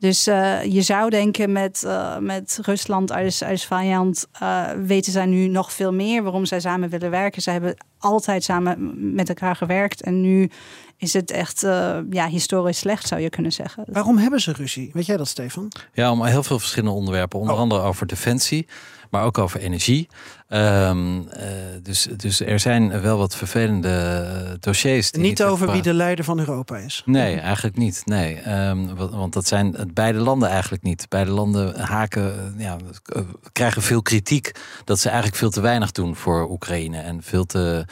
Dus 0.00 0.26
eh, 0.26 0.64
je 0.64 0.82
zou 0.82 1.10
denken 1.10 1.52
met, 1.52 1.84
eh, 1.84 2.18
met 2.18 2.58
Rusland 2.62 3.10
als, 3.12 3.42
als 3.42 3.66
vijand 3.66 4.26
eh, 4.32 4.64
weten 4.84 5.12
zij 5.12 5.26
nu 5.26 5.46
nog 5.48 5.72
veel 5.72 5.92
meer 5.92 6.22
waarom 6.22 6.44
zij 6.44 6.60
samen 6.60 6.88
willen 6.88 7.10
werken. 7.10 7.42
Zij 7.42 7.52
hebben 7.52 7.76
altijd 7.98 8.44
samen 8.44 9.14
met 9.14 9.28
elkaar 9.28 9.56
gewerkt 9.56 10.02
en 10.02 10.20
nu 10.20 10.50
is 10.96 11.12
het 11.12 11.30
echt 11.30 11.62
eh, 11.62 11.98
ja, 12.10 12.26
historisch 12.28 12.78
slecht 12.78 13.08
zou 13.08 13.20
je 13.20 13.30
kunnen 13.30 13.52
zeggen. 13.52 13.84
Waarom 13.86 14.18
hebben 14.18 14.40
ze 14.40 14.52
ruzie? 14.52 14.90
Weet 14.92 15.06
jij 15.06 15.16
dat, 15.16 15.28
Stefan? 15.28 15.72
Ja, 15.92 16.10
om 16.10 16.24
heel 16.24 16.42
veel 16.42 16.58
verschillende 16.58 16.94
onderwerpen. 16.96 17.38
Onder 17.38 17.54
Oh. 17.54 17.60
andere 17.60 17.80
over 17.82 18.06
defensie, 18.06 18.66
maar 19.10 19.24
ook 19.24 19.38
over 19.38 19.60
energie. 19.60 20.08
Ehm, 20.48 21.20
eh, 21.28 21.46
dus, 21.82 22.08
dus 22.16 22.40
er 22.40 22.60
zijn 22.60 23.00
wel 23.00 23.18
wat 23.18 23.36
vervelende 23.36 24.56
dossiers. 24.60 25.10
Die 25.10 25.22
Niet 25.22 25.42
over 25.42 25.72
wie 25.72 25.82
de 25.82 25.94
leider 25.94 26.24
van 26.24 26.38
Europa 26.38 26.76
is. 26.76 27.02
Nee, 27.04 27.36
eigenlijk 27.36 27.76
niet. 27.76 28.02
Nee, 28.04 28.34
Ehm, 28.40 28.94
wa- 28.94 29.08
want 29.08 29.32
dat 29.32 29.46
zijn 29.46 29.74
het 29.76 29.94
beide 29.94 30.18
landen 30.18 30.48
eigenlijk 30.48 30.82
niet. 30.82 31.06
Beide 31.08 31.30
landen 31.30 31.80
haken, 31.80 32.54
eh, 32.58 32.64
ja, 32.64 32.76
eh, 33.04 33.22
krijgen 33.52 33.82
veel 33.82 34.02
kritiek 34.02 34.52
dat 34.84 34.98
ze 34.98 35.06
eigenlijk 35.08 35.38
veel 35.38 35.50
te 35.50 35.60
weinig 35.60 35.90
doen 35.92 36.16
voor 36.16 36.50
Oekraïne 36.50 36.98
en 36.98 37.22
veel 37.22 37.44
te, 37.44 37.84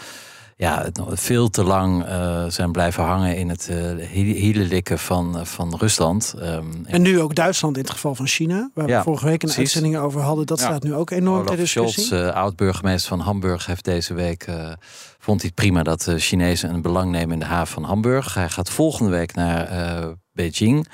ja, 0.61 0.83
het- 0.83 1.01
veel 1.11 1.51
te 1.51 1.65
lang 1.65 2.05
eh, 2.05 2.45
zijn 2.49 2.73
blijven 2.73 3.05
hangen 3.05 3.37
in 3.37 3.49
het 3.49 3.69
uh, 3.71 4.07
hielenlikken 4.13 4.99
van, 4.99 5.39
eh, 5.39 5.45
van 5.45 5.75
Rusland. 5.79 6.35
Ehm, 6.41 6.65
En 6.85 7.03
nu 7.03 7.21
ook 7.21 7.35
Duitsland 7.35 7.77
in 7.77 7.83
het 7.83 7.91
geval 7.91 8.15
van 8.15 8.27
China, 8.27 8.71
waar 8.75 8.89
Ja, 8.89 8.97
we 8.99 9.05
vorige 9.05 9.25
week 9.25 9.33
een 9.33 9.39
precies. 9.39 9.59
uitzending 9.59 9.97
over 9.97 10.21
hadden. 10.21 10.47
Dat 10.47 10.59
Ja. 10.61 10.65
staat 10.67 10.83
nu 10.83 10.95
ook 10.95 11.11
enorm 11.11 11.47
ter 11.47 11.57
discussie. 11.57 12.05
Scholz, 12.05 12.23
eh, 12.23 12.35
oud-burgemeester 12.35 13.09
van 13.09 13.21
Hamburg, 13.21 13.67
heeft 13.67 13.85
deze 13.85 14.15
week 14.15 14.43
eh, 14.43 14.73
vond 15.19 15.41
hij 15.41 15.51
het 15.55 15.65
prima 15.65 15.83
dat 15.83 16.03
de 16.03 16.19
Chinezen 16.19 16.71
een 16.75 16.83
belang 16.83 17.11
nemen 17.11 17.33
in 17.33 17.39
de 17.39 17.45
haven 17.45 17.75
van 17.75 17.85
Hamburg. 17.85 18.35
Hij 18.35 18.49
gaat 18.49 18.71
volgende 18.71 19.11
week 19.11 19.35
naar 19.35 19.67
eh, 19.69 20.09
Beijing. 20.33 20.89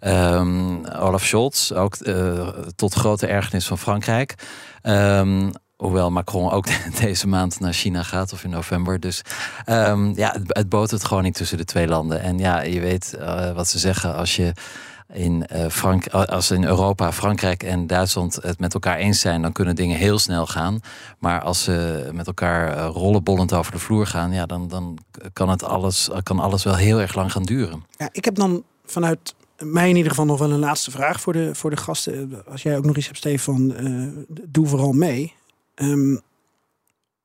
Ehm, 0.00 0.84
Olaf 0.86 1.24
Scholz, 1.24 1.70
ook 1.72 1.94
eh, 1.94 2.48
tot 2.76 2.94
grote 2.94 3.26
ergernis 3.26 3.66
van 3.66 3.78
Frankrijk. 3.78 4.34
Ehm, 4.82 5.50
Hoewel 5.76 6.10
Macron 6.10 6.50
ook 6.50 6.66
deze 7.00 7.28
maand 7.28 7.60
naar 7.60 7.72
China 7.72 8.02
gaat 8.02 8.32
of 8.32 8.44
in 8.44 8.50
november. 8.50 9.00
Dus 9.00 9.22
ehm, 9.64 10.12
ja, 10.14 10.32
het, 10.32 10.42
het 10.46 10.68
botert 10.68 11.04
gewoon 11.04 11.22
niet 11.22 11.34
tussen 11.34 11.58
de 11.58 11.64
twee 11.64 11.86
landen. 11.86 12.20
En 12.20 12.38
ja, 12.38 12.62
je 12.62 12.80
weet 12.80 13.14
eh, 13.14 13.52
wat 13.52 13.68
ze 13.68 13.78
zeggen 13.78 14.14
als 14.14 14.36
je 14.36 14.52
in, 15.12 15.46
eh, 15.46 15.68
Frank 15.68 16.08
als 16.08 16.50
in 16.50 16.64
Europa, 16.64 17.12
Frankrijk 17.12 17.62
en 17.62 17.86
Duitsland 17.86 18.38
het 18.42 18.60
met 18.60 18.74
elkaar 18.74 18.96
eens 18.96 19.20
zijn, 19.20 19.42
dan 19.42 19.52
kunnen 19.52 19.76
dingen 19.76 19.98
heel 19.98 20.18
snel 20.18 20.46
gaan. 20.46 20.80
Maar 21.18 21.40
als 21.40 21.62
ze 21.62 22.08
met 22.12 22.26
elkaar 22.26 22.76
eh, 22.76 22.88
rollenbollend 22.92 23.52
over 23.52 23.72
de 23.72 23.78
vloer 23.78 24.06
gaan, 24.06 24.32
ja, 24.32 24.46
dan, 24.46 24.68
dan 24.68 24.98
kan, 25.32 25.48
het 25.48 25.64
alles, 25.64 26.10
kan 26.22 26.38
alles 26.38 26.64
wel 26.64 26.76
heel 26.76 27.00
erg 27.00 27.14
lang 27.14 27.32
gaan 27.32 27.42
duren. 27.42 27.84
Ja, 27.96 28.08
ik 28.12 28.24
heb 28.24 28.34
dan 28.34 28.62
vanuit 28.84 29.34
mij 29.58 29.88
in 29.88 29.96
ieder 29.96 30.10
geval 30.10 30.26
nog 30.26 30.38
wel 30.38 30.50
een 30.50 30.58
laatste 30.58 30.90
vraag 30.90 31.20
voor 31.20 31.32
de, 31.32 31.54
voor 31.54 31.70
de 31.70 31.76
gasten. 31.76 32.42
Als 32.50 32.62
jij 32.62 32.76
ook 32.76 32.84
nog 32.84 32.96
iets 32.96 33.06
hebt, 33.06 33.18
Stefan, 33.18 33.74
doe 34.28 34.66
vooral 34.66 34.92
mee. 34.92 35.34
Um, 35.74 36.20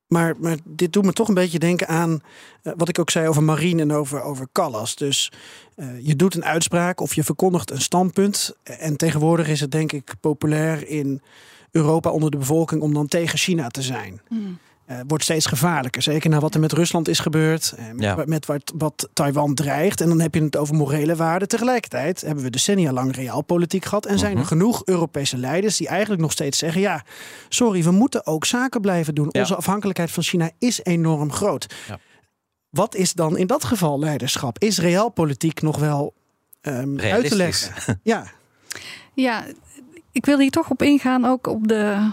maar, 0.09 0.35
maar 0.39 0.57
dit 0.63 0.93
doet 0.93 1.05
me 1.05 1.13
toch 1.13 1.27
een 1.27 1.33
beetje 1.33 1.59
denken 1.59 1.87
aan 1.87 2.21
uh, 2.63 2.73
wat 2.77 2.89
ik 2.89 2.99
ook 2.99 3.09
zei 3.09 3.27
over 3.27 3.43
Marine 3.43 3.81
en 3.81 3.91
over, 3.91 4.21
over 4.21 4.47
Callas. 4.51 4.95
Dus 4.95 5.31
uh, 5.75 5.87
je 6.05 6.15
doet 6.15 6.35
een 6.35 6.45
uitspraak 6.45 7.01
of 7.01 7.15
je 7.15 7.23
verkondigt 7.23 7.71
een 7.71 7.81
standpunt. 7.81 8.55
En 8.63 8.95
tegenwoordig 8.97 9.47
is 9.47 9.59
het 9.59 9.71
denk 9.71 9.91
ik 9.91 10.13
populair 10.19 10.87
in 10.87 11.21
Europa 11.71 12.09
onder 12.09 12.31
de 12.31 12.37
bevolking 12.37 12.81
om 12.81 12.93
dan 12.93 13.07
tegen 13.07 13.37
China 13.37 13.67
te 13.67 13.81
zijn. 13.81 14.21
Mm. 14.29 14.57
Uh, 14.91 14.99
wordt 15.07 15.23
steeds 15.23 15.45
gevaarlijker. 15.45 16.01
Zeker 16.01 16.29
na 16.29 16.39
wat 16.39 16.53
er 16.53 16.59
met 16.59 16.71
Rusland 16.71 17.07
is 17.07 17.19
gebeurd. 17.19 17.73
Uh, 17.79 17.85
ja. 17.97 18.23
Met 18.25 18.45
wat, 18.45 18.73
wat, 18.77 19.09
Taiwan 19.13 19.53
dreigt. 19.53 20.01
En 20.01 20.07
dan 20.07 20.19
heb 20.19 20.35
je 20.35 20.43
het 20.43 20.57
over 20.57 20.75
morele 20.75 21.15
waarden. 21.15 21.47
Tegelijkertijd 21.47 22.21
hebben 22.21 22.43
we 22.43 22.49
decennia 22.49 22.91
lang 22.91 23.15
realpolitiek 23.15 23.85
gehad. 23.85 24.05
En 24.05 24.19
zijn 24.19 24.31
er 24.31 24.37
mhm. 24.37 24.47
genoeg 24.47 24.81
Europese 24.85 25.37
leiders 25.37 25.77
die 25.77 25.87
eigenlijk 25.87 26.21
nog 26.21 26.31
steeds 26.31 26.57
zeggen: 26.57 26.81
ja, 26.81 27.03
sorry, 27.49 27.83
we 27.83 27.91
moeten 27.91 28.25
ook 28.25 28.45
zaken 28.45 28.81
blijven 28.81 29.15
doen. 29.15 29.27
Ja. 29.31 29.39
Onze 29.39 29.55
afhankelijkheid 29.55 30.11
van 30.11 30.23
China 30.23 30.49
is 30.59 30.83
enorm 30.83 31.31
groot. 31.31 31.75
Ja. 31.87 31.99
Wat 32.69 32.95
is 32.95 33.13
dan 33.13 33.37
in 33.37 33.47
dat 33.47 33.63
geval 33.63 33.99
leiderschap? 33.99 34.59
Is 34.59 34.77
realpolitiek 34.77 35.61
nog 35.61 35.77
wel 35.77 36.13
um, 36.61 36.99
uit 36.99 37.27
te 37.27 37.35
leggen? 37.35 37.99
Ja. 38.03 38.25
Ja, 39.13 39.45
ik 40.19 40.25
wil 40.25 40.39
hier 40.39 40.51
toch 40.51 40.69
op 40.69 40.81
ingaan, 40.81 41.25
ook 41.25 41.47
op 41.47 41.67
de, 41.67 42.09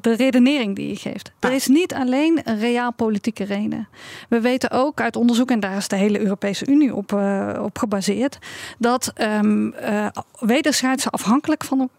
de 0.00 0.14
redenering 0.14 0.76
die 0.76 0.88
je 0.88 0.96
geeft. 0.96 1.32
Er 1.38 1.52
is 1.52 1.66
niet 1.66 1.94
alleen 1.94 2.40
een 2.44 2.58
reaal 2.58 2.92
politieke 2.92 3.44
reden. 3.44 3.88
We 4.28 4.40
weten 4.40 4.70
ook 4.70 5.00
uit 5.00 5.16
onderzoek, 5.16 5.50
en 5.50 5.60
daar 5.60 5.76
is 5.76 5.88
de 5.88 5.96
hele 5.96 6.20
Europese 6.20 6.66
Unie 6.66 6.94
op, 6.94 7.12
uh, 7.12 7.60
op 7.62 7.78
gebaseerd, 7.78 8.38
dat 8.78 9.12
um, 9.18 9.74
uh, 9.74 10.06
wederzijdse 10.38 11.10
afhankelijk 11.10 11.64
van 11.64 11.90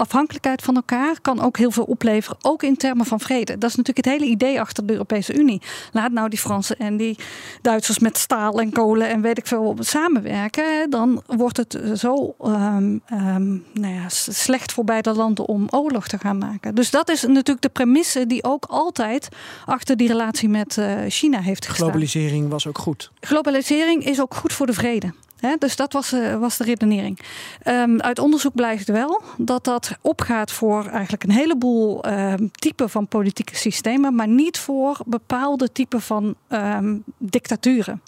afhankelijkheid 0.00 0.62
van 0.62 0.74
elkaar 0.74 1.20
kan 1.20 1.40
ook 1.40 1.56
heel 1.56 1.70
veel 1.70 1.84
opleveren, 1.84 2.38
ook 2.42 2.62
in 2.62 2.76
termen 2.76 3.06
van 3.06 3.20
vrede. 3.20 3.58
Dat 3.58 3.70
is 3.70 3.76
natuurlijk 3.76 4.06
het 4.06 4.14
hele 4.14 4.30
idee 4.30 4.60
achter 4.60 4.86
de 4.86 4.92
Europese 4.92 5.34
Unie. 5.34 5.62
Laat 5.92 6.12
nou 6.12 6.28
die 6.28 6.38
Fransen 6.38 6.78
en 6.78 6.96
die 6.96 7.18
Duitsers 7.62 7.98
met 7.98 8.18
staal 8.18 8.60
en 8.60 8.72
kolen 8.72 9.08
en 9.08 9.20
weet 9.20 9.38
ik 9.38 9.46
veel 9.46 9.76
samenwerken, 9.78 10.90
dan 10.90 11.22
wordt 11.26 11.56
het 11.56 11.78
zo 11.94 12.34
um, 12.44 13.02
um, 13.12 13.64
nou 13.72 13.94
ja, 13.94 14.08
slecht 14.08 14.72
voor 14.72 14.84
beide 14.84 15.14
landen 15.14 15.46
om 15.46 15.66
oorlog 15.70 16.08
te 16.08 16.18
gaan 16.18 16.38
maken. 16.38 16.74
Dus 16.74 16.90
dat 16.90 17.08
is 17.08 17.22
natuurlijk 17.22 17.62
de 17.62 17.68
premisse 17.68 18.26
die 18.26 18.44
ook 18.44 18.64
altijd 18.64 19.28
achter 19.64 19.96
die 19.96 20.08
relatie 20.08 20.48
met 20.48 20.76
uh, 20.76 20.94
China 21.08 21.40
heeft 21.40 21.66
gestaan. 21.66 21.86
Globalisering 21.86 22.48
was 22.48 22.66
ook 22.66 22.78
goed. 22.78 23.10
Globalisering 23.20 24.04
is 24.04 24.20
ook 24.20 24.34
goed 24.34 24.52
voor 24.52 24.66
de 24.66 24.72
vrede 24.72 25.12
dus 25.58 25.76
dat 25.76 25.92
was, 25.92 26.12
uh, 26.12 26.36
was 26.36 26.56
de 26.56 26.64
redenering. 26.64 27.18
Um, 27.64 28.00
uit 28.00 28.18
onderzoek 28.18 28.54
blijkt 28.54 28.88
wel 28.88 29.22
dat 29.38 29.64
dat 29.64 29.98
opgaat 30.00 30.52
voor 30.52 30.86
eigenlijk 30.86 31.22
een 31.22 31.30
heleboel 31.30 32.06
um, 32.06 32.50
typen 32.50 32.90
van 32.90 33.06
politieke 33.06 33.56
systemen, 33.56 34.14
maar 34.14 34.28
niet 34.28 34.58
voor 34.58 34.98
bepaalde 35.06 35.72
typen 35.72 36.02
van 36.02 36.34
um, 36.48 37.02
dictaturen. 37.18 38.02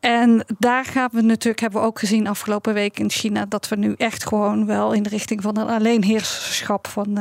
En 0.00 0.44
daar 0.58 0.84
gaan 0.84 1.08
we 1.12 1.20
natuurlijk, 1.20 1.60
hebben 1.60 1.80
we 1.80 1.86
ook 1.86 1.98
gezien 1.98 2.26
afgelopen 2.26 2.74
week 2.74 2.98
in 2.98 3.10
China, 3.10 3.46
dat 3.46 3.68
we 3.68 3.76
nu 3.76 3.94
echt 3.96 4.26
gewoon 4.26 4.66
wel 4.66 4.92
in 4.92 5.02
de 5.02 5.08
richting 5.08 5.42
van 5.42 5.58
een 5.58 5.68
alleenheerschap 5.68 6.86
van 6.86 7.18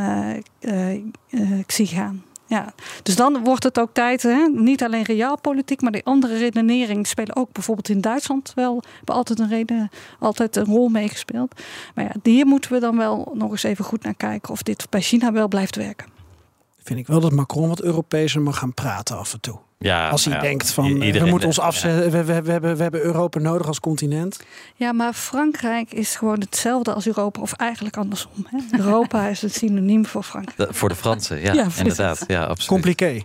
uh, 0.62 1.64
Xi 1.66 1.86
gaan. 1.86 2.24
Ja, 2.52 2.74
dus 3.04 3.16
dan 3.16 3.43
wordt 3.43 3.64
het 3.64 3.80
ook 3.80 3.93
tijd, 3.93 4.24
hè? 4.24 4.47
niet 4.47 4.84
alleen 4.84 5.04
realpolitiek, 5.04 5.82
maar 5.82 5.91
die 5.91 6.06
andere 6.06 6.38
redenering 6.38 7.08
spelen 7.08 7.36
ook 7.36 7.52
bijvoorbeeld 7.52 7.89
in 7.89 8.02
Duitsland 8.02 8.52
wel 8.56 8.84
altijd 9.06 9.39
een 9.39 9.49
reden, 9.49 9.89
altijd 10.20 10.56
een 10.56 10.66
rol 10.66 10.89
meegespeeld. 10.89 11.62
Maar 11.95 12.06
ja, 12.06 12.12
hier 12.24 12.45
moeten 12.45 12.72
we 12.72 12.80
dan 12.80 12.97
wel 12.97 13.32
nog 13.34 13.52
eens 13.52 13.64
even 13.64 13.86
goed 13.86 14.04
naar 14.04 14.16
kijken 14.16 14.52
of 14.52 14.64
dit 14.64 14.89
bij 14.89 15.02
China 15.02 15.32
wel 15.32 15.47
blijft 15.47 15.76
werken. 15.76 16.08
Vind 16.78 16.99
ik 16.99 17.08
wel 17.08 17.20
dat 17.20 17.32
Macron 17.32 17.68
wat 17.68 17.82
Europeeser 17.82 18.41
mag 18.41 18.58
gaan 18.58 18.74
praten 18.74 19.18
af 19.18 19.34
en 19.34 19.39
toe. 19.39 19.60
Ja, 19.82 20.10
als 20.10 20.26
hij 20.26 20.34
ja, 20.34 20.40
denkt 20.40 20.72
van 20.72 21.00
we 21.00 21.26
moeten 21.26 21.48
ons 21.48 21.60
afzetten, 21.60 22.12
we, 22.12 22.24
we, 22.24 22.42
we, 22.42 22.52
hebben, 22.52 22.78
we 22.78 22.82
hebben 22.82 23.02
Europa 23.02 23.40
nodig 23.40 23.68
als 23.68 23.80
continent. 23.80 24.40
Ja, 24.76 24.92
maar 24.92 25.14
Frankrijk 25.14 25.92
is 25.92 26.16
gewoon 26.16 26.40
hetzelfde 26.40 26.94
als 26.94 27.08
Europa, 27.08 27.42
of 27.42 27.54
eigenlijk 27.54 27.98
andersom. 27.98 28.48
Hè? 28.50 28.78
Europa 28.78 29.28
is 29.28 29.42
het 29.42 29.54
synoniem 29.54 30.06
voor 30.06 30.24
Frankrijk. 30.24 30.76
voor 30.76 30.90
de 30.90 30.96
Fransen, 30.96 31.42
ja, 31.42 31.68
inderdaad. 31.78 32.24
Ja, 32.28 32.42
absoluut. 32.44 32.68
Compliqué. 32.68 33.22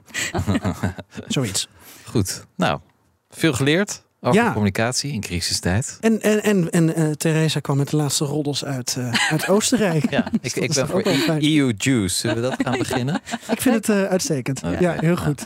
Zoiets. 1.28 1.68
Goed, 2.04 2.46
nou, 2.56 2.80
veel 3.30 3.52
geleerd. 3.52 4.04
Over 4.20 4.42
ja. 4.42 4.52
communicatie 4.52 5.12
in 5.12 5.20
crisistijd. 5.20 5.98
En, 6.00 6.22
en, 6.22 6.42
en, 6.42 6.70
en 6.70 7.00
uh, 7.00 7.10
Theresa 7.10 7.60
kwam 7.60 7.76
met 7.76 7.88
de 7.88 7.96
laatste 7.96 8.24
roddels 8.24 8.64
uit, 8.64 8.96
uh, 8.98 9.12
uit 9.30 9.48
Oostenrijk. 9.48 10.10
ja, 10.16 10.30
ik, 10.40 10.56
ik 10.56 10.72
ben 10.74 10.88
voor 10.88 11.02
EU 11.40 11.72
Juice. 11.76 12.16
Zullen 12.16 12.36
we 12.36 12.42
dat 12.42 12.56
gaan 12.62 12.78
beginnen? 12.78 13.20
ik 13.50 13.60
vind 13.60 13.74
het 13.74 13.88
uh, 13.88 14.04
uitstekend. 14.04 14.62
Oh, 14.62 14.80
ja, 14.80 14.96
heel 15.00 15.16
goed. 15.16 15.44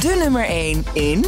De 0.00 0.16
nummer 0.22 0.44
1 0.44 0.84
in... 0.92 1.24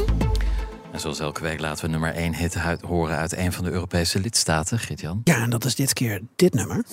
En 0.92 1.00
zoals 1.00 1.20
elke 1.20 1.42
week 1.42 1.60
laten 1.60 1.84
we 1.84 1.90
nummer 1.90 2.14
1 2.14 2.34
hit 2.34 2.56
horen 2.86 3.16
uit 3.16 3.36
een 3.36 3.52
van 3.52 3.64
de 3.64 3.70
Europese 3.70 4.20
lidstaten, 4.20 4.78
Gert-Jan. 4.78 5.20
Ja, 5.24 5.42
en 5.42 5.50
dat 5.50 5.64
is 5.64 5.74
dit 5.74 5.92
keer 5.92 6.20
dit 6.36 6.54
nummer. 6.54 6.84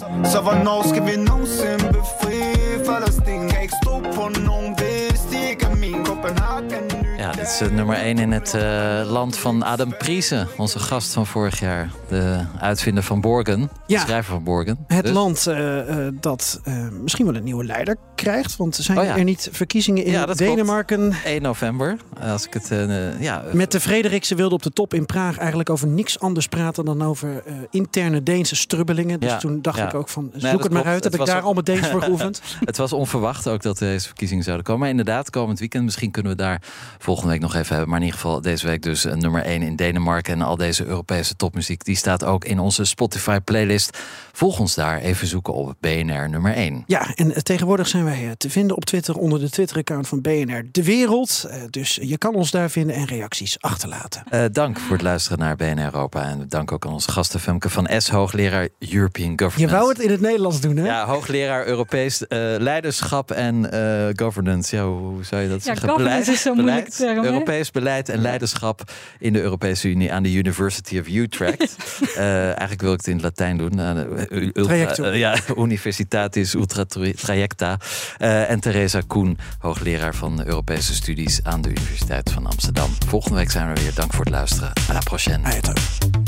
Ja, 7.17 7.31
dit 7.31 7.47
is 7.47 7.59
nummer 7.71 7.95
1 7.95 8.17
in 8.17 8.31
het 8.31 8.53
uh, 8.55 9.11
land 9.11 9.37
van 9.37 9.63
Adam 9.63 9.97
Priese, 9.97 10.47
onze 10.57 10.79
gast 10.79 11.13
van 11.13 11.25
vorig 11.25 11.59
jaar. 11.59 11.91
De 12.07 12.45
uitvinder 12.59 13.03
van 13.03 13.21
Borgen, 13.21 13.59
ja, 13.87 13.99
de 13.99 14.05
schrijver 14.05 14.33
van 14.33 14.43
Borgen. 14.43 14.83
Het 14.87 15.03
dus. 15.03 15.13
land 15.13 15.47
uh, 15.47 15.89
uh, 15.89 16.07
dat 16.19 16.61
misschien 17.01 17.25
wel 17.25 17.35
een 17.35 17.43
nieuwe 17.43 17.63
leider 17.63 17.95
krijgt. 18.23 18.55
Want 18.55 18.75
zijn 18.75 18.97
oh, 18.97 19.03
ja. 19.03 19.17
er 19.17 19.23
niet 19.23 19.49
verkiezingen 19.51 20.03
in 20.03 20.11
ja, 20.11 20.25
Denemarken? 20.25 21.09
Klopt. 21.09 21.25
1 21.25 21.41
november, 21.41 21.97
als 22.21 22.45
ik 22.45 22.53
het... 22.53 22.71
ja, 23.19 23.43
Met 23.51 23.71
de 23.71 23.79
Frederikse 23.79 24.35
wilde 24.35 24.55
op 24.55 24.63
de 24.63 24.71
top 24.71 24.93
in 24.93 25.05
Praag 25.05 25.37
eigenlijk 25.37 25.69
over 25.69 25.87
niks 25.87 26.19
anders 26.19 26.47
praten... 26.47 26.85
dan 26.85 27.03
over 27.03 27.43
interne 27.69 28.23
Deense 28.23 28.55
strubbelingen. 28.55 29.19
Dus 29.19 29.39
toen 29.39 29.61
dacht 29.61 29.79
ik 29.79 29.93
ook 29.93 30.09
van, 30.09 30.29
zoek 30.33 30.41
nee, 30.41 30.57
het 30.57 30.71
maar 30.71 30.83
uit. 30.83 31.03
Heb 31.03 31.15
ik 31.15 31.25
daar 31.25 31.41
al 31.41 31.53
mijn 31.53 31.65
Deens 31.65 31.87
voor 31.87 32.01
geoefend? 32.01 32.41
het 32.59 32.77
was 32.77 32.93
onverwacht 32.93 33.47
ook 33.47 33.61
dat 33.61 33.77
deze 33.77 34.05
verkiezingen 34.05 34.43
zouden 34.43 34.65
komen. 34.65 34.81
Maar 34.81 34.89
inderdaad, 34.89 35.29
komend 35.29 35.59
weekend, 35.59 35.83
misschien 35.83 36.11
kunnen 36.11 36.31
we 36.31 36.37
daar 36.37 36.61
volgende 36.97 37.31
week 37.31 37.41
nog 37.41 37.55
even 37.55 37.67
hebben. 37.67 37.89
Maar 37.89 37.99
in 37.99 38.05
ieder 38.05 38.19
geval 38.19 38.41
deze 38.41 38.67
week 38.67 38.81
dus 38.81 39.03
nummer 39.03 39.43
1 39.43 39.61
in 39.61 39.75
Denemarken. 39.75 40.33
En 40.33 40.41
al 40.41 40.55
deze 40.55 40.85
Europese 40.85 41.35
topmuziek, 41.35 41.85
die 41.85 41.95
staat 41.95 42.23
ook 42.23 42.45
in 42.45 42.59
onze 42.59 42.85
Spotify 42.85 43.39
playlist. 43.39 43.97
Volg 44.31 44.59
ons 44.59 44.75
daar, 44.75 44.99
even 44.99 45.27
zoeken 45.27 45.53
op 45.53 45.75
BNR 45.79 46.29
nummer 46.29 46.53
1. 46.53 46.83
Ja, 46.87 47.13
en 47.15 47.43
tegenwoordig 47.43 47.87
zijn 47.87 48.05
wij 48.11 48.35
te 48.37 48.49
vinden 48.49 48.75
op 48.75 48.85
Twitter 48.85 49.15
onder 49.15 49.39
de 49.39 49.49
Twitter-account 49.49 50.07
van 50.07 50.21
BNR 50.21 50.63
De 50.71 50.83
Wereld. 50.83 51.49
Dus 51.69 51.99
je 52.01 52.17
kan 52.17 52.35
ons 52.35 52.51
daar 52.51 52.69
vinden 52.69 52.95
en 52.95 53.05
reacties 53.05 53.57
achterlaten. 53.59 54.23
Uh, 54.33 54.43
dank 54.51 54.79
voor 54.79 54.91
het 54.91 55.01
luisteren 55.01 55.39
naar 55.39 55.55
BNR 55.55 55.83
Europa. 55.83 56.23
En 56.23 56.45
dank 56.49 56.71
ook 56.71 56.85
aan 56.85 56.93
onze 56.93 57.11
gasten 57.11 57.39
Femke 57.39 57.69
van 57.69 57.89
S, 57.97 58.09
hoogleraar 58.09 58.67
European 58.79 59.29
Governance. 59.29 59.59
Je 59.59 59.67
wou 59.67 59.89
het 59.89 59.99
in 59.99 60.09
het 60.09 60.21
Nederlands 60.21 60.61
doen, 60.61 60.77
hè? 60.77 60.85
Ja, 60.85 61.05
hoogleraar 61.05 61.67
Europees 61.67 62.21
uh, 62.21 62.27
leiderschap 62.57 63.31
en 63.31 63.55
uh, 63.73 64.07
governance. 64.15 64.75
Ja, 64.75 64.85
hoe 64.85 65.23
zou 65.23 65.41
je 65.41 65.49
dat 65.49 65.63
ja, 65.63 65.75
zeggen? 65.75 65.97
Beleid, 65.97 66.27
is 66.27 66.41
zo 66.41 66.53
moeilijk 66.53 66.89
term, 66.89 67.25
Europees 67.25 67.71
beleid 67.71 68.09
en 68.09 68.21
leiderschap 68.21 68.91
in 69.19 69.33
de 69.33 69.41
Europese 69.41 69.87
Unie 69.87 70.13
aan 70.13 70.23
de 70.23 70.31
University 70.31 70.99
of 70.99 71.07
Utrecht. 71.07 71.75
eigenlijk 72.15 72.81
wil 72.81 72.93
ik 72.93 72.97
het 72.97 73.07
in 73.07 73.13
het 73.13 73.23
Latijn 73.23 73.57
doen. 73.57 73.79
Ultra, 74.53 75.13
ja, 75.13 75.37
Universitatis 75.57 76.53
Ultra 76.53 76.85
Trajecta. 77.15 77.79
Uh, 78.19 78.49
en 78.49 78.59
Theresa 78.59 79.01
Koen, 79.07 79.37
hoogleraar 79.59 80.15
van 80.15 80.45
Europese 80.45 80.93
studies 80.93 81.39
aan 81.43 81.61
de 81.61 81.69
Universiteit 81.69 82.31
van 82.31 82.45
Amsterdam. 82.45 82.89
Volgende 83.07 83.37
week 83.37 83.51
zijn 83.51 83.73
we 83.73 83.81
weer. 83.81 83.93
Dank 83.93 84.13
voor 84.13 84.25
het 84.25 84.33
luisteren. 84.33 84.71
À 84.89 84.93
la 84.93 84.99
prochaine. 84.99 86.20